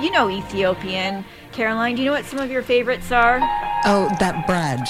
You 0.00 0.10
know 0.10 0.28
Ethiopian. 0.30 1.24
Caroline, 1.52 1.96
do 1.96 2.02
you 2.02 2.06
know 2.06 2.12
what 2.14 2.24
some 2.24 2.38
of 2.38 2.50
your 2.50 2.62
favorites 2.62 3.10
are? 3.10 3.38
Oh, 3.84 4.08
that 4.20 4.46
bread. 4.46 4.80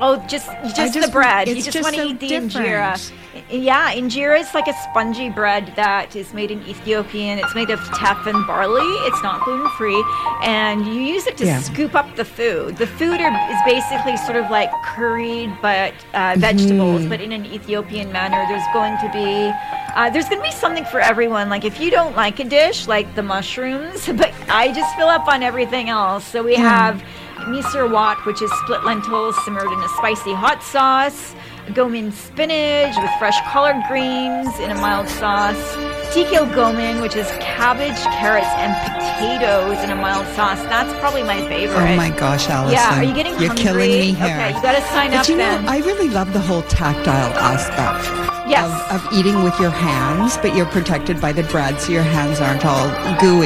Oh, 0.00 0.24
just 0.28 0.46
just, 0.74 0.94
just- 0.94 1.06
the 1.06 1.12
bread. 1.12 1.48
You 1.48 1.54
just, 1.56 1.70
just 1.72 1.82
want 1.82 1.96
to 1.96 2.02
so 2.02 2.08
eat 2.08 2.20
the 2.20 2.28
different. 2.28 2.52
injera. 2.66 3.12
Yeah, 3.50 3.92
injera 3.94 4.40
is 4.40 4.52
like 4.54 4.66
a 4.68 4.72
spongy 4.84 5.30
bread 5.30 5.72
that 5.76 6.14
is 6.16 6.32
made 6.34 6.50
in 6.50 6.60
Ethiopian. 6.66 7.38
It's 7.38 7.54
made 7.54 7.70
of 7.70 7.80
teff 7.94 8.26
and 8.26 8.46
barley. 8.46 8.82
It's 9.08 9.22
not 9.22 9.44
gluten 9.44 9.68
free, 9.78 10.02
and 10.42 10.86
you 10.86 11.00
use 11.00 11.26
it 11.26 11.36
to 11.38 11.46
Yeah. 11.46 11.60
scoop 11.60 11.94
up 11.94 12.14
the 12.16 12.24
food. 12.24 12.76
The 12.76 12.86
food 12.86 13.20
are, 13.20 13.50
is 13.50 13.58
basically 13.64 14.16
sort 14.18 14.36
of 14.36 14.50
like 14.50 14.70
curried, 14.84 15.50
but 15.62 15.94
uh, 16.14 16.34
vegetables, 16.38 17.00
Mm-hmm. 17.00 17.08
but 17.08 17.20
in 17.20 17.32
an 17.32 17.44
Ethiopian 17.46 18.12
manner. 18.12 18.44
There's 18.48 18.66
going 18.72 18.96
to 18.98 19.08
be 19.12 19.52
uh, 19.96 20.10
there's 20.10 20.28
going 20.28 20.40
to 20.42 20.48
be 20.48 20.52
something 20.54 20.84
for 20.84 21.00
everyone. 21.00 21.48
Like 21.48 21.64
if 21.64 21.80
you 21.80 21.90
don't 21.90 22.14
like 22.14 22.38
a 22.40 22.44
dish, 22.44 22.86
like 22.86 23.14
the 23.14 23.22
mushrooms, 23.22 24.06
but 24.20 24.32
I 24.48 24.72
just 24.72 24.94
fill 24.96 25.08
up 25.08 25.26
on 25.28 25.42
everything 25.42 25.88
else. 25.88 26.24
So 26.24 26.42
we 26.42 26.54
have 26.56 27.02
misir 27.48 27.90
wat, 27.90 28.24
which 28.26 28.40
is 28.42 28.50
split 28.62 28.84
lentils 28.84 29.34
simmered 29.44 29.70
in 29.72 29.78
a 29.80 29.88
spicy 29.96 30.34
hot 30.34 30.62
sauce. 30.62 31.34
Gomin 31.74 32.12
spinach 32.12 32.96
with 32.96 33.10
fresh 33.18 33.38
collard 33.50 33.82
greens 33.88 34.58
in 34.58 34.70
a 34.70 34.74
mild 34.74 35.08
sauce. 35.08 35.76
Tikil 36.14 36.50
gomin, 36.54 37.02
which 37.02 37.14
is 37.14 37.26
cabbage, 37.40 37.98
carrots, 38.16 38.46
and 38.56 38.72
potatoes 38.96 39.82
in 39.84 39.90
a 39.90 39.96
mild 39.96 40.26
sauce. 40.34 40.60
That's 40.64 40.92
probably 41.00 41.22
my 41.22 41.40
favorite. 41.48 41.76
Oh 41.76 41.96
my 41.96 42.10
gosh, 42.10 42.48
Allison. 42.48 42.72
Yeah, 42.74 42.98
are 42.98 43.04
you 43.04 43.14
getting 43.14 43.32
You're 43.38 43.48
hungry? 43.48 43.62
killing 43.64 43.90
me 43.90 44.12
here. 44.12 44.26
Okay, 44.26 44.54
you 44.56 44.62
got 44.62 44.72
to 44.76 44.82
sign 44.88 45.10
But 45.10 45.20
up 45.20 45.28
you 45.28 45.36
know, 45.36 45.44
then. 45.44 45.68
I 45.68 45.78
really 45.78 46.08
love 46.08 46.32
the 46.32 46.40
whole 46.40 46.62
tactile 46.62 47.32
aspect 47.36 48.08
Yes. 48.48 48.64
of, 48.90 49.04
of 49.04 49.12
eating 49.12 49.42
with 49.42 49.58
your 49.60 49.70
hands, 49.70 50.38
but 50.38 50.56
you're 50.56 50.64
protected 50.66 51.20
by 51.20 51.32
the 51.32 51.42
bread, 51.44 51.78
so 51.80 51.92
your 51.92 52.02
hands 52.02 52.40
aren't 52.40 52.64
all 52.64 52.88
gooey. 53.20 53.44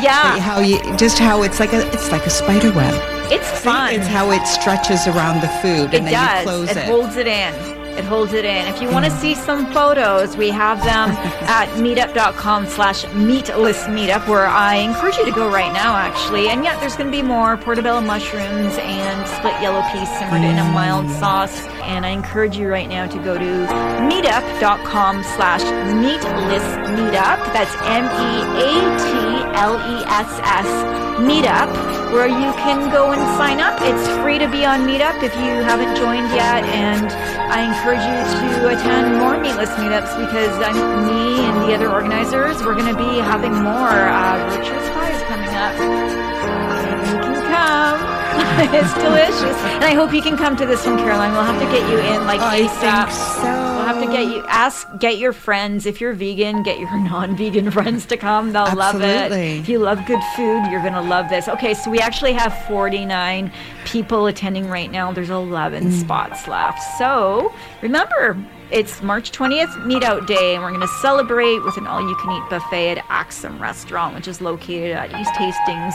Yeah. 0.00 0.34
But 0.34 0.40
how 0.40 0.60
you 0.60 0.78
just 0.96 1.18
how 1.18 1.42
it's 1.42 1.58
like 1.58 1.72
a 1.72 1.84
it's 1.92 2.12
like 2.12 2.24
a 2.26 2.30
spider 2.30 2.72
web. 2.72 2.94
It's 3.30 3.60
fun. 3.60 3.94
It's 3.94 4.06
how 4.06 4.30
it 4.30 4.46
stretches 4.46 5.06
around 5.06 5.40
the 5.40 5.48
food, 5.62 5.94
It 5.94 5.98
and 5.98 6.06
then 6.06 6.12
does. 6.12 6.38
you 6.38 6.50
close 6.50 6.70
it, 6.70 6.76
it. 6.76 6.84
holds 6.86 7.16
it 7.16 7.26
in. 7.26 7.74
It 7.96 8.04
holds 8.04 8.32
it 8.32 8.44
in. 8.44 8.66
If 8.66 8.82
you 8.82 8.90
want 8.90 9.04
to 9.04 9.10
mm. 9.10 9.20
see 9.20 9.36
some 9.36 9.72
photos, 9.72 10.36
we 10.36 10.50
have 10.50 10.82
them 10.82 11.10
at 11.46 11.68
meetup.com 11.78 12.66
slash 12.66 13.06
meatless 13.12 13.84
meetup, 13.84 14.26
where 14.26 14.48
I 14.48 14.76
encourage 14.76 15.16
you 15.16 15.24
to 15.24 15.30
go 15.30 15.48
right 15.48 15.72
now, 15.72 15.94
actually. 15.96 16.48
And 16.48 16.64
yet 16.64 16.80
there's 16.80 16.96
going 16.96 17.10
to 17.10 17.16
be 17.16 17.22
more 17.22 17.56
portobello 17.56 18.00
mushrooms 18.00 18.76
and 18.78 19.28
split 19.28 19.54
yellow 19.62 19.82
peas 19.92 20.08
simmered 20.18 20.42
in 20.42 20.58
a 20.58 20.64
mild 20.72 21.06
mm. 21.06 21.20
sauce. 21.20 21.66
And 21.84 22.04
I 22.04 22.08
encourage 22.08 22.56
you 22.56 22.68
right 22.68 22.88
now 22.88 23.06
to 23.06 23.18
go 23.18 23.38
to 23.38 23.44
meetup.com 23.44 25.22
slash 25.22 25.62
meatless 25.94 26.64
meetup. 26.98 27.52
That's 27.52 27.74
M-E-A-T-L-E-S-S 29.54 30.66
meetup, 31.22 31.70
where 32.12 32.26
you 32.26 32.52
can 32.58 32.90
go 32.90 33.12
and 33.12 33.20
sign 33.38 33.60
up. 33.60 33.80
It's 33.82 34.08
free 34.22 34.38
to 34.38 34.50
be 34.50 34.64
on 34.64 34.80
Meetup 34.80 35.22
if 35.22 35.34
you 35.36 35.62
haven't 35.62 35.96
joined 35.96 36.28
yet, 36.34 36.64
and 36.64 37.06
I 37.52 37.62
encourage 37.62 38.02
you 38.02 38.18
to 38.58 38.68
attend 38.74 39.18
more 39.18 39.38
Meatless 39.38 39.70
meetups 39.70 40.18
because 40.18 40.54
I'm, 40.58 40.74
me 41.06 41.44
and 41.44 41.68
the 41.68 41.74
other 41.74 41.90
organizers, 41.90 42.62
we're 42.64 42.74
going 42.74 42.92
to 42.92 42.98
be 42.98 43.18
having 43.20 43.52
more 43.52 43.88
uh, 43.88 44.50
virtuous 44.50 44.88
coming 45.28 45.54
up. 45.54 45.74
You 47.06 47.20
can 47.22 47.52
come. 47.52 48.13
it's 48.74 48.94
delicious, 48.94 49.56
and 49.74 49.84
I 49.84 49.94
hope 49.94 50.12
you 50.12 50.22
can 50.22 50.36
come 50.36 50.56
to 50.56 50.66
this 50.66 50.86
one, 50.86 50.98
Caroline. 50.98 51.32
We'll 51.32 51.42
have 51.42 51.60
to 51.60 51.66
get 51.66 51.88
you 51.90 51.98
in 51.98 52.26
like 52.26 52.40
I 52.40 52.62
ASAP. 52.62 53.06
think 53.06 53.10
so. 53.10 53.42
We'll 53.44 53.84
have 53.84 54.00
to 54.00 54.10
get 54.10 54.26
you 54.26 54.44
ask 54.48 54.88
get 54.98 55.18
your 55.18 55.32
friends 55.32 55.86
if 55.86 56.00
you're 56.00 56.14
vegan, 56.14 56.62
get 56.62 56.78
your 56.78 56.96
non-vegan 57.10 57.70
friends 57.70 58.06
to 58.06 58.16
come. 58.16 58.52
They'll 58.52 58.74
love 58.74 59.02
it. 59.02 59.32
If 59.32 59.68
you 59.68 59.78
love 59.78 60.04
good 60.06 60.22
food, 60.36 60.66
you're 60.70 60.80
going 60.80 60.94
to 60.94 61.02
love 61.02 61.28
this. 61.28 61.48
Okay, 61.48 61.74
so 61.74 61.90
we 61.90 61.98
actually 61.98 62.32
have 62.32 62.56
49 62.66 63.52
people 63.84 64.26
attending 64.26 64.68
right 64.68 64.90
now. 64.90 65.12
There's 65.12 65.30
11 65.30 65.84
mm. 65.84 66.00
spots 66.00 66.48
left. 66.48 66.82
So, 66.98 67.52
remember, 67.82 68.36
it's 68.70 69.02
March 69.02 69.30
20th, 69.30 69.84
Meat 69.84 70.02
Out 70.02 70.26
Day, 70.26 70.54
and 70.54 70.62
we're 70.62 70.70
going 70.70 70.80
to 70.80 70.88
celebrate 71.00 71.58
with 71.60 71.76
an 71.76 71.86
all-you-can-eat 71.86 72.48
buffet 72.48 72.98
at 72.98 73.04
Axum 73.08 73.60
Restaurant, 73.60 74.14
which 74.14 74.26
is 74.26 74.40
located 74.40 74.96
at 74.96 75.10
East 75.20 75.32
Hastings 75.36 75.94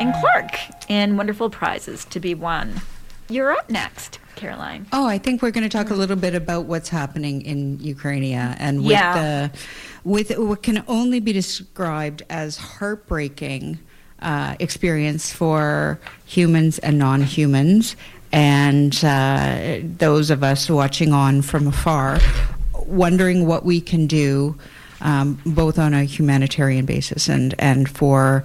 and 0.00 0.14
Clark, 0.14 0.58
and 0.88 1.16
wonderful 1.16 1.50
prizes 1.50 2.04
to 2.06 2.20
be 2.20 2.34
won. 2.34 2.80
You're 3.28 3.50
up 3.52 3.68
next, 3.70 4.18
Caroline. 4.36 4.86
Oh, 4.92 5.06
I 5.06 5.18
think 5.18 5.42
we're 5.42 5.50
going 5.50 5.68
to 5.68 5.74
talk 5.76 5.90
a 5.90 5.94
little 5.94 6.16
bit 6.16 6.34
about 6.34 6.66
what's 6.66 6.88
happening 6.88 7.42
in 7.42 7.78
Ukraine 7.80 8.22
and 8.34 8.82
with 8.82 8.92
Yeah. 8.92 9.14
the 9.50 9.58
with 10.04 10.36
what 10.38 10.62
can 10.62 10.84
only 10.86 11.18
be 11.18 11.32
described 11.32 12.22
as 12.30 12.56
heartbreaking 12.56 13.78
uh, 14.20 14.54
experience 14.60 15.32
for 15.32 15.98
humans 16.24 16.78
and 16.78 16.98
non-humans, 16.98 17.96
and 18.32 19.04
uh, 19.04 19.78
those 19.82 20.30
of 20.30 20.44
us 20.44 20.70
watching 20.70 21.12
on 21.12 21.42
from 21.42 21.66
afar, 21.66 22.18
wondering 22.86 23.46
what 23.46 23.64
we 23.64 23.80
can 23.80 24.06
do, 24.06 24.56
um, 25.00 25.38
both 25.44 25.78
on 25.78 25.92
a 25.92 26.04
humanitarian 26.04 26.86
basis 26.86 27.28
and 27.28 27.54
and 27.58 27.88
for 27.88 28.44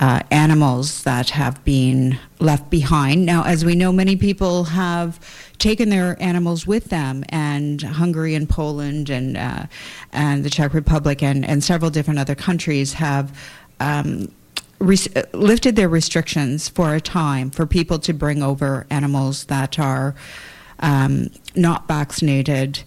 uh, 0.00 0.20
animals 0.30 1.02
that 1.02 1.30
have 1.30 1.62
been 1.62 2.18
left 2.38 2.70
behind. 2.70 3.26
Now, 3.26 3.44
as 3.44 3.66
we 3.66 3.74
know, 3.74 3.92
many 3.92 4.16
people 4.16 4.64
have 4.64 5.20
taken 5.58 5.90
their 5.90 6.20
animals 6.22 6.66
with 6.66 6.86
them, 6.86 7.22
and 7.28 7.82
Hungary 7.82 8.34
and 8.34 8.48
Poland 8.48 9.10
and 9.10 9.36
uh, 9.36 9.66
and 10.12 10.42
the 10.42 10.50
Czech 10.50 10.72
Republic 10.72 11.22
and, 11.22 11.44
and 11.44 11.62
several 11.62 11.90
different 11.90 12.18
other 12.18 12.34
countries 12.34 12.94
have. 12.94 13.38
Um, 13.78 14.32
res- 14.78 15.08
lifted 15.32 15.76
their 15.76 15.88
restrictions 15.88 16.68
for 16.68 16.94
a 16.94 17.00
time 17.00 17.50
for 17.50 17.66
people 17.66 17.98
to 17.98 18.12
bring 18.12 18.42
over 18.42 18.86
animals 18.90 19.44
that 19.44 19.78
are 19.78 20.14
um, 20.80 21.30
not 21.54 21.88
vaccinated 21.88 22.82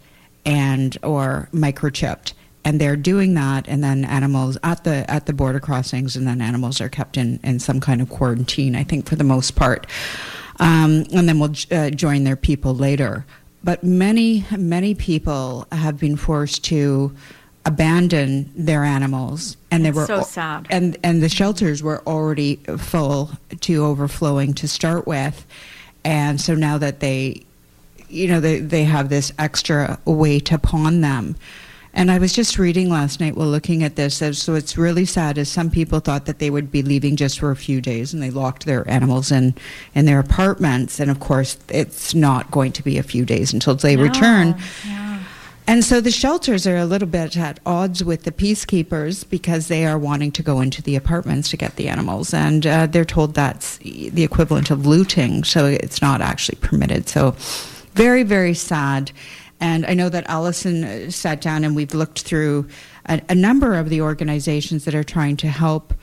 and 0.46 0.98
or 1.02 1.50
microchipped 1.52 2.34
and 2.66 2.80
they're 2.80 2.96
doing 2.96 3.34
that 3.34 3.68
and 3.68 3.84
then 3.84 4.06
animals 4.06 4.58
at 4.64 4.84
the 4.84 5.10
at 5.12 5.26
the 5.26 5.34
border 5.34 5.60
crossings 5.60 6.16
and 6.16 6.26
then 6.26 6.42
animals 6.42 6.80
are 6.82 6.90
kept 6.90 7.18
in 7.18 7.40
in 7.44 7.60
some 7.60 7.80
kind 7.80 8.02
of 8.02 8.10
quarantine 8.10 8.76
i 8.76 8.84
think 8.84 9.06
for 9.08 9.16
the 9.16 9.24
most 9.24 9.56
part. 9.56 9.86
Um, 10.60 11.06
and 11.12 11.28
then 11.28 11.40
we'll 11.40 11.56
uh, 11.72 11.90
join 11.90 12.26
their 12.26 12.36
people 12.36 12.76
later. 12.76 13.26
But 13.64 13.84
many 13.84 14.46
many 14.56 14.94
people 14.94 15.68
have 15.72 15.98
been 16.00 16.16
forced 16.16 16.64
to 16.66 17.16
abandon 17.66 18.52
their 18.56 18.84
animals 18.84 19.56
and 19.72 19.84
they 19.86 19.90
It's 19.90 19.96
were 19.98 20.06
so 20.06 20.22
sad. 20.22 20.68
and 20.70 20.98
and 21.04 21.24
the 21.24 21.30
shelters 21.30 21.82
were 21.82 22.04
already 22.06 22.58
full 22.78 23.32
to 23.62 23.84
overflowing 23.86 24.54
to 24.56 24.68
start 24.68 25.08
with. 25.08 25.46
And 26.04 26.40
so 26.40 26.54
now 26.56 26.78
that 26.78 27.00
they 27.00 27.44
you 28.10 28.28
know 28.28 28.40
they 28.40 28.60
they 28.60 28.84
have 28.84 29.10
this 29.10 29.32
extra 29.40 29.98
weight 30.06 30.52
upon 30.52 31.02
them 31.02 31.36
and 31.94 32.10
I 32.10 32.18
was 32.18 32.34
just 32.34 32.58
reading 32.58 32.90
last 32.90 33.20
night 33.20 33.36
while 33.36 33.48
looking 33.48 33.84
at 33.84 33.96
this. 33.96 34.18
So 34.18 34.56
it's 34.56 34.78
really 34.78 35.06
sad. 35.06 35.38
As 35.38 35.50
some 35.50 35.70
people 35.70 36.00
thought 36.00 36.26
that 36.26 36.40
they 36.40 36.50
would 36.50 36.72
be 36.72 36.82
leaving 36.82 37.16
just 37.16 37.40
for 37.40 37.52
a 37.52 37.56
few 37.56 37.82
days, 37.82 38.14
and 38.14 38.24
they 38.24 38.32
locked 38.32 38.66
their 38.66 38.90
animals 38.90 39.32
in 39.32 39.54
in 39.94 40.06
their 40.06 40.20
apartments. 40.20 41.00
And 41.00 41.12
of 41.12 41.20
course, 41.20 41.58
it's 41.70 42.16
not 42.16 42.50
going 42.52 42.72
to 42.74 42.84
be 42.84 42.98
a 42.98 43.04
few 43.04 43.26
days 43.26 43.54
until 43.54 43.76
they 43.76 43.96
return. 43.96 44.56
And 45.66 45.84
so 45.86 46.02
the 46.02 46.12
shelters 46.12 46.68
are 46.68 46.76
a 46.76 46.86
little 46.86 47.08
bit 47.08 47.38
at 47.38 47.60
odds 47.66 48.04
with 48.04 48.24
the 48.24 48.34
peacekeepers 48.34 49.28
because 49.30 49.70
they 49.70 49.86
are 49.86 49.98
wanting 49.98 50.32
to 50.34 50.44
go 50.44 50.60
into 50.60 50.82
the 50.82 50.98
apartments 50.98 51.50
to 51.52 51.58
get 51.58 51.78
the 51.78 51.88
animals. 51.88 52.34
And 52.34 52.68
uh, 52.68 52.88
they're 52.88 53.06
told 53.06 53.34
that's 53.34 53.78
the 53.78 54.24
equivalent 54.24 54.72
of 54.72 54.86
looting, 54.86 55.46
so 55.46 55.66
it's 55.66 56.02
not 56.02 56.20
actually 56.20 56.58
permitted. 56.58 57.08
So 57.08 57.36
very, 57.94 58.24
very 58.24 58.54
sad. 58.54 59.12
And 59.64 59.86
I 59.86 59.94
know 59.94 60.10
that 60.10 60.26
Allison 60.28 60.84
uh, 60.84 61.10
sat 61.10 61.40
down 61.40 61.64
and 61.64 61.74
we've 61.74 61.94
looked 61.94 62.24
through 62.24 62.68
a, 63.06 63.22
a 63.30 63.34
number 63.34 63.76
of 63.76 63.88
the 63.88 64.02
organizations 64.02 64.84
that 64.84 64.94
are 64.94 65.06
trying 65.06 65.38
to 65.38 65.48
help 65.48 65.94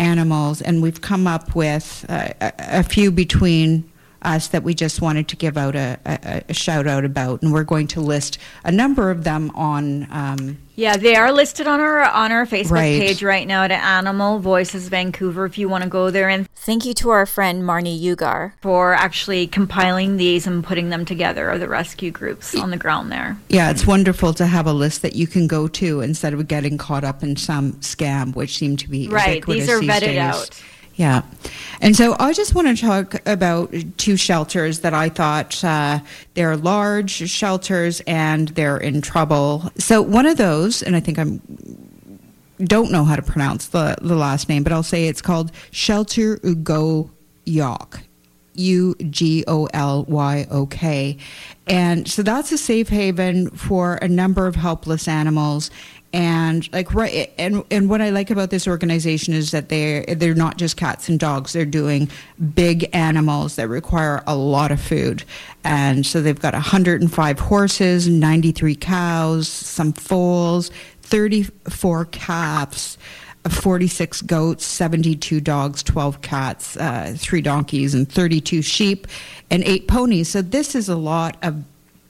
animals, 0.00 0.60
and 0.60 0.82
we've 0.82 1.00
come 1.00 1.28
up 1.28 1.54
with 1.54 2.04
uh, 2.08 2.30
a, 2.40 2.52
a 2.58 2.82
few 2.82 3.12
between 3.12 3.88
us 4.24 4.48
that 4.48 4.62
we 4.62 4.74
just 4.74 5.00
wanted 5.00 5.28
to 5.28 5.36
give 5.36 5.56
out 5.56 5.76
a, 5.76 5.98
a, 6.06 6.42
a 6.48 6.54
shout 6.54 6.86
out 6.86 7.04
about, 7.04 7.42
and 7.42 7.52
we're 7.52 7.64
going 7.64 7.86
to 7.88 8.00
list 8.00 8.38
a 8.64 8.72
number 8.72 9.10
of 9.10 9.24
them 9.24 9.50
on. 9.54 10.06
Um, 10.10 10.58
Yeah, 10.76 10.96
they 10.96 11.14
are 11.14 11.30
listed 11.32 11.66
on 11.66 11.78
our 11.80 12.02
on 12.02 12.32
our 12.32 12.46
Facebook 12.46 12.70
Right. 12.72 13.00
page 13.00 13.22
right 13.22 13.46
now 13.46 13.62
at 13.64 13.70
Animal 13.70 14.40
Voices 14.40 14.88
Vancouver 14.88 15.44
if 15.44 15.56
you 15.58 15.68
want 15.68 15.84
to 15.84 15.90
go 15.90 16.10
there. 16.10 16.28
And 16.28 16.48
thank 16.56 16.84
you 16.84 16.94
to 16.94 17.10
our 17.10 17.26
friend 17.26 17.62
Marnie 17.62 18.00
Ugar 18.02 18.52
for 18.60 18.92
actually 18.94 19.46
compiling 19.46 20.16
these 20.16 20.46
and 20.46 20.64
putting 20.64 20.88
them 20.90 21.04
together, 21.04 21.50
or 21.50 21.58
the 21.58 21.68
rescue 21.68 22.10
groups 22.10 22.54
on 22.56 22.70
the 22.70 22.76
ground 22.76 23.12
there. 23.12 23.36
Yeah, 23.48 23.70
it's 23.70 23.86
wonderful 23.86 24.34
to 24.34 24.46
have 24.46 24.66
a 24.66 24.72
list 24.72 25.02
that 25.02 25.14
you 25.14 25.26
can 25.26 25.46
go 25.46 25.68
to 25.68 26.00
instead 26.00 26.32
of 26.34 26.48
getting 26.48 26.76
caught 26.78 27.04
up 27.04 27.22
in 27.22 27.36
some 27.36 27.74
scam, 27.74 28.34
which 28.34 28.56
seem 28.58 28.76
to 28.78 28.88
be 28.88 29.08
Right, 29.08 29.44
these 29.46 29.68
are 29.68 29.74
ubiquitous 29.80 30.08
vetted 30.08 30.14
days. 30.14 30.18
out. 30.18 30.62
Yeah, 30.96 31.22
and 31.80 31.96
so 31.96 32.14
I 32.20 32.32
just 32.32 32.54
want 32.54 32.68
to 32.68 32.80
talk 32.80 33.26
about 33.26 33.74
two 33.96 34.16
shelters 34.16 34.80
that 34.80 34.94
I 34.94 35.08
thought 35.08 35.64
uh, 35.64 35.98
they're 36.34 36.56
large 36.56 37.28
shelters 37.28 38.00
and 38.06 38.48
they're 38.50 38.78
in 38.78 39.00
trouble. 39.00 39.70
So 39.76 40.00
one 40.00 40.26
of 40.26 40.36
those, 40.36 40.82
and 40.82 40.94
I 40.94 41.00
think 41.00 41.18
I'm 41.18 41.40
don't 42.58 42.92
know 42.92 43.04
how 43.04 43.16
to 43.16 43.22
pronounce 43.22 43.66
the 43.66 43.96
the 44.00 44.14
last 44.14 44.48
name, 44.48 44.62
but 44.62 44.72
I'll 44.72 44.82
say 44.82 45.08
it's 45.08 45.22
called 45.22 45.50
Shelter 45.70 46.38
Ugo 46.44 47.10
Yok. 47.44 48.00
U 48.54 48.94
G 49.10 49.44
O 49.46 49.66
L 49.72 50.04
Y 50.04 50.46
O 50.50 50.66
K. 50.66 51.18
And 51.66 52.06
so 52.08 52.22
that's 52.22 52.52
a 52.52 52.58
safe 52.58 52.88
haven 52.88 53.50
for 53.50 53.96
a 53.96 54.08
number 54.08 54.46
of 54.46 54.54
helpless 54.54 55.08
animals. 55.08 55.70
And 56.14 56.72
like 56.72 56.94
right 56.94 57.32
and 57.38 57.64
and 57.72 57.90
what 57.90 58.00
I 58.00 58.10
like 58.10 58.30
about 58.30 58.50
this 58.50 58.68
organization 58.68 59.34
is 59.34 59.50
that 59.50 59.68
they 59.68 60.04
they're 60.16 60.32
not 60.32 60.58
just 60.58 60.76
cats 60.76 61.08
and 61.08 61.18
dogs. 61.18 61.52
They're 61.52 61.64
doing 61.64 62.08
big 62.54 62.88
animals 62.92 63.56
that 63.56 63.66
require 63.66 64.22
a 64.24 64.36
lot 64.36 64.70
of 64.70 64.80
food. 64.80 65.24
And 65.64 66.06
so 66.06 66.22
they've 66.22 66.38
got 66.38 66.54
105 66.54 67.38
horses, 67.40 68.06
93 68.06 68.76
cows, 68.76 69.48
some 69.48 69.92
foals, 69.92 70.70
34 71.02 72.04
calves. 72.06 72.96
46 73.50 74.22
goats, 74.22 74.64
72 74.64 75.38
dogs, 75.38 75.82
12 75.82 76.22
cats, 76.22 76.78
uh, 76.78 77.14
three 77.14 77.42
donkeys, 77.42 77.92
and 77.92 78.10
32 78.10 78.62
sheep, 78.62 79.06
and 79.50 79.62
eight 79.64 79.86
ponies. 79.86 80.30
So 80.30 80.40
this 80.40 80.74
is 80.74 80.88
a 80.88 80.96
lot 80.96 81.36
of 81.42 81.62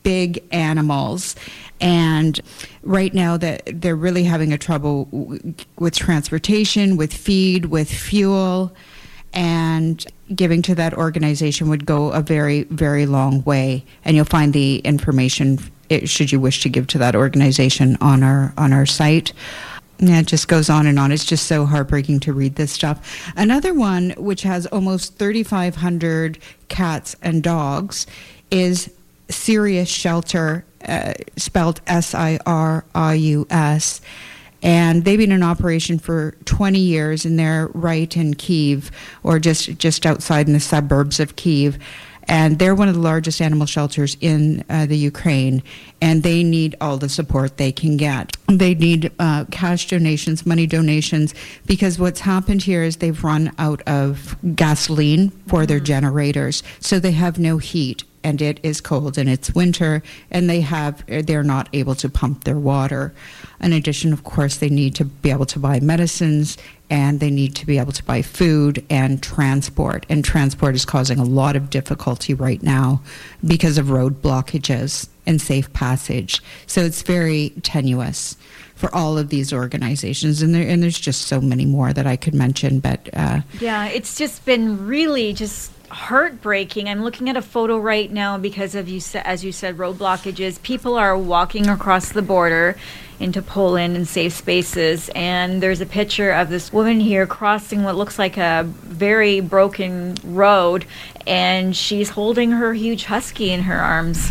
big 0.04 0.44
animals. 0.52 1.34
And 1.84 2.40
right 2.82 3.12
now, 3.12 3.36
that 3.36 3.62
they're 3.66 3.94
really 3.94 4.24
having 4.24 4.54
a 4.54 4.58
trouble 4.58 5.04
with 5.78 5.94
transportation, 5.94 6.96
with 6.96 7.12
feed, 7.12 7.66
with 7.66 7.92
fuel, 7.92 8.74
and 9.34 10.02
giving 10.34 10.62
to 10.62 10.74
that 10.76 10.94
organization 10.94 11.68
would 11.68 11.84
go 11.84 12.10
a 12.10 12.22
very, 12.22 12.62
very 12.64 13.04
long 13.04 13.44
way. 13.44 13.84
And 14.02 14.16
you'll 14.16 14.24
find 14.24 14.54
the 14.54 14.78
information, 14.78 15.58
should 16.04 16.32
you 16.32 16.40
wish 16.40 16.62
to 16.62 16.70
give 16.70 16.86
to 16.86 16.98
that 16.98 17.14
organization, 17.14 17.98
on 18.00 18.22
our 18.22 18.54
on 18.56 18.72
our 18.72 18.86
site. 18.86 19.34
Yeah, 19.98 20.20
it 20.20 20.26
just 20.26 20.48
goes 20.48 20.70
on 20.70 20.86
and 20.86 20.98
on. 20.98 21.12
It's 21.12 21.24
just 21.24 21.46
so 21.46 21.66
heartbreaking 21.66 22.20
to 22.20 22.32
read 22.32 22.56
this 22.56 22.72
stuff. 22.72 23.30
Another 23.36 23.74
one, 23.74 24.10
which 24.16 24.42
has 24.42 24.66
almost 24.66 25.18
3,500 25.18 26.38
cats 26.68 27.14
and 27.20 27.42
dogs, 27.42 28.06
is 28.50 28.90
Sirius 29.28 29.88
Shelter, 29.88 30.64
uh, 30.88 31.14
spelled 31.36 31.80
S 31.86 32.14
I 32.14 32.38
R 32.46 32.84
I 32.94 33.14
U 33.14 33.46
S. 33.50 34.00
And 34.62 35.04
they've 35.04 35.18
been 35.18 35.32
in 35.32 35.42
operation 35.42 35.98
for 35.98 36.34
20 36.46 36.78
years, 36.78 37.26
and 37.26 37.38
they're 37.38 37.68
right 37.74 38.16
in 38.16 38.32
Kiev, 38.32 38.90
or 39.22 39.38
just, 39.38 39.76
just 39.76 40.06
outside 40.06 40.46
in 40.46 40.54
the 40.54 40.60
suburbs 40.60 41.20
of 41.20 41.36
Kiev 41.36 41.78
and 42.28 42.58
they're 42.58 42.74
one 42.74 42.88
of 42.88 42.94
the 42.94 43.00
largest 43.00 43.40
animal 43.40 43.66
shelters 43.66 44.16
in 44.20 44.64
uh, 44.68 44.86
the 44.86 44.96
Ukraine, 44.96 45.62
and 46.00 46.22
they 46.22 46.42
need 46.42 46.76
all 46.80 46.96
the 46.96 47.08
support 47.08 47.56
they 47.56 47.72
can 47.72 47.96
get. 47.96 48.36
They 48.46 48.74
need 48.74 49.12
uh, 49.18 49.44
cash 49.50 49.88
donations, 49.88 50.46
money 50.46 50.66
donations, 50.66 51.34
because 51.66 51.98
what's 51.98 52.20
happened 52.20 52.62
here 52.62 52.82
is 52.82 52.96
they've 52.96 53.24
run 53.24 53.52
out 53.58 53.82
of 53.86 54.36
gasoline 54.54 55.30
for 55.48 55.66
their 55.66 55.80
generators, 55.80 56.62
so 56.80 56.98
they 56.98 57.12
have 57.12 57.38
no 57.38 57.58
heat. 57.58 58.04
And 58.24 58.42
it 58.42 58.58
is 58.62 58.80
cold 58.80 59.18
and 59.18 59.28
it's 59.28 59.54
winter, 59.54 60.02
and 60.30 60.48
they 60.50 60.62
have 60.62 61.04
they're 61.06 61.44
not 61.44 61.68
able 61.72 61.94
to 61.96 62.08
pump 62.08 62.44
their 62.44 62.58
water. 62.58 63.14
In 63.60 63.72
addition, 63.72 64.12
of 64.12 64.24
course, 64.24 64.56
they 64.56 64.70
need 64.70 64.94
to 64.96 65.04
be 65.04 65.30
able 65.30 65.46
to 65.46 65.58
buy 65.58 65.78
medicines 65.80 66.58
and 66.90 67.20
they 67.20 67.30
need 67.30 67.54
to 67.56 67.66
be 67.66 67.78
able 67.78 67.92
to 67.92 68.04
buy 68.04 68.22
food 68.22 68.84
and 68.90 69.22
transport. 69.22 70.04
And 70.08 70.24
transport 70.24 70.74
is 70.74 70.84
causing 70.84 71.18
a 71.18 71.24
lot 71.24 71.56
of 71.56 71.70
difficulty 71.70 72.34
right 72.34 72.62
now 72.62 73.02
because 73.44 73.78
of 73.78 73.90
road 73.90 74.20
blockages 74.22 75.08
and 75.26 75.40
safe 75.40 75.72
passage. 75.72 76.42
So 76.66 76.82
it's 76.82 77.02
very 77.02 77.50
tenuous 77.62 78.36
for 78.74 78.94
all 78.94 79.16
of 79.16 79.28
these 79.28 79.52
organizations, 79.52 80.42
and 80.42 80.54
there 80.54 80.68
and 80.68 80.82
there's 80.82 80.98
just 80.98 81.22
so 81.22 81.40
many 81.40 81.64
more 81.64 81.92
that 81.92 82.06
I 82.06 82.16
could 82.16 82.34
mention. 82.34 82.80
But 82.80 83.08
uh, 83.14 83.40
Yeah, 83.60 83.86
it's 83.86 84.18
just 84.18 84.44
been 84.44 84.86
really 84.86 85.32
just 85.32 85.72
heartbreaking. 85.88 86.88
I'm 86.88 87.02
looking 87.02 87.28
at 87.28 87.36
a 87.36 87.42
photo 87.42 87.78
right 87.78 88.10
now 88.10 88.38
because 88.38 88.74
of 88.74 88.88
you 88.88 89.00
as 89.16 89.44
you 89.44 89.52
said 89.52 89.78
road 89.78 89.98
blockages. 89.98 90.60
People 90.62 90.96
are 90.96 91.16
walking 91.16 91.68
across 91.68 92.12
the 92.12 92.22
border 92.22 92.76
into 93.20 93.40
Poland 93.40 93.96
in 93.96 94.04
safe 94.04 94.32
spaces 94.32 95.08
and 95.14 95.62
there's 95.62 95.80
a 95.80 95.86
picture 95.86 96.30
of 96.32 96.48
this 96.48 96.72
woman 96.72 97.00
here 97.00 97.26
crossing 97.26 97.84
what 97.84 97.94
looks 97.94 98.18
like 98.18 98.36
a 98.36 98.64
very 98.64 99.40
broken 99.40 100.16
road 100.24 100.84
and 101.26 101.76
she's 101.76 102.10
holding 102.10 102.50
her 102.50 102.74
huge 102.74 103.04
husky 103.04 103.50
in 103.50 103.62
her 103.62 103.78
arms. 103.78 104.30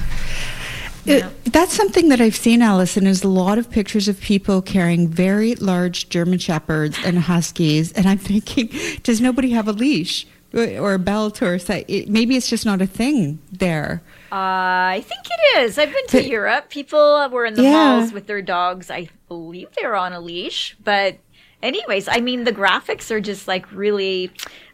It, 1.05 1.25
that's 1.45 1.73
something 1.73 2.09
that 2.09 2.21
I've 2.21 2.35
seen, 2.35 2.61
Allison, 2.61 3.07
is 3.07 3.23
a 3.23 3.27
lot 3.27 3.57
of 3.57 3.69
pictures 3.69 4.07
of 4.07 4.21
people 4.21 4.61
carrying 4.61 5.09
very 5.09 5.55
large 5.55 6.07
German 6.07 6.39
Shepherds 6.39 6.97
and 7.03 7.19
Huskies. 7.19 7.91
And 7.91 8.07
I'm 8.07 8.17
thinking, 8.17 8.69
does 9.03 9.19
nobody 9.19 9.49
have 9.49 9.67
a 9.67 9.73
leash 9.73 10.25
or 10.53 10.93
a 10.93 10.99
belt 10.99 11.41
or 11.41 11.55
it, 11.87 12.09
maybe 12.09 12.35
it's 12.35 12.47
just 12.49 12.65
not 12.65 12.81
a 12.81 12.85
thing 12.87 13.39
there? 13.51 14.01
Uh, 14.31 14.97
I 14.97 15.03
think 15.07 15.25
it 15.25 15.59
is. 15.63 15.77
I've 15.77 15.91
been 15.91 16.07
to 16.07 16.17
But- 16.17 16.27
Europe. 16.27 16.69
People 16.69 17.27
were 17.31 17.45
in 17.45 17.53
the 17.55 17.63
Yeah. 17.63 17.71
malls 17.99 18.11
with 18.13 18.27
their 18.27 18.41
dogs. 18.41 18.89
I 18.91 19.09
believe 19.27 19.69
they 19.79 19.87
were 19.87 19.95
on 19.95 20.13
a 20.13 20.19
leash. 20.19 20.75
But, 20.83 21.17
anyways, 21.61 22.07
I 22.07 22.19
mean, 22.19 22.43
the 22.43 22.51
graphics 22.53 23.11
are 23.11 23.21
just 23.21 23.47
like 23.47 23.71
really. 23.71 24.31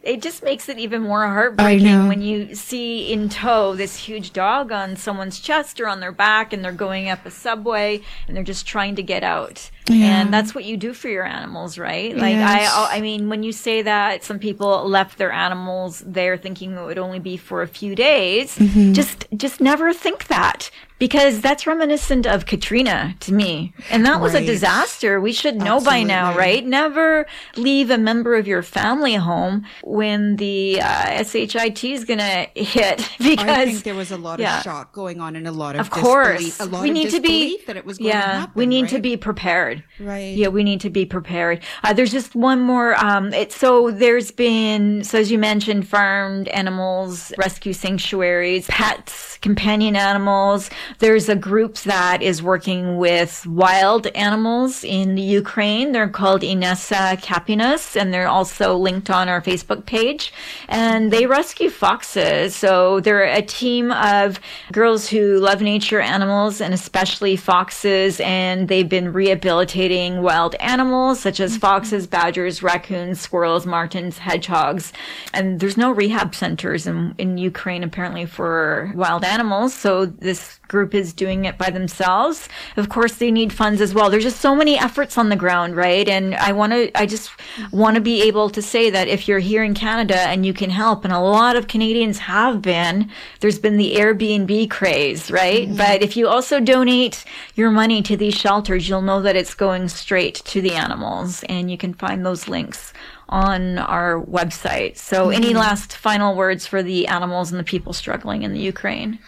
It 0.09 0.21
just 0.21 0.43
makes 0.43 0.67
it 0.69 0.79
even 0.79 1.01
more 1.03 1.25
heartbreaking 1.27 2.07
when 2.07 2.21
you 2.21 2.55
see 2.55 3.11
in 3.13 3.29
tow 3.29 3.75
this 3.75 3.95
huge 3.95 4.33
dog 4.33 4.71
on 4.71 4.95
someone's 4.95 5.39
chest 5.39 5.79
or 5.79 5.87
on 5.87 5.99
their 5.99 6.11
back, 6.11 6.51
and 6.51 6.63
they're 6.63 6.71
going 6.71 7.09
up 7.09 7.25
a 7.25 7.31
subway 7.31 8.01
and 8.27 8.35
they're 8.35 8.43
just 8.43 8.65
trying 8.65 8.95
to 8.95 9.03
get 9.03 9.23
out. 9.23 9.69
Yeah. 9.87 10.21
And 10.21 10.33
that's 10.33 10.53
what 10.53 10.65
you 10.65 10.77
do 10.77 10.93
for 10.93 11.09
your 11.09 11.25
animals, 11.25 11.77
right? 11.77 12.15
Like 12.15 12.35
Yes. 12.35 12.71
I, 12.75 12.97
I 12.97 13.01
mean, 13.01 13.29
when 13.29 13.41
you 13.43 13.51
say 13.51 13.81
that 13.83 14.23
some 14.23 14.37
people 14.39 14.87
left 14.87 15.17
their 15.17 15.31
animals 15.31 16.03
there 16.05 16.37
thinking 16.37 16.73
it 16.75 16.85
would 16.85 16.99
only 16.99 17.19
be 17.19 17.37
for 17.37 17.61
a 17.61 17.67
few 17.67 17.95
days, 17.95 18.57
Mm-hmm. 18.57 18.93
just 18.93 19.25
just 19.35 19.61
never 19.61 19.93
think 19.93 20.27
that 20.27 20.69
because 20.99 21.39
that's 21.39 21.65
reminiscent 21.65 22.27
of 22.27 22.45
Katrina 22.45 23.15
to 23.21 23.33
me, 23.33 23.73
and 23.89 24.05
that 24.05 24.19
was 24.19 24.33
a 24.35 24.45
disaster. 24.45 25.19
We 25.21 25.31
should 25.31 25.55
know 25.55 25.79
by 25.79 26.03
now, 26.03 26.35
right? 26.37 26.65
Never 26.65 27.25
leave 27.55 27.89
a 27.89 27.97
member 27.97 28.35
of 28.35 28.47
your 28.47 28.61
family 28.61 29.15
home 29.15 29.65
when 29.99 30.37
the 30.37 30.79
uh, 30.81 31.23
shit 31.23 31.83
is 31.83 32.05
gonna 32.05 32.47
hit 32.55 32.97
because 33.19 33.47
I 33.61 33.65
think 33.65 33.83
there 33.83 33.95
was 33.95 34.11
a 34.11 34.17
lot 34.17 34.39
yeah. 34.39 34.57
of 34.59 34.63
shock 34.63 34.93
going 34.93 35.19
on 35.19 35.35
and 35.35 35.45
a 35.47 35.51
lot 35.51 35.75
of 35.75 35.81
of 35.81 35.89
course 35.91 36.39
disbelief- 36.43 36.59
a 36.61 36.71
lot 36.73 36.83
we 36.83 36.89
of 36.89 36.93
need 36.93 37.09
to 37.11 37.19
be 37.19 37.61
that 37.67 37.75
it 37.75 37.85
was 37.85 37.97
going 37.97 38.07
yeah 38.13 38.21
to 38.21 38.39
happen. 38.39 38.53
we 38.55 38.65
need 38.65 38.87
to 38.89 38.99
be 38.99 39.17
prepared 39.17 39.83
Right. 39.99 40.35
yeah 40.41 40.47
we 40.47 40.63
need 40.63 40.79
to 40.87 40.89
be 40.89 41.05
prepared 41.05 41.57
uh, 41.83 41.91
there's 41.93 42.11
just 42.19 42.33
one 42.33 42.61
more 42.61 42.95
um 43.03 43.33
it 43.33 43.51
so 43.51 43.91
there's 43.91 44.31
been 44.31 45.03
so 45.03 45.19
as 45.19 45.29
you 45.31 45.37
mentioned 45.51 45.87
farmed 45.87 46.47
animals 46.61 47.33
rescue 47.37 47.73
sanctuaries 47.73 48.67
pets 48.67 49.37
companion 49.41 49.95
animals 49.95 50.69
there's 50.99 51.27
a 51.29 51.35
group 51.35 51.75
that 51.79 52.21
is 52.21 52.41
working 52.41 52.97
with 52.97 53.45
wild 53.47 54.07
animals 54.29 54.83
in 54.83 55.15
the 55.15 55.21
ukraine 55.21 55.91
they're 55.91 56.07
called 56.21 56.41
inessa 56.41 57.21
capinas 57.21 57.95
and 57.95 58.13
they're 58.13 58.27
also 58.27 58.77
linked 58.77 59.09
on 59.09 59.27
our 59.29 59.41
facebook 59.41 59.78
page 59.85 60.33
and 60.67 61.11
they 61.11 61.25
rescue 61.25 61.69
foxes. 61.69 62.55
So 62.55 62.99
they're 62.99 63.23
a 63.23 63.41
team 63.41 63.91
of 63.91 64.39
girls 64.71 65.09
who 65.09 65.37
love 65.39 65.61
nature 65.61 65.99
animals 65.99 66.61
and 66.61 66.73
especially 66.73 67.35
foxes 67.35 68.19
and 68.21 68.67
they've 68.67 68.89
been 68.89 69.13
rehabilitating 69.13 70.21
wild 70.21 70.55
animals 70.55 71.19
such 71.19 71.39
as 71.39 71.51
mm-hmm. 71.51 71.61
foxes 71.61 72.07
badgers 72.07 72.61
raccoons 72.61 73.19
squirrels 73.19 73.65
martens 73.65 74.17
hedgehogs. 74.17 74.93
And 75.33 75.59
there's 75.59 75.77
no 75.77 75.91
rehab 75.91 76.35
centers 76.35 76.87
in, 76.87 77.15
in 77.17 77.37
ukraine 77.37 77.83
apparently 77.83 78.25
for 78.25 78.91
wild 78.95 79.23
animals. 79.23 79.73
So 79.73 80.05
this 80.05 80.58
group 80.69 80.95
is 80.95 81.11
doing 81.13 81.43
it 81.43 81.57
by 81.57 81.69
themselves 81.69 82.47
of 82.77 82.87
course 82.87 83.15
they 83.15 83.31
need 83.31 83.51
funds 83.51 83.81
as 83.81 83.93
well 83.93 84.09
there's 84.09 84.23
just 84.23 84.39
so 84.39 84.55
many 84.55 84.77
efforts 84.79 85.17
on 85.17 85.27
the 85.27 85.35
ground 85.35 85.75
right 85.75 86.07
and 86.07 86.33
i 86.35 86.51
want 86.53 86.71
to 86.71 86.89
i 86.97 87.05
just 87.05 87.29
want 87.71 87.95
to 87.95 88.01
be 88.01 88.21
able 88.21 88.49
to 88.49 88.61
say 88.61 88.89
that 88.89 89.07
if 89.07 89.27
you're 89.27 89.39
here 89.39 89.63
in 89.63 89.73
Canada 89.73 90.19
and 90.19 90.45
you 90.45 90.53
can 90.53 90.69
help, 90.69 91.03
and 91.03 91.13
a 91.13 91.19
lot 91.19 91.55
of 91.55 91.67
Canadians 91.67 92.19
have 92.19 92.61
been, 92.61 93.09
there's 93.39 93.59
been 93.59 93.77
the 93.77 93.95
Airbnb 93.95 94.69
craze, 94.69 95.31
right? 95.31 95.67
Mm-hmm. 95.67 95.77
But 95.77 96.01
if 96.01 96.15
you 96.15 96.27
also 96.27 96.59
donate 96.59 97.25
your 97.55 97.71
money 97.71 98.01
to 98.03 98.15
these 98.15 98.35
shelters, 98.35 98.87
you'll 98.87 99.01
know 99.01 99.21
that 99.21 99.35
it's 99.35 99.53
going 99.53 99.89
straight 99.89 100.35
to 100.45 100.61
the 100.61 100.73
animals, 100.73 101.43
and 101.49 101.69
you 101.71 101.77
can 101.77 101.93
find 101.93 102.25
those 102.25 102.47
links 102.47 102.93
on 103.27 103.77
our 103.77 104.21
website. 104.21 104.97
So, 104.97 105.29
any 105.29 105.51
Mhm. 105.53 105.59
last 105.59 105.95
final 105.95 106.35
words 106.35 106.65
for 106.65 106.81
the 106.81 107.07
animals 107.07 107.51
and 107.51 107.59
the 107.59 107.63
people 107.63 107.93
struggling 107.93 108.43
in 108.43 108.53
the 108.53 108.59
Ukraine? 108.59 109.19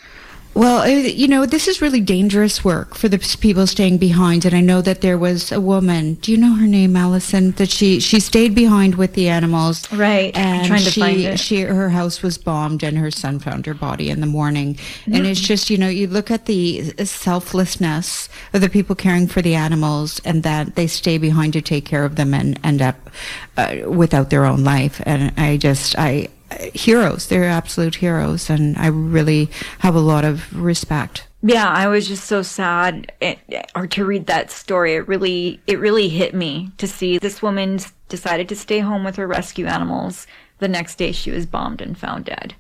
Well, 0.54 0.82
uh, 0.82 0.88
you 0.88 1.30
know, 1.30 1.45
this 1.45 1.68
is 1.70 1.82
really 1.82 2.02
dangerous 2.02 2.64
work 2.64 2.95
for 2.95 3.08
the 3.08 3.18
people 3.18 3.66
staying 3.68 3.99
behind. 3.99 4.43
And 4.43 4.54
I 4.54 4.60
know 4.60 4.82
that 4.82 4.99
there 4.99 5.18
was 5.18 5.52
a 5.52 5.62
woman. 5.62 6.16
Do 6.16 6.32
you 6.32 6.38
know 6.38 6.56
her 6.56 6.68
name, 6.68 6.97
Allison? 6.97 7.52
That 7.52 7.70
she 7.70 8.02
she 8.02 8.20
stayed 8.20 8.54
behind 8.54 8.95
with 8.95 9.14
the 9.14 9.30
animals, 9.30 9.89
right? 9.93 10.36
And 10.36 10.68
trying 10.68 10.84
to 10.84 10.91
she 10.91 10.99
find 10.99 11.20
it. 11.22 11.39
she 11.39 11.62
her 11.62 11.89
house 11.89 12.22
was 12.22 12.38
bombed, 12.38 12.84
and 12.84 12.97
her 12.97 13.12
son 13.12 13.39
found 13.39 13.66
her 13.66 13.74
body 13.74 14.10
in 14.10 14.20
the 14.20 14.28
morning. 14.28 14.78
And 15.06 15.26
it's 15.26 15.39
just 15.39 15.70
you 15.70 15.78
know 15.78 15.88
you 15.88 16.08
look 16.08 16.30
at 16.30 16.47
the 16.47 16.91
selflessness 17.06 18.28
of 18.54 18.60
the 18.60 18.70
people 18.70 18.95
caring 18.95 19.28
for 19.28 19.41
the 19.41 19.56
animals, 19.56 20.20
and 20.26 20.43
that 20.43 20.76
they 20.76 20.88
stay 20.88 21.18
behind 21.18 21.54
to 21.54 21.62
take 21.62 21.86
care 21.86 22.04
of 22.04 22.18
them 22.18 22.34
and 22.34 22.60
end 22.64 22.82
up 22.82 23.10
uh, 23.56 23.78
without 23.88 24.30
their 24.30 24.43
own 24.43 24.66
life. 24.66 25.02
And 25.06 25.32
I 25.39 25.56
just 25.56 25.97
I 25.97 26.28
heroes. 26.74 27.28
They're 27.28 27.45
absolute 27.45 27.95
heroes, 27.95 28.49
and 28.49 28.78
I 28.78 28.88
really 28.88 29.49
have 29.80 29.95
a 29.95 29.99
lot 29.99 30.26
of 30.26 30.56
respect. 30.56 31.28
Yeah, 31.43 31.68
I 31.68 31.88
was 31.88 32.08
just 32.08 32.26
so 32.26 32.43
sad, 32.43 33.12
it, 33.20 33.39
or 33.76 33.88
to 33.88 34.06
read 34.06 34.28
that 34.28 34.52
story. 34.52 34.93
It 34.93 35.08
really, 35.08 35.60
it 35.66 35.80
really 35.80 36.08
hit 36.08 36.36
me 36.36 36.72
to 36.78 36.88
see 36.88 37.18
this 37.18 37.41
woman 37.41 37.80
decided 38.10 38.47
to 38.49 38.56
stay 38.56 38.80
home 38.80 39.04
with 39.04 39.16
her 39.16 39.28
rescue 39.28 39.66
animals. 39.66 40.28
The 40.60 40.68
next 40.68 40.95
day, 40.95 41.12
she 41.12 41.32
was 41.32 41.45
bombed 41.47 41.82
and 41.82 41.97
found 41.97 42.26
dead. 42.26 42.54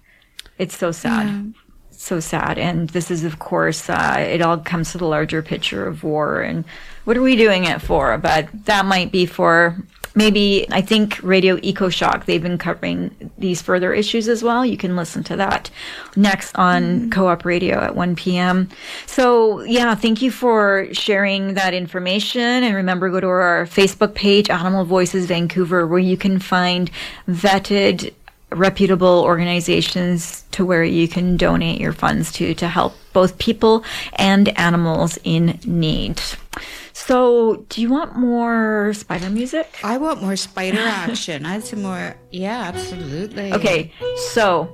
It's 0.57 0.75
so 0.75 0.91
sad, 0.91 1.53
so 1.91 2.19
sad. 2.19 2.57
And 2.57 2.89
this 2.89 3.11
is, 3.11 3.23
of 3.23 3.37
course, 3.37 3.89
uh, 3.89 4.15
it 4.17 4.41
all 4.41 4.57
comes 4.57 4.91
to 4.91 4.97
the 4.97 5.05
larger 5.05 5.43
picture 5.43 5.85
of 5.85 6.03
war 6.03 6.41
and 6.41 6.65
what 7.03 7.17
are 7.17 7.21
we 7.21 7.35
doing 7.35 7.65
it 7.65 7.81
for? 7.81 8.17
But 8.17 8.47
that 8.65 8.85
might 8.85 9.11
be 9.11 9.25
for 9.25 9.77
maybe 10.15 10.65
I 10.71 10.81
think 10.81 11.19
Radio 11.23 11.57
Ecoshock. 11.57 12.25
They've 12.25 12.41
been 12.41 12.57
covering 12.57 13.31
these 13.37 13.61
further 13.61 13.93
issues 13.93 14.27
as 14.27 14.43
well. 14.43 14.65
You 14.65 14.77
can 14.77 14.95
listen 14.95 15.23
to 15.25 15.35
that 15.37 15.69
next 16.15 16.55
on 16.55 16.83
mm-hmm. 16.83 17.09
Co-op 17.09 17.45
Radio 17.45 17.79
at 17.79 17.95
1 17.95 18.15
p.m. 18.15 18.69
So 19.05 19.61
yeah, 19.61 19.95
thank 19.95 20.21
you 20.21 20.31
for 20.31 20.87
sharing 20.91 21.53
that 21.55 21.73
information. 21.73 22.41
And 22.41 22.75
remember, 22.75 23.09
go 23.09 23.19
to 23.19 23.27
our 23.27 23.65
Facebook 23.65 24.13
page, 24.13 24.49
Animal 24.49 24.85
Voices 24.85 25.25
Vancouver, 25.25 25.87
where 25.87 25.99
you 25.99 26.17
can 26.17 26.39
find 26.39 26.91
vetted 27.27 28.13
reputable 28.51 29.23
organizations 29.23 30.43
to 30.51 30.65
where 30.65 30.83
you 30.83 31.07
can 31.07 31.37
donate 31.37 31.79
your 31.79 31.93
funds 31.93 32.31
to 32.33 32.53
to 32.55 32.67
help 32.67 32.93
both 33.13 33.37
people 33.37 33.83
and 34.13 34.49
animals 34.57 35.17
in 35.23 35.59
need. 35.65 36.21
So, 36.93 37.65
do 37.69 37.81
you 37.81 37.89
want 37.89 38.15
more 38.15 38.93
spider 38.93 39.29
music? 39.29 39.67
I 39.83 39.97
want 39.97 40.21
more 40.21 40.35
spider 40.35 40.79
action. 40.79 41.45
I 41.45 41.53
had 41.53 41.63
some 41.63 41.81
more. 41.81 42.15
Yeah, 42.31 42.61
absolutely. 42.61 43.53
Okay, 43.53 43.91
so 44.33 44.69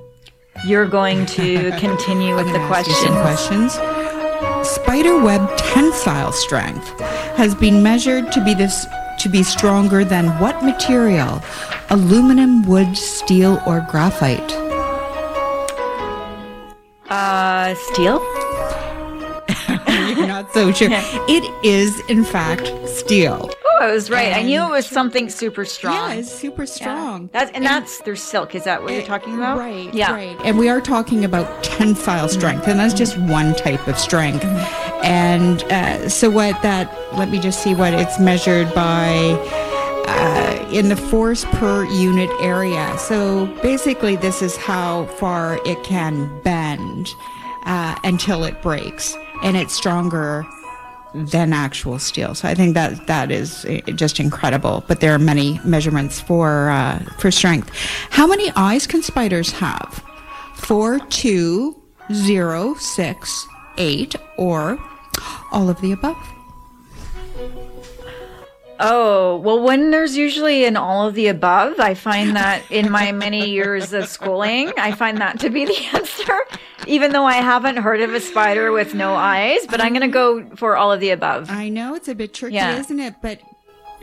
you're 0.66 0.86
going 0.86 1.24
to 1.26 1.70
continue 1.78 2.34
with 2.34 2.46
the 2.52 2.58
ask 2.58 2.88
you 2.88 2.94
some 2.94 3.20
questions. 3.20 3.76
questions. 3.76 4.68
Spider 4.68 5.18
web 5.22 5.56
tensile 5.56 6.32
strength 6.32 7.00
has 7.36 7.54
been 7.54 7.82
measured 7.82 8.32
to 8.32 8.44
be 8.44 8.54
this 8.54 8.86
to 9.18 9.28
be 9.28 9.42
stronger 9.42 10.04
than 10.04 10.26
what 10.38 10.62
material? 10.62 11.42
Aluminum, 11.90 12.66
wood, 12.66 12.96
steel, 12.96 13.60
or 13.66 13.86
graphite? 13.90 14.52
Uh, 17.10 17.74
steel? 17.74 18.18
You're 20.54 20.66
not 20.66 20.74
so 20.76 20.88
sure. 20.88 20.88
It 21.28 21.64
is, 21.64 22.00
in 22.08 22.24
fact, 22.24 22.72
steel. 22.88 23.50
Oh, 23.64 23.78
I 23.80 23.92
was 23.92 24.10
right. 24.10 24.32
I 24.32 24.42
knew 24.42 24.62
it 24.64 24.70
was 24.70 24.86
something 24.86 25.28
super 25.28 25.64
strong. 25.64 26.10
Yeah, 26.10 26.14
it's 26.14 26.32
super 26.32 26.66
strong. 26.66 27.30
That's 27.32 27.50
and 27.52 27.64
that's 27.64 28.00
their 28.02 28.16
silk. 28.16 28.54
Is 28.54 28.64
that 28.64 28.82
what 28.82 28.92
you're 28.92 29.02
talking 29.02 29.34
about? 29.34 29.58
Right. 29.58 29.92
Yeah. 29.94 30.12
Right. 30.12 30.36
And 30.44 30.58
we 30.58 30.68
are 30.68 30.80
talking 30.80 31.24
about 31.24 31.62
tensile 31.62 32.28
strength, 32.28 32.66
and 32.66 32.80
that's 32.80 32.94
just 32.94 33.16
one 33.18 33.54
type 33.54 33.86
of 33.86 33.98
strength. 33.98 34.44
And 35.04 35.62
uh, 35.64 36.08
so, 36.08 36.28
what 36.28 36.60
that, 36.62 36.92
let 37.14 37.30
me 37.30 37.38
just 37.38 37.62
see 37.62 37.74
what 37.74 37.94
it's 37.94 38.18
measured 38.18 38.74
by 38.74 39.06
uh, 40.08 40.68
in 40.72 40.88
the 40.88 40.96
force 40.96 41.44
per 41.44 41.84
unit 41.84 42.30
area. 42.40 42.96
So, 42.98 43.46
basically, 43.62 44.16
this 44.16 44.42
is 44.42 44.56
how 44.56 45.06
far 45.06 45.60
it 45.64 45.82
can 45.84 46.40
bend 46.42 47.14
uh, 47.64 47.96
until 48.02 48.44
it 48.44 48.60
breaks, 48.60 49.14
and 49.42 49.56
it's 49.56 49.74
stronger 49.74 50.46
than 51.14 51.52
actual 51.52 51.98
steel. 51.98 52.34
So 52.34 52.48
I 52.48 52.54
think 52.54 52.74
that 52.74 53.06
that 53.06 53.30
is 53.30 53.64
uh, 53.64 53.80
just 53.92 54.20
incredible. 54.20 54.84
But 54.86 55.00
there 55.00 55.14
are 55.14 55.18
many 55.18 55.60
measurements 55.64 56.20
for 56.20 56.70
uh, 56.70 56.98
for 57.18 57.30
strength. 57.30 57.70
How 58.10 58.26
many 58.26 58.52
eyes 58.56 58.86
can 58.86 59.02
spiders 59.02 59.52
have? 59.52 60.04
Four, 60.54 60.98
two, 61.08 61.80
zero, 62.12 62.74
six, 62.74 63.46
eight, 63.78 64.14
or 64.36 64.78
all 65.52 65.68
of 65.70 65.80
the 65.80 65.92
above. 65.92 66.16
Oh, 68.80 69.36
well, 69.38 69.60
when 69.60 69.90
there's 69.90 70.16
usually 70.16 70.64
an 70.64 70.76
all 70.76 71.06
of 71.08 71.14
the 71.14 71.26
above, 71.28 71.80
I 71.80 71.94
find 71.94 72.36
that 72.36 72.62
in 72.70 72.90
my 72.90 73.10
many 73.12 73.50
years 73.50 73.92
of 73.92 74.06
schooling, 74.08 74.72
I 74.78 74.92
find 74.92 75.18
that 75.18 75.40
to 75.40 75.50
be 75.50 75.64
the 75.64 75.76
answer, 75.94 76.38
even 76.86 77.12
though 77.12 77.24
I 77.24 77.34
haven't 77.34 77.76
heard 77.78 78.00
of 78.00 78.14
a 78.14 78.20
spider 78.20 78.70
with 78.70 78.94
no 78.94 79.14
eyes, 79.14 79.66
but 79.66 79.80
I'm 79.80 79.90
going 79.94 80.02
to 80.02 80.08
go 80.08 80.44
for 80.56 80.76
all 80.76 80.92
of 80.92 81.00
the 81.00 81.10
above. 81.10 81.50
I 81.50 81.68
know 81.68 81.94
it's 81.94 82.08
a 82.08 82.14
bit 82.14 82.34
tricky, 82.34 82.54
Yeah. 82.54 82.78
isn't 82.78 83.00
it? 83.00 83.14
But 83.20 83.40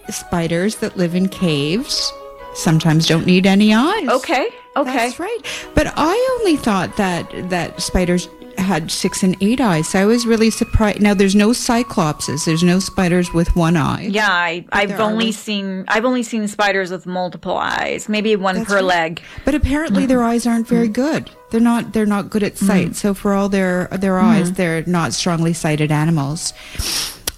spiders 0.10 0.76
that 0.78 0.98
live 0.98 1.16
in 1.16 1.30
caves 1.30 2.12
sometimes 2.54 3.08
don't 3.08 3.26
need 3.26 3.46
any 3.46 3.74
eyes. 3.74 4.08
Okay. 4.10 4.50
Okay. 4.78 4.94
That's 4.94 5.20
right. 5.20 5.40
But 5.74 5.94
I 5.96 6.38
only 6.40 6.58
thought 6.58 6.98
that 6.98 7.30
that 7.50 7.82
spiders 7.82 8.28
had 8.66 8.92
six 8.92 9.24
and 9.24 9.36
eight 9.42 9.62
eyes. 9.62 9.90
So 9.90 10.00
I 10.00 10.06
was 10.06 10.26
really 10.26 10.50
surprised. 10.50 11.02
Now 11.02 11.14
there's 11.14 11.36
no 11.36 11.50
cyclopses. 11.50 12.46
There's 12.46 12.64
no 12.64 12.80
spiders 12.80 13.34
with 13.34 13.56
one 13.56 13.78
eye. 13.78 14.08
Yeah, 14.08 14.30
I, 14.30 14.66
I've 14.72 14.90
there 14.90 15.00
are 15.00 15.10
only 15.10 15.32
seen 15.32 15.86
I've 15.88 16.06
only 16.06 16.24
seen 16.24 16.48
spiders 16.48 16.92
with 16.92 17.06
multiple 17.06 17.58
eyes, 17.58 18.10
maybe 18.10 18.36
one 18.36 18.56
That's 18.56 18.68
per 18.68 18.76
right. 18.76 18.84
leg. 18.84 19.22
But 19.46 19.56
apparently 19.56 20.06
their 20.06 20.24
eyes 20.24 20.46
aren't 20.46 20.68
very 20.68 20.90
mm. 20.90 20.94
good. 20.94 21.32
They're 21.52 21.62
not 21.62 21.94
they're 21.94 22.06
not 22.06 22.30
good 22.30 22.44
at 22.44 22.58
sight. 22.58 22.90
Mm. 22.90 22.96
So 22.96 23.14
for 23.14 23.34
all 23.34 23.50
their 23.50 23.88
their 23.88 24.16
mm. 24.16 24.24
eyes, 24.24 24.52
they're 24.54 24.84
not 24.86 25.14
strongly 25.14 25.54
sighted 25.54 25.92
animals. 25.92 26.54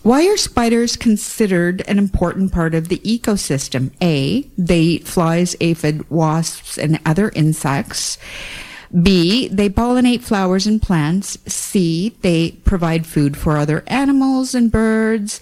Why 0.04 0.26
are 0.28 0.38
spiders 0.38 0.96
considered 0.96 1.84
an 1.86 1.98
important 1.98 2.54
part 2.54 2.74
of 2.74 2.88
the 2.88 3.00
ecosystem? 3.00 3.92
A, 4.02 4.44
they 4.58 4.80
eat 4.80 5.08
flies, 5.08 5.58
aphid, 5.60 6.10
wasps, 6.10 6.78
and 6.78 7.00
other 7.06 7.30
insects. 7.36 8.18
B, 9.02 9.48
they 9.50 9.70
pollinate 9.70 10.22
flowers 10.22 10.68
and 10.68 10.82
plants. 10.82 11.38
C, 11.46 12.16
they 12.22 12.52
provide 12.64 13.06
food 13.06 13.38
for 13.38 13.58
other 13.58 13.84
animals 13.88 14.56
and 14.56 14.72
birds. 14.72 15.42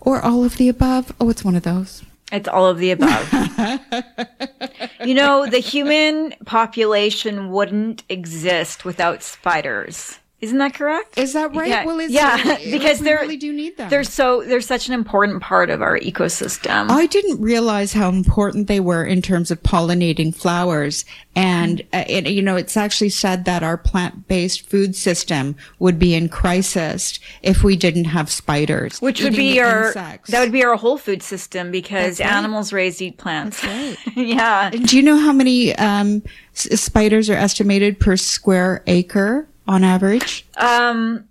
Or 0.00 0.22
all 0.22 0.44
of 0.44 0.56
the 0.56 0.68
above. 0.68 1.12
Oh, 1.20 1.28
it's 1.28 1.44
one 1.44 1.56
of 1.56 1.64
those. 1.64 2.02
It's 2.30 2.48
all 2.48 2.66
of 2.66 2.78
the 2.78 2.90
above. 2.92 3.32
you 5.04 5.14
know, 5.14 5.46
the 5.46 5.58
human 5.58 6.34
population 6.44 7.50
wouldn't 7.50 8.04
exist 8.08 8.84
without 8.84 9.22
spiders. 9.22 10.18
Isn't 10.40 10.58
that 10.58 10.74
correct? 10.74 11.18
Is 11.18 11.32
that 11.32 11.52
right? 11.52 11.68
Yeah, 11.68 11.84
Well, 11.84 12.00
yeah, 12.00 12.36
it- 12.58 12.70
because 12.70 13.00
they're 13.00 13.18
really 13.18 13.36
do 13.36 13.52
need 13.52 13.76
them. 13.76 13.90
They're 13.90 14.04
so 14.04 14.44
they're 14.44 14.60
such 14.60 14.86
an 14.86 14.94
important 14.94 15.42
part 15.42 15.68
of 15.68 15.82
our 15.82 15.98
ecosystem. 15.98 16.88
I 16.90 17.06
didn't 17.06 17.40
realize 17.40 17.92
how 17.92 18.08
important 18.08 18.68
they 18.68 18.78
were 18.78 19.04
in 19.04 19.20
terms 19.20 19.50
of 19.50 19.60
pollinating 19.64 20.32
flowers. 20.34 21.04
And, 21.34 21.82
uh, 21.92 22.04
it, 22.08 22.28
you 22.28 22.42
know, 22.42 22.56
it's 22.56 22.76
actually 22.76 23.10
said 23.10 23.44
that 23.44 23.62
our 23.62 23.76
plant-based 23.76 24.62
food 24.68 24.96
system 24.96 25.56
would 25.78 25.98
be 25.98 26.14
in 26.14 26.28
crisis 26.28 27.18
if 27.42 27.62
we 27.64 27.76
didn't 27.76 28.06
have 28.06 28.30
spiders. 28.30 29.00
which 29.00 29.22
would 29.22 29.36
be 29.36 29.60
our 29.60 29.88
insects. 29.88 30.30
that 30.30 30.40
would 30.40 30.52
be 30.52 30.64
our 30.64 30.76
whole 30.76 30.98
food 30.98 31.22
system 31.22 31.70
because 31.70 32.20
right. 32.20 32.30
animals 32.32 32.72
raised 32.72 33.00
eat 33.02 33.18
plants. 33.18 33.62
yeah. 34.16 34.70
Do 34.70 34.96
you 34.96 35.02
know 35.02 35.16
how 35.18 35.32
many 35.32 35.74
um, 35.76 36.22
s- 36.54 36.80
spiders 36.80 37.28
are 37.30 37.34
estimated 37.36 37.98
per 38.00 38.16
square 38.16 38.82
acre 38.86 39.48
on 39.68 39.84
average? 39.84 40.44
Um, 40.56 41.24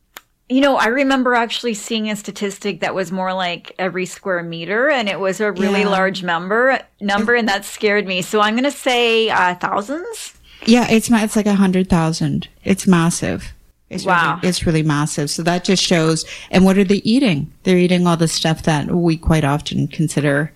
you 0.47 0.61
know, 0.61 0.77
I 0.77 0.85
remember 0.87 1.33
actually 1.33 1.73
seeing 1.73 2.09
a 2.09 2.15
statistic 2.15 2.79
that 2.79 2.95
was 2.95 3.11
more 3.11 3.33
like 3.33 3.73
every 3.77 4.05
square 4.05 4.41
meter, 4.43 4.89
and 4.89 5.09
it 5.09 5.19
was 5.19 5.41
a 5.41 5.51
really 5.51 5.81
Yeah. 5.81 5.89
large 5.89 6.23
number 6.23 6.79
number, 7.01 7.35
and 7.35 7.49
that 7.49 7.65
scared 7.65 8.07
me. 8.07 8.21
So 8.21 8.39
I'm 8.39 8.53
going 8.53 8.63
to 8.63 8.71
say 8.71 9.29
uh, 9.29 9.55
thousands. 9.55 10.35
Yeah, 10.65 10.87
it's 10.89 11.09
it's 11.11 11.35
like 11.35 11.47
a 11.47 11.55
hundred 11.55 11.89
thousand. 11.89 12.47
It's 12.63 12.87
massive. 12.87 13.53
It's 13.89 14.05
Wow. 14.05 14.35
really, 14.35 14.47
it's 14.49 14.65
really 14.65 14.83
massive. 14.83 15.29
So 15.29 15.43
that 15.43 15.63
just 15.65 15.83
shows. 15.83 16.25
And 16.51 16.63
what 16.65 16.77
are 16.77 16.83
they 16.83 17.01
eating? 17.03 17.51
They're 17.63 17.77
eating 17.77 18.07
all 18.07 18.17
the 18.17 18.27
stuff 18.27 18.63
that 18.63 18.87
we 18.93 19.17
quite 19.17 19.43
often 19.45 19.87
consider, 19.87 20.51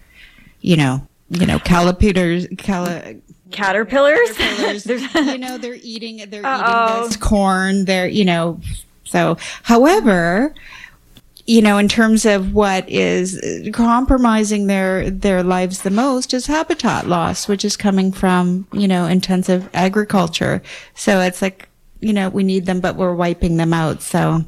you 0.62 0.76
know, 0.78 1.06
you 1.30 1.46
know, 1.46 1.60
calipers, 1.60 2.48
cali, 2.58 3.22
caterpillars. 3.52 4.32
caterpillars. 4.34 5.14
you 5.16 5.38
know, 5.38 5.58
they're 5.58 5.80
eating 5.82 6.30
they're 6.30 6.46
Uh-oh. 6.46 6.96
eating 6.98 7.10
this 7.10 7.18
corn. 7.18 7.86
They're 7.86 8.08
you 8.08 8.26
know, 8.26 8.60
so 9.04 9.38
however, 9.64 10.54
you 11.46 11.62
know, 11.62 11.78
in 11.78 11.88
terms 11.88 12.26
of 12.26 12.54
what 12.54 12.88
is 12.90 13.42
compromising 13.74 14.68
their 14.68 15.10
their 15.10 15.44
lives 15.44 15.82
the 15.82 15.90
most 15.90 16.34
is 16.34 16.48
habitat 16.48 17.08
loss, 17.08 17.48
which 17.48 17.66
is 17.66 17.76
coming 17.78 18.12
from 18.12 18.68
you 18.74 18.88
know 18.88 19.06
intensive 19.06 19.70
agriculture. 19.74 20.62
So 20.96 21.20
it's 21.22 21.42
like 21.42 21.68
you 22.00 22.14
know 22.14 22.30
we 22.30 22.44
need 22.44 22.66
them, 22.66 22.80
but 22.80 22.96
we're 22.96 23.14
wiping 23.16 23.58
them 23.58 23.74
out. 23.74 24.02
So 24.02 24.46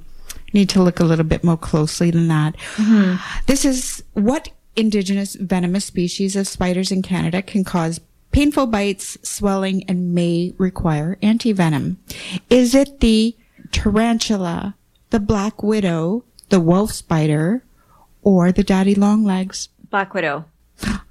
need 0.54 0.70
to 0.70 0.84
look 0.84 1.00
a 1.00 1.04
little 1.04 1.26
bit 1.26 1.44
more 1.44 1.58
closely 1.58 2.12
than 2.12 2.28
that. 2.28 2.56
Mm-hmm. 2.76 3.16
This 3.48 3.66
is 3.66 4.04
what 4.14 4.50
indigenous 4.76 5.36
venomous 5.36 5.86
species 5.86 6.36
of 6.36 6.48
spiders 6.48 6.92
in 6.92 7.02
Canada 7.02 7.42
can 7.42 7.64
cause 7.64 8.00
painful 8.34 8.68
bites, 8.68 9.18
swelling, 9.24 9.84
and 9.86 10.14
may 10.14 10.54
require 10.58 11.18
antivenom. 11.22 11.96
Is 12.50 12.76
it 12.76 13.00
the 13.00 13.36
tarantula, 13.72 14.76
the 15.12 15.20
black 15.20 15.64
widow, 15.64 16.26
the 16.50 16.60
wolf 16.60 16.92
spider, 16.92 17.64
or 18.22 18.52
the 18.52 18.64
daddy 18.64 18.96
longlegs? 18.96 19.70
Black 19.90 20.14
widow. 20.14 20.46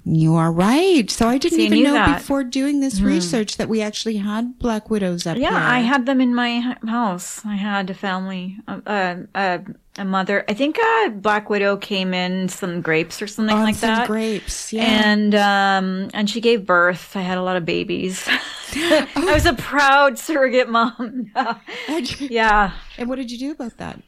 You 0.05 0.35
are 0.35 0.51
right. 0.51 1.09
So 1.09 1.29
I 1.29 1.37
didn't 1.37 1.57
See, 1.59 1.65
even 1.65 1.83
know 1.83 1.93
that. 1.93 2.19
before 2.19 2.43
doing 2.43 2.81
this 2.81 2.99
research 2.99 3.55
that 3.57 3.69
we 3.69 3.81
actually 3.81 4.17
had 4.17 4.59
black 4.59 4.89
widows 4.89 5.25
up 5.25 5.37
Yeah, 5.37 5.49
here. 5.49 5.57
Yeah, 5.57 5.71
I 5.71 5.79
had 5.79 6.05
them 6.05 6.19
in 6.19 6.35
my 6.35 6.75
house. 6.85 7.43
I 7.45 7.55
had 7.55 7.89
a 7.89 7.93
family, 7.93 8.57
uh, 8.67 8.81
uh, 8.85 9.15
uh, 9.33 9.57
a 9.97 10.05
mother. 10.05 10.43
I 10.47 10.53
think 10.53 10.77
uh, 10.79 11.09
Black 11.09 11.49
Widow 11.49 11.77
came 11.77 12.13
in 12.13 12.49
some 12.49 12.81
grapes 12.81 13.21
or 13.21 13.27
something 13.27 13.55
On 13.55 13.63
like 13.63 13.75
some 13.75 13.89
that. 13.89 14.07
grapes, 14.07 14.73
yeah. 14.73 14.83
And 14.83 15.35
um, 15.35 16.09
and 16.13 16.29
she 16.29 16.41
gave 16.41 16.65
birth. 16.65 17.15
I 17.15 17.21
had 17.21 17.37
a 17.37 17.43
lot 17.43 17.55
of 17.57 17.65
babies. 17.65 18.27
I 18.75 19.07
was 19.33 19.45
a 19.45 19.53
proud 19.57 20.17
surrogate 20.17 20.69
mom. 20.69 21.31
yeah. 22.19 22.71
And 22.97 23.07
what 23.09 23.15
did 23.15 23.31
you 23.31 23.37
do 23.37 23.51
about 23.51 23.77
that? 23.77 23.99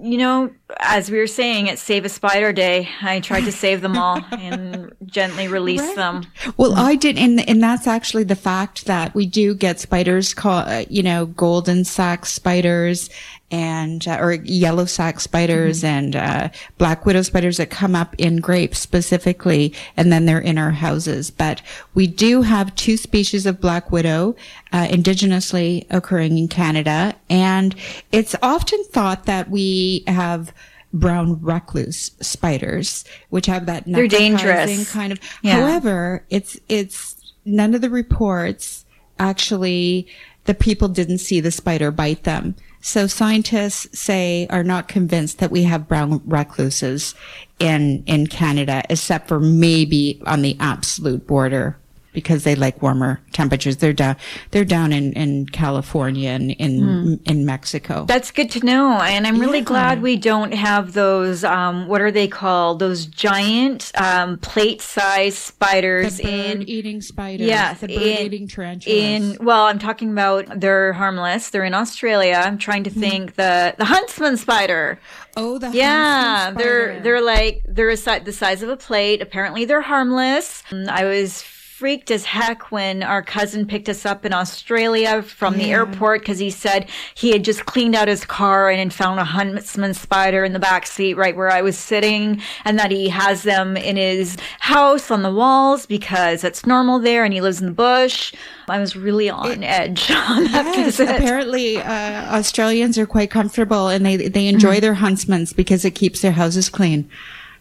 You 0.00 0.18
know, 0.18 0.50
as 0.80 1.10
we 1.10 1.18
were 1.18 1.26
saying, 1.26 1.66
it's 1.66 1.82
Save 1.82 2.04
a 2.04 2.08
Spider 2.08 2.52
Day. 2.52 2.88
I 3.02 3.20
tried 3.20 3.44
to 3.44 3.52
save 3.52 3.80
them 3.82 3.96
all 3.98 4.20
and 4.32 4.81
gently 5.12 5.46
release 5.46 5.94
them. 5.94 6.26
Well, 6.56 6.74
I 6.74 6.96
did, 6.96 7.18
and 7.18 7.46
and 7.48 7.62
that's 7.62 7.86
actually 7.86 8.24
the 8.24 8.36
fact 8.36 8.86
that 8.86 9.14
we 9.14 9.26
do 9.26 9.54
get 9.54 9.78
spiders 9.78 10.34
called, 10.34 10.68
uh, 10.68 10.84
you 10.88 11.02
know, 11.02 11.26
golden 11.26 11.84
sack 11.84 12.26
spiders 12.26 13.10
and 13.52 14.08
uh, 14.08 14.16
or 14.18 14.32
yellow 14.32 14.86
sack 14.86 15.20
spiders 15.20 15.84
and 15.84 16.16
uh, 16.16 16.48
black 16.78 17.04
widow 17.04 17.22
spiders 17.22 17.58
that 17.58 17.70
come 17.70 17.94
up 17.94 18.14
in 18.16 18.38
grapes 18.38 18.78
specifically, 18.78 19.74
and 19.96 20.10
then 20.10 20.24
they're 20.24 20.40
in 20.40 20.58
our 20.58 20.72
houses. 20.72 21.30
But 21.30 21.62
we 21.94 22.06
do 22.06 22.42
have 22.42 22.74
two 22.74 22.96
species 22.96 23.46
of 23.46 23.60
black 23.60 23.92
widow 23.92 24.34
uh, 24.72 24.86
indigenously 24.88 25.86
occurring 25.90 26.38
in 26.38 26.48
Canada, 26.48 27.14
and 27.28 27.74
it's 28.10 28.34
often 28.42 28.82
thought 28.84 29.26
that 29.26 29.50
we 29.50 30.02
have 30.06 30.52
brown 30.92 31.40
recluse 31.40 32.10
spiders, 32.20 33.04
which 33.30 33.46
have 33.46 33.66
that 33.66 33.84
They're 33.86 34.08
dangerous. 34.08 34.92
kind 34.92 35.12
of. 35.12 35.20
Yeah. 35.42 35.60
However, 35.60 36.24
it's 36.30 36.58
it's 36.68 37.32
none 37.44 37.74
of 37.74 37.80
the 37.80 37.90
reports 37.90 38.84
actually 39.18 40.06
the 40.44 40.54
people 40.54 40.88
didn't 40.88 41.18
see 41.18 41.40
the 41.40 41.50
spider 41.50 41.90
bite 41.90 42.24
them. 42.24 42.54
So 42.80 43.06
scientists 43.06 43.98
say 43.98 44.48
are 44.50 44.64
not 44.64 44.88
convinced 44.88 45.38
that 45.38 45.52
we 45.52 45.62
have 45.64 45.86
brown 45.88 46.20
recluses 46.26 47.14
in 47.58 48.02
in 48.06 48.26
Canada, 48.26 48.82
except 48.90 49.28
for 49.28 49.38
maybe 49.38 50.20
on 50.26 50.42
the 50.42 50.56
absolute 50.58 51.26
border 51.26 51.78
because 52.12 52.44
they 52.44 52.54
like 52.54 52.82
warmer 52.82 53.20
temperatures. 53.32 53.78
They're 53.78 53.92
down 53.92 54.16
they're 54.50 54.64
down 54.64 54.92
in, 54.92 55.12
in 55.14 55.46
California 55.46 56.30
and 56.30 56.50
in 56.52 56.72
Hmm. 56.82 57.14
in 57.24 57.46
Mexico. 57.46 58.04
That's 58.06 58.30
good 58.30 58.50
to 58.52 58.64
know. 58.64 59.00
And 59.00 59.26
I'm 59.26 59.38
really 59.38 59.58
Yeah. 59.58 59.64
glad 59.64 60.02
we 60.02 60.16
don't 60.16 60.52
have 60.54 60.92
those, 60.92 61.44
um, 61.44 61.86
what 61.88 62.00
are 62.00 62.10
they 62.10 62.28
called? 62.28 62.78
Those 62.78 63.06
giant 63.06 63.90
um, 63.94 64.38
plate 64.38 64.80
sized 64.82 65.38
spiders 65.38 66.16
the 66.18 66.28
in. 66.28 66.58
bird 66.58 66.68
eating 66.68 67.00
spiders, 67.00 67.46
Yes, 67.46 67.80
the 67.80 67.88
bird 67.88 68.02
in- 68.02 68.26
eating 68.26 68.48
tarantulas. 68.48 68.96
In 68.98 69.36
well, 69.40 69.64
I'm 69.66 69.78
talking 69.78 70.10
about 70.12 70.60
they're 70.60 70.92
harmless. 70.92 71.50
They're 71.50 71.64
in 71.64 71.74
Australia. 71.74 72.42
I'm 72.44 72.58
trying 72.58 72.84
to 72.84 72.90
think 72.90 73.34
the 73.36 73.74
the 73.78 73.84
huntsman 73.86 74.36
spider. 74.36 74.98
oh, 75.36 75.58
the 75.58 75.70
Yeah, 75.72 76.52
they're 76.56 77.00
they're 77.00 77.22
like 77.22 77.62
they're 77.66 77.88
a 77.90 77.96
si- 77.96 78.18
the 78.24 78.32
size 78.32 78.62
of 78.62 78.68
a 78.68 78.76
plate. 78.76 79.22
Apparently, 79.22 79.64
they're 79.64 79.80
harmless. 79.80 80.62
Mm, 80.70 80.88
I 80.88 81.04
was 81.04 81.42
freaked 81.82 82.12
as 82.12 82.24
heck 82.24 82.70
when 82.70 83.02
our 83.02 83.24
cousin 83.24 83.66
picked 83.66 83.88
us 83.88 84.06
up 84.06 84.24
in 84.24 84.32
Australia 84.32 85.20
from 85.20 85.58
the 85.58 85.72
airport 85.72 86.20
because 86.20 86.38
he 86.38 86.48
said 86.48 86.88
he 87.16 87.32
had 87.32 87.44
just 87.44 87.66
cleaned 87.66 87.96
out 87.96 88.06
his 88.06 88.24
car 88.24 88.70
and 88.70 88.78
had 88.78 88.94
found 88.94 89.18
a 89.18 89.24
huntsman 89.24 89.92
spider 89.92 90.44
in 90.44 90.52
the 90.52 90.60
back 90.60 90.86
seat 90.86 91.14
right 91.14 91.34
where 91.36 91.50
I 91.50 91.60
was 91.60 91.76
sitting, 91.76 92.40
and 92.64 92.78
that 92.78 92.92
he 92.92 93.08
has 93.08 93.42
them 93.42 93.76
in 93.76 93.96
his 93.96 94.36
house 94.60 95.10
on 95.10 95.22
the 95.22 95.32
walls 95.32 95.84
because 95.84 96.44
it's 96.44 96.64
normal 96.64 97.00
there, 97.00 97.24
and 97.24 97.34
he 97.34 97.40
lives 97.40 97.60
in 97.60 97.66
the 97.66 97.72
bush. 97.72 98.32
I 98.68 98.78
was 98.78 98.94
really 98.94 99.28
on 99.28 99.64
edge 99.64 100.08
on 100.28 100.44
that 100.52 100.66
Yes, 100.76 100.98
visit. 100.98 101.16
apparently 101.16 101.78
uh, 101.78 102.36
Australians 102.38 102.96
are 102.96 103.06
quite 103.06 103.28
comfortable 103.32 103.88
and 103.88 104.06
they 104.06 104.16
they 104.28 104.46
enjoy 104.46 104.78
their 104.78 104.94
huntsmans 104.94 105.52
because 105.54 105.84
it 105.84 105.96
keeps 105.96 106.20
their 106.22 106.30
houses 106.30 106.68
clean. 106.68 107.10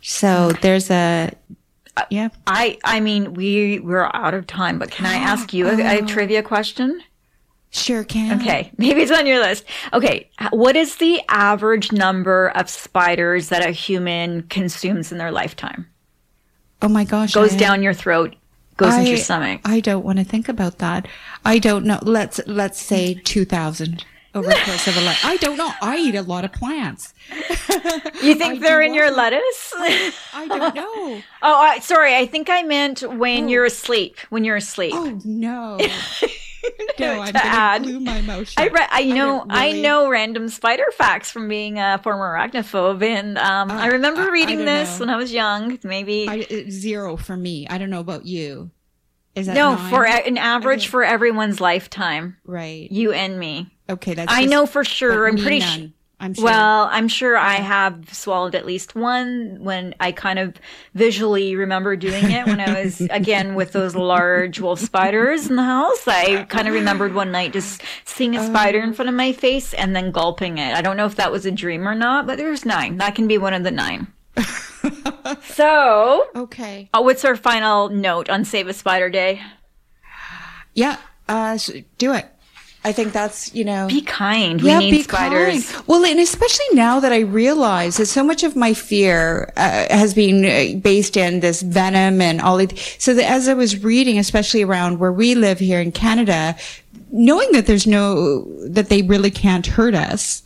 So 0.04 0.52
there's 0.62 0.92
a 0.92 1.32
yeah. 2.10 2.30
I 2.48 2.78
I 2.84 3.00
mean 3.00 3.34
we 3.34 3.80
we're 3.80 4.10
out 4.14 4.34
of 4.34 4.48
time, 4.48 4.80
but 4.80 4.92
can 4.92 5.06
I 5.06 5.16
ask 5.32 5.54
you 5.54 5.68
a, 5.68 5.78
a 5.80 6.02
oh. 6.02 6.06
trivia 6.06 6.44
question? 6.44 7.02
Sure 7.74 8.04
can. 8.04 8.42
Okay, 8.42 8.72
maybe 8.78 9.02
it's 9.02 9.12
on 9.12 9.26
your 9.26 9.40
list. 9.40 9.64
Okay, 9.94 10.30
what 10.52 10.76
is 10.76 10.98
the 10.98 11.22
average 11.30 11.92
number 11.94 12.50
of 12.50 12.70
spiders 12.70 13.48
that 13.48 13.66
a 13.66 13.72
human 13.72 14.44
consumes 14.44 15.12
in 15.12 15.18
their 15.18 15.32
lifetime? 15.32 15.88
Oh 16.82 16.90
my 16.90 17.06
gosh. 17.06 17.34
Goes 17.34 17.54
I- 17.54 17.58
down 17.58 17.82
your 17.82 17.94
throat, 17.94 18.36
goes 18.76 18.94
into 18.96 19.10
your 19.10 19.18
stomach. 19.18 19.62
I 19.64 19.80
don't 19.80 20.04
want 20.04 20.20
to 20.20 20.26
think 20.26 20.50
about 20.50 20.80
that. 20.80 21.08
I 21.46 21.60
don't 21.60 21.86
know. 21.86 22.00
Let's 22.02 22.42
let's 22.46 22.82
say 22.82 23.14
two 23.14 23.46
thousand 23.46 24.06
over 24.34 24.48
the 24.48 24.56
course 24.64 24.88
of 24.88 24.96
a 24.98 25.02
life. 25.02 25.24
I 25.26 25.38
don't 25.38 25.58
know. 25.58 25.72
I 25.82 25.98
eat 25.98 26.16
a 26.16 26.22
lot 26.22 26.46
of 26.46 26.52
plants. 26.54 27.14
You 28.22 28.36
think 28.36 28.56
I 28.56 28.60
they're 28.60 28.82
in 28.82 28.94
your 28.94 29.10
lettuce? 29.10 29.74
I 29.76 30.48
don't 30.48 30.76
know. 30.76 30.84
oh, 31.42 31.56
I, 31.62 31.80
sorry. 31.80 32.16
I 32.16 32.28
think 32.28 32.50
I 32.52 32.62
meant 32.62 33.02
when 33.02 33.50
you're 33.50 33.66
asleep. 33.66 34.18
When 34.30 34.44
you're 34.44 34.58
asleep. 34.58 34.94
Oh 34.96 35.20
no. 35.26 35.78
no, 37.00 37.20
I'm 37.22 37.34
to 37.34 37.44
add. 37.46 37.86
my 38.04 38.22
mouth 38.22 38.54
I 38.58 38.68
re- 38.68 38.88
I 38.92 39.06
know 39.06 39.40
don't 39.40 39.48
I 39.52 39.72
know 39.72 40.08
random 40.10 40.50
spider 40.50 40.86
facts 40.96 41.32
from 41.32 41.48
being 41.48 41.80
a 41.80 42.00
former 42.04 42.36
arachnophobe, 42.38 43.02
and 43.04 43.38
um, 43.40 43.72
I 43.72 43.88
remember 43.88 44.22
I- 44.22 44.26
I 44.28 44.30
reading 44.32 44.58
don't 44.58 44.66
this 44.68 45.00
know. 45.00 45.06
when 45.06 45.10
I 45.10 45.16
was 45.18 45.34
young. 45.34 45.80
Maybe 45.84 46.28
I, 46.30 46.70
zero 46.70 47.18
for 47.18 47.36
me. 47.36 47.68
I 47.68 47.80
don't 47.80 47.90
know 47.90 48.00
about 48.02 48.26
you. 48.28 48.70
Is 49.34 49.48
that 49.48 49.56
no 49.56 49.74
nine? 49.76 49.90
for 49.90 50.06
an 50.06 50.38
average 50.38 50.82
Okay. 50.84 50.90
for 50.90 51.04
everyone's 51.04 51.60
lifetime. 51.60 52.38
right? 52.46 52.92
You 52.92 53.14
and 53.14 53.40
me. 53.40 53.72
Okay, 53.92 54.14
that's. 54.14 54.32
I 54.32 54.42
just- 54.42 54.52
know 54.52 54.66
for 54.66 54.84
sure. 54.84 55.28
I'm 55.28 55.38
pretty 55.38 55.60
sure. 55.62 55.90
I'm 56.22 56.36
sure. 56.36 56.46
Well, 56.46 56.88
I'm 56.92 57.08
sure 57.08 57.36
I 57.36 57.56
have 57.56 58.14
swallowed 58.14 58.54
at 58.54 58.64
least 58.64 58.94
one 58.94 59.58
when 59.60 59.96
I 60.00 60.12
kind 60.12 60.38
of 60.38 60.54
visually 60.94 61.56
remember 61.56 61.96
doing 61.96 62.30
it 62.30 62.46
when 62.46 62.60
I 62.62 62.84
was 62.84 63.02
again 63.10 63.56
with 63.56 63.72
those 63.72 63.96
large 63.96 64.60
wolf 64.60 64.80
spiders 64.80 65.50
in 65.50 65.56
the 65.56 65.64
house. 65.64 66.08
I 66.08 66.44
kind 66.44 66.68
of 66.68 66.76
remembered 66.76 67.16
one 67.16 67.32
night 67.32 67.54
just 67.54 67.82
seeing 68.06 68.36
a 68.38 68.46
spider 68.46 68.82
in 68.82 68.94
front 68.94 69.10
of 69.10 69.16
my 69.16 69.34
face 69.34 69.74
and 69.74 69.96
then 69.96 70.12
gulping 70.12 70.60
it. 70.60 70.76
I 70.76 70.84
don't 70.84 70.96
know 70.96 71.08
if 71.08 71.16
that 71.16 71.32
was 71.32 71.48
a 71.48 71.52
dream 71.52 71.88
or 71.88 71.96
not, 71.96 72.28
but 72.28 72.38
there's 72.38 72.66
nine. 72.66 72.98
That 72.98 73.16
can 73.16 73.28
be 73.28 73.40
one 73.40 73.56
of 73.56 73.64
the 73.64 73.72
nine. 73.72 74.06
so, 75.44 76.28
okay. 76.36 76.88
uh, 76.94 77.02
what's 77.02 77.26
our 77.26 77.36
final 77.36 77.90
note 77.90 78.30
on 78.30 78.46
Save 78.46 78.68
a 78.68 78.74
Spider 78.74 79.10
Day? 79.10 79.42
Yeah. 80.76 80.98
Uh, 81.28 81.58
do 81.98 82.14
it. 82.14 82.28
I 82.84 82.92
think 82.92 83.14
that's 83.14 83.54
you 83.54 83.64
know. 83.64 83.88
Be 83.88 84.02
kind. 84.02 84.62
We 84.62 84.76
need 84.76 85.04
spiders. 85.04 85.72
kind. 85.72 85.88
Well, 85.88 86.04
and 86.04 86.20
especially 86.20 86.66
now 86.74 87.00
that 87.00 87.14
I 87.14 87.20
realize 87.20 87.98
that 87.98 88.08
so 88.08 88.24
much 88.24 88.44
of 88.44 88.56
my 88.56 88.74
fear 88.74 89.54
uh, 89.56 89.86
has 89.90 90.14
been 90.14 90.44
uh, 90.46 90.80
based 90.80 91.16
in 91.16 91.42
this 91.42 91.62
venom 91.62 92.22
and 92.22 92.42
all 92.42 92.60
of. 92.60 92.78
So 92.98 93.14
that 93.14 93.30
as 93.30 93.48
I 93.48 93.54
was 93.54 93.84
reading, 93.84 94.18
especially 94.18 94.64
around 94.64 95.00
where 95.00 95.12
we 95.12 95.36
live 95.36 95.60
here 95.60 95.80
in 95.80 95.92
Canada, 95.92 96.56
knowing 97.12 97.52
that 97.52 97.68
there's 97.68 97.86
no 97.86 98.46
that 98.68 98.90
they 98.90 99.04
really 99.04 99.32
can't 99.32 99.68
hurt 99.68 99.94
us 99.94 100.44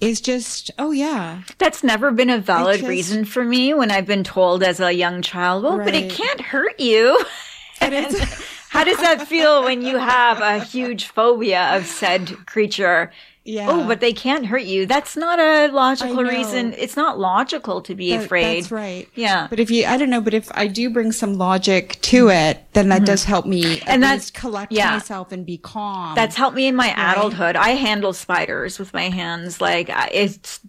is 0.00 0.20
just 0.20 0.72
oh 0.80 0.90
yeah 0.90 1.42
That's 1.58 1.84
never 1.84 2.10
been 2.10 2.28
a 2.28 2.38
valid 2.38 2.80
just- 2.80 2.88
reason 2.88 3.24
for 3.24 3.44
me 3.44 3.72
when 3.72 3.92
I've 3.92 4.06
been 4.06 4.24
told 4.24 4.64
as 4.64 4.80
a 4.80 4.92
young 4.92 5.22
child, 5.22 5.62
well, 5.62 5.78
but 5.78 5.94
it 5.94 6.10
can't 6.10 6.40
hurt 6.40 6.80
you. 6.80 7.18
How 8.72 8.84
does 8.84 8.96
that 8.98 9.28
feel 9.28 9.62
when 9.64 9.82
you 9.82 9.98
have 9.98 10.40
a 10.40 10.58
huge 10.64 11.04
phobia 11.08 11.76
of 11.76 11.84
said 11.86 12.46
creature? 12.46 13.12
Yeah. 13.44 13.66
Oh, 13.68 13.86
but 13.86 14.00
they 14.00 14.12
can't 14.14 14.46
hurt 14.46 14.62
you. 14.62 14.86
That's 14.86 15.14
not 15.16 15.38
a 15.40 15.66
logical 15.72 16.22
reason. 16.24 16.72
It's 16.78 16.96
not 16.96 17.18
logical 17.18 17.82
to 17.82 17.94
be 17.94 18.16
That- 18.16 18.24
afraid. 18.24 18.62
That's 18.62 18.72
right. 18.72 19.08
Yeah. 19.14 19.48
But 19.50 19.60
if 19.60 19.70
you, 19.70 19.84
I 19.84 19.96
don't 19.98 20.08
know, 20.10 20.20
but 20.22 20.32
if 20.32 20.48
I 20.54 20.68
do 20.68 20.88
bring 20.90 21.12
some 21.12 21.34
logic 21.36 21.98
to 22.02 22.28
it, 22.30 22.64
then 22.72 22.88
that 22.88 23.04
does 23.04 23.24
help 23.24 23.44
me 23.44 23.62
Mm-hmm. 23.62 23.88
And 23.90 24.02
that's- 24.02 24.30
collect 24.30 24.72
yeah. 24.72 24.92
myself 24.92 25.32
and 25.32 25.44
be 25.44 25.58
calm. 25.58 26.14
That's 26.14 26.36
helped 26.36 26.56
me 26.56 26.66
in 26.66 26.76
my 26.76 26.94
adulthood. 26.96 27.56
I 27.56 27.70
handle 27.70 28.12
spiders 28.14 28.78
with 28.78 28.94
my 28.94 29.10
hands. 29.10 29.60
Like 29.60 29.90
it's 30.12 30.60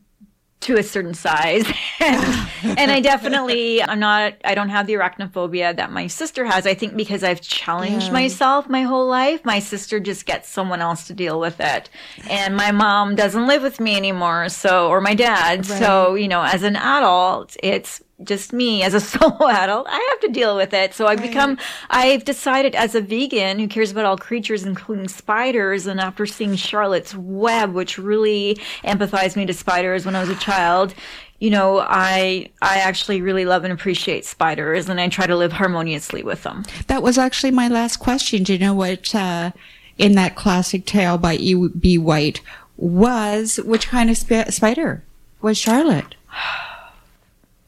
to 0.64 0.78
a 0.78 0.84
certain 0.84 1.14
size. 1.14 1.66
and, 2.00 2.24
and 2.64 2.92
I 2.92 3.00
definitely, 3.00 3.82
I'm 3.82 4.00
not, 4.00 4.34
I 4.44 4.54
don't 4.56 4.70
have 4.70 4.88
the 4.88 4.94
arachnophobia 4.94 5.76
that 5.76 5.92
my 5.92 6.08
sister 6.08 6.46
has. 6.46 6.66
I 6.68 6.74
think 6.74 6.96
because 6.96 7.24
I've 7.24 7.42
challenged 7.42 8.08
Yeah. 8.08 8.14
myself 8.14 8.70
my 8.70 8.84
whole 8.84 9.08
life, 9.08 9.44
my 9.46 9.60
sister 9.60 10.00
just 10.00 10.26
gets 10.26 10.50
someone 10.50 10.82
else 10.82 11.08
to 11.08 11.14
deal 11.14 11.40
with 11.40 11.60
it. 11.60 11.90
And 12.30 12.56
my 12.56 12.72
mom 12.72 13.16
doesn't 13.16 13.48
live 13.48 13.62
with 13.64 13.80
me 13.80 13.96
anymore. 13.98 14.50
So, 14.50 14.90
or 14.90 15.02
my 15.02 15.16
dad. 15.16 15.66
So, 15.66 16.16
you 16.16 16.28
know, 16.28 16.44
as 16.44 16.64
an 16.64 16.76
adult, 16.76 17.56
it's, 17.64 18.03
just 18.22 18.54
me 18.54 18.84
as 18.84 18.94
a 18.94 19.00
solo 19.00 19.48
adult, 19.48 19.88
I 19.90 20.08
have 20.10 20.20
to 20.22 20.28
deal 20.30 20.56
with 20.56 20.74
it. 20.74 20.94
So 20.94 21.08
I've 21.08 21.22
become, 21.22 21.58
I've 21.90 22.26
decided 22.26 22.76
as 22.76 22.96
a 22.96 23.02
vegan 23.02 23.60
who 23.60 23.68
cares 23.68 23.92
about 23.92 24.06
all 24.06 24.18
creatures, 24.18 24.64
including 24.64 25.08
spiders, 25.08 25.88
and 25.88 26.00
after 26.00 26.26
seeing 26.26 26.56
Charlotte's 26.56 27.16
Web, 27.16 27.74
which 27.74 27.98
really 27.98 28.60
empathized 28.84 29.36
me 29.36 29.46
to 29.46 29.54
spiders 29.54 30.06
when 30.06 30.16
I 30.16 30.22
was 30.22 30.30
a 30.30 30.36
child, 30.36 30.94
you 31.40 31.50
know, 31.50 31.80
I 31.80 32.50
I 32.62 32.78
actually 32.78 33.22
really 33.22 33.46
love 33.46 33.64
and 33.64 33.74
appreciate 33.74 34.26
spiders, 34.26 34.88
and 34.88 35.02
I 35.02 35.10
try 35.10 35.28
to 35.28 35.36
live 35.36 35.52
harmoniously 35.52 36.24
with 36.24 36.44
them. 36.44 36.64
That 36.88 37.04
was 37.04 37.18
actually 37.18 37.52
my 37.52 37.68
last 37.68 37.98
question. 37.98 38.44
Do 38.44 38.54
you 38.54 38.60
know 38.60 38.74
what, 38.74 39.14
uh, 39.14 39.52
in 39.98 40.14
that 40.14 40.36
classic 40.36 40.86
tale 40.86 41.18
by 41.18 41.36
E. 41.36 41.68
B. 41.68 41.98
White 41.98 42.42
was, 42.78 43.58
which 43.58 43.90
kind 43.90 44.10
of 44.10 44.18
sp- 44.18 44.50
spider 44.52 45.04
was 45.42 45.58
Charlotte? 45.58 46.16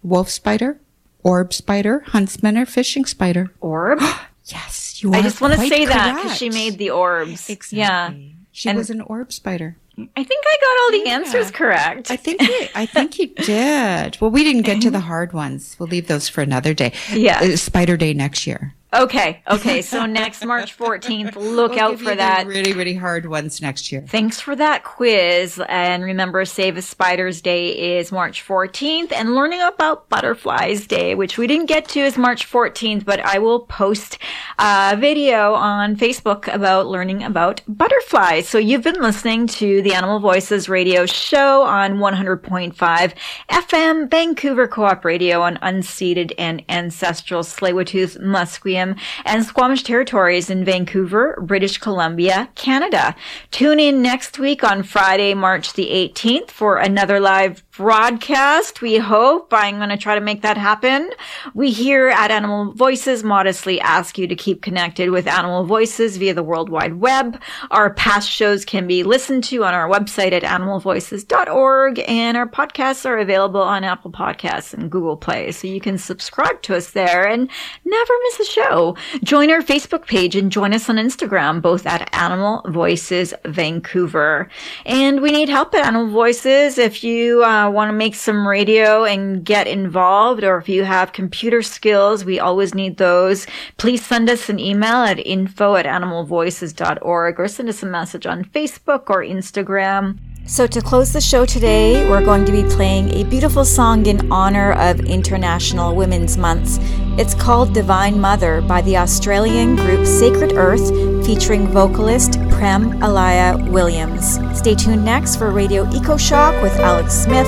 Wolf 0.05 0.29
spider? 0.29 0.79
Orb 1.23 1.53
spider? 1.53 2.03
Huntsman 2.07 2.57
or 2.57 2.65
fishing 2.65 3.05
spider? 3.05 3.51
Orb? 3.59 3.99
yes, 4.45 5.01
you 5.01 5.11
are. 5.11 5.15
I 5.15 5.21
just 5.21 5.41
want 5.41 5.53
to 5.53 5.57
quite 5.57 5.69
say 5.71 5.85
that 5.85 6.15
because 6.21 6.37
she 6.37 6.49
made 6.49 6.77
the 6.77 6.91
orbs. 6.91 7.49
Exactly. 7.49 7.79
Yeah. 7.79 8.13
She 8.51 8.69
And- 8.69 8.77
was 8.77 8.89
an 8.89 9.01
orb 9.01 9.33
spider. 9.33 9.77
I 9.97 10.23
think 10.25 10.43
I 10.45 10.57
got 10.61 10.97
all 10.97 11.03
the 11.05 11.09
answers 11.09 11.51
correct. 11.51 12.11
I 12.11 12.17
think 12.17 12.41
you, 12.41 12.67
I 12.75 12.85
think 12.85 13.17
you 13.17 13.27
did. 13.45 14.17
Well, 14.19 14.29
we 14.29 14.43
didn't 14.43 14.63
get 14.63 14.81
to 14.81 14.91
the 14.91 14.99
hard 15.11 15.31
ones. 15.31 15.77
We'll 15.79 15.87
leave 15.87 16.07
those 16.07 16.27
for 16.27 16.41
another 16.41 16.73
day. 16.73 16.91
Yeah. 17.13 17.39
Uh, 17.41 17.55
Spider 17.55 17.95
Day 17.95 18.13
next 18.13 18.45
year. 18.45 18.75
Okay, 18.95 19.41
okay. 19.51 19.81
So 19.81 20.05
next 20.05 20.45
March 20.45 20.77
14th, 20.79 21.35
look 21.35 21.71
We'll 21.71 21.79
out 21.81 21.99
for 21.99 22.15
that. 22.15 22.47
really, 22.47 22.71
really 22.73 22.93
hard 22.95 23.25
ones 23.25 23.61
next 23.61 23.91
year. 23.91 24.05
Thanks 24.07 24.39
for 24.39 24.55
that 24.55 24.83
quiz. 24.85 25.61
And 25.67 26.03
remember, 26.03 26.45
Save 26.45 26.77
a 26.77 26.81
Spiders 26.81 27.41
Day 27.41 27.97
is 27.97 28.11
March 28.11 28.45
14th, 28.47 29.11
and 29.11 29.35
learning 29.35 29.61
about 29.61 30.07
Butterflies 30.09 30.87
Day, 30.87 31.13
which 31.15 31.37
we 31.37 31.45
didn't 31.47 31.65
get 31.65 31.89
to, 31.89 31.99
is 31.99 32.17
March 32.17 32.49
14th, 32.49 33.03
but 33.03 33.19
I 33.19 33.37
will 33.39 33.61
post 33.61 34.17
a 34.59 34.95
video 34.97 35.53
on 35.55 35.97
Facebook 35.97 36.47
about 36.53 36.87
learning 36.87 37.23
about 37.23 37.61
butterflies. 37.67 38.47
So 38.47 38.57
you've 38.57 38.83
been 38.83 39.01
listening 39.01 39.47
to 39.47 39.81
the 39.81 39.93
Animal 39.93 40.19
Voices 40.19 40.69
radio 40.69 41.05
show 41.05 41.63
on 41.63 41.95
100.5 41.97 43.13
FM, 43.49 44.09
Vancouver 44.09 44.67
Co-op 44.67 45.03
Radio 45.03 45.41
on 45.41 45.57
unceded 45.57 46.31
and 46.37 46.63
ancestral 46.69 47.41
Tsleil-Waututh, 47.43 48.21
Musqueam, 48.21 48.84
and 49.25 49.43
Squamish 49.43 49.81
territories 49.81 50.49
in 50.49 50.63
Vancouver, 50.63 51.37
British 51.41 51.79
Columbia, 51.79 52.49
Canada. 52.53 53.15
Tune 53.49 53.79
in 53.79 54.03
next 54.03 54.37
week 54.37 54.63
on 54.63 54.83
Friday, 54.83 55.33
March 55.33 55.73
the 55.73 55.87
18th 55.87 56.51
for 56.51 56.77
another 56.77 57.19
live 57.19 57.64
broadcast. 57.77 58.81
We 58.81 58.97
hope. 58.97 59.53
I'm 59.53 59.77
going 59.77 59.89
to 59.89 59.97
try 59.97 60.15
to 60.15 60.21
make 60.21 60.41
that 60.43 60.57
happen. 60.57 61.09
We 61.53 61.71
here 61.71 62.07
at 62.07 62.31
Animal 62.31 62.71
Voices 62.73 63.23
modestly 63.23 63.81
ask 63.81 64.17
you 64.17 64.27
to 64.27 64.35
keep 64.35 64.61
connected 64.61 65.09
with 65.09 65.27
Animal 65.27 65.65
Voices 65.65 66.15
via 66.17 66.33
the 66.33 66.43
World 66.43 66.69
Wide 66.69 66.95
Web. 67.01 67.41
Our 67.71 67.93
past 67.93 68.29
shows 68.29 68.63
can 68.63 68.87
be 68.87 69.03
listened 69.03 69.43
to 69.45 69.65
on 69.65 69.73
our 69.73 69.89
website 69.89 70.31
at 70.31 70.43
animalvoices.org 70.43 71.99
and 72.07 72.37
our 72.37 72.47
podcasts 72.47 73.05
are 73.05 73.17
available 73.17 73.61
on 73.61 73.83
Apple 73.83 74.11
Podcasts 74.11 74.73
and 74.73 74.89
Google 74.89 75.17
Play. 75.17 75.51
So 75.51 75.67
you 75.67 75.81
can 75.81 75.97
subscribe 75.97 76.61
to 76.63 76.75
us 76.75 76.91
there 76.91 77.27
and 77.27 77.49
never 77.83 78.13
miss 78.23 78.39
a 78.39 78.45
show. 78.51 78.95
Join 79.23 79.51
our 79.51 79.61
Facebook 79.61 80.05
page 80.07 80.35
and 80.35 80.51
join 80.51 80.73
us 80.73 80.89
on 80.89 80.95
Instagram, 80.95 81.61
both 81.61 81.85
at 81.85 82.13
Animal 82.15 82.61
Voices 82.69 83.33
Vancouver. 83.43 84.47
And 84.85 85.21
we 85.21 85.31
need 85.31 85.49
help 85.49 85.73
at 85.75 85.85
Animal 85.85 86.09
Voices. 86.09 86.77
If 86.77 87.03
you 87.03 87.43
um, 87.43 87.64
uh, 87.65 87.69
want 87.69 87.89
to 87.89 87.93
make 87.93 88.15
some 88.15 88.47
radio 88.47 89.03
and 89.03 89.43
get 89.43 89.67
involved, 89.67 90.43
or 90.43 90.57
if 90.57 90.69
you 90.69 90.83
have 90.83 91.13
computer 91.13 91.61
skills, 91.61 92.25
we 92.25 92.39
always 92.39 92.73
need 92.73 92.97
those. 92.97 93.47
Please 93.77 94.05
send 94.05 94.29
us 94.29 94.49
an 94.49 94.59
email 94.59 95.03
at 95.03 95.25
info 95.25 95.75
at 95.75 95.85
animalvoices.org 95.85 97.39
or 97.39 97.47
send 97.47 97.69
us 97.69 97.83
a 97.83 97.85
message 97.85 98.25
on 98.25 98.43
Facebook 98.45 99.09
or 99.09 99.23
Instagram. 99.23 100.17
So, 100.47 100.67
to 100.67 100.79
close 100.79 101.11
the 101.11 101.21
show 101.21 101.43
today, 101.43 102.07
we're 102.07 102.23
going 102.23 102.45
to 102.45 102.51
be 102.51 102.61
playing 102.75 103.09
a 103.09 103.23
beautiful 103.23 103.65
song 103.65 104.05
in 104.05 104.31
honor 104.31 104.73
of 104.73 104.99
International 104.99 105.95
Women's 105.95 106.37
Month. 106.37 106.77
It's 107.19 107.33
called 107.33 107.73
Divine 107.73 108.21
Mother 108.21 108.61
by 108.61 108.81
the 108.83 108.97
Australian 108.97 109.75
group 109.75 110.05
Sacred 110.05 110.53
Earth, 110.53 111.14
featuring 111.25 111.67
vocalist 111.67 112.33
Prem 112.51 112.91
Alaya 113.01 113.57
Williams. 113.71 114.39
Stay 114.55 114.75
tuned 114.75 115.03
next 115.03 115.37
for 115.37 115.49
Radio 115.49 115.85
Ecoshock 115.85 116.61
with 116.61 116.73
Alex 116.73 117.15
Smith. 117.15 117.47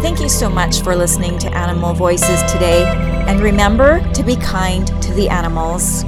Thank 0.00 0.20
you 0.20 0.28
so 0.30 0.48
much 0.48 0.80
for 0.80 0.96
listening 0.96 1.38
to 1.40 1.54
Animal 1.54 1.92
Voices 1.92 2.40
today, 2.50 2.84
and 3.28 3.40
remember 3.40 4.00
to 4.14 4.22
be 4.22 4.36
kind 4.36 4.86
to 5.02 5.12
the 5.12 5.28
animals. 5.28 6.04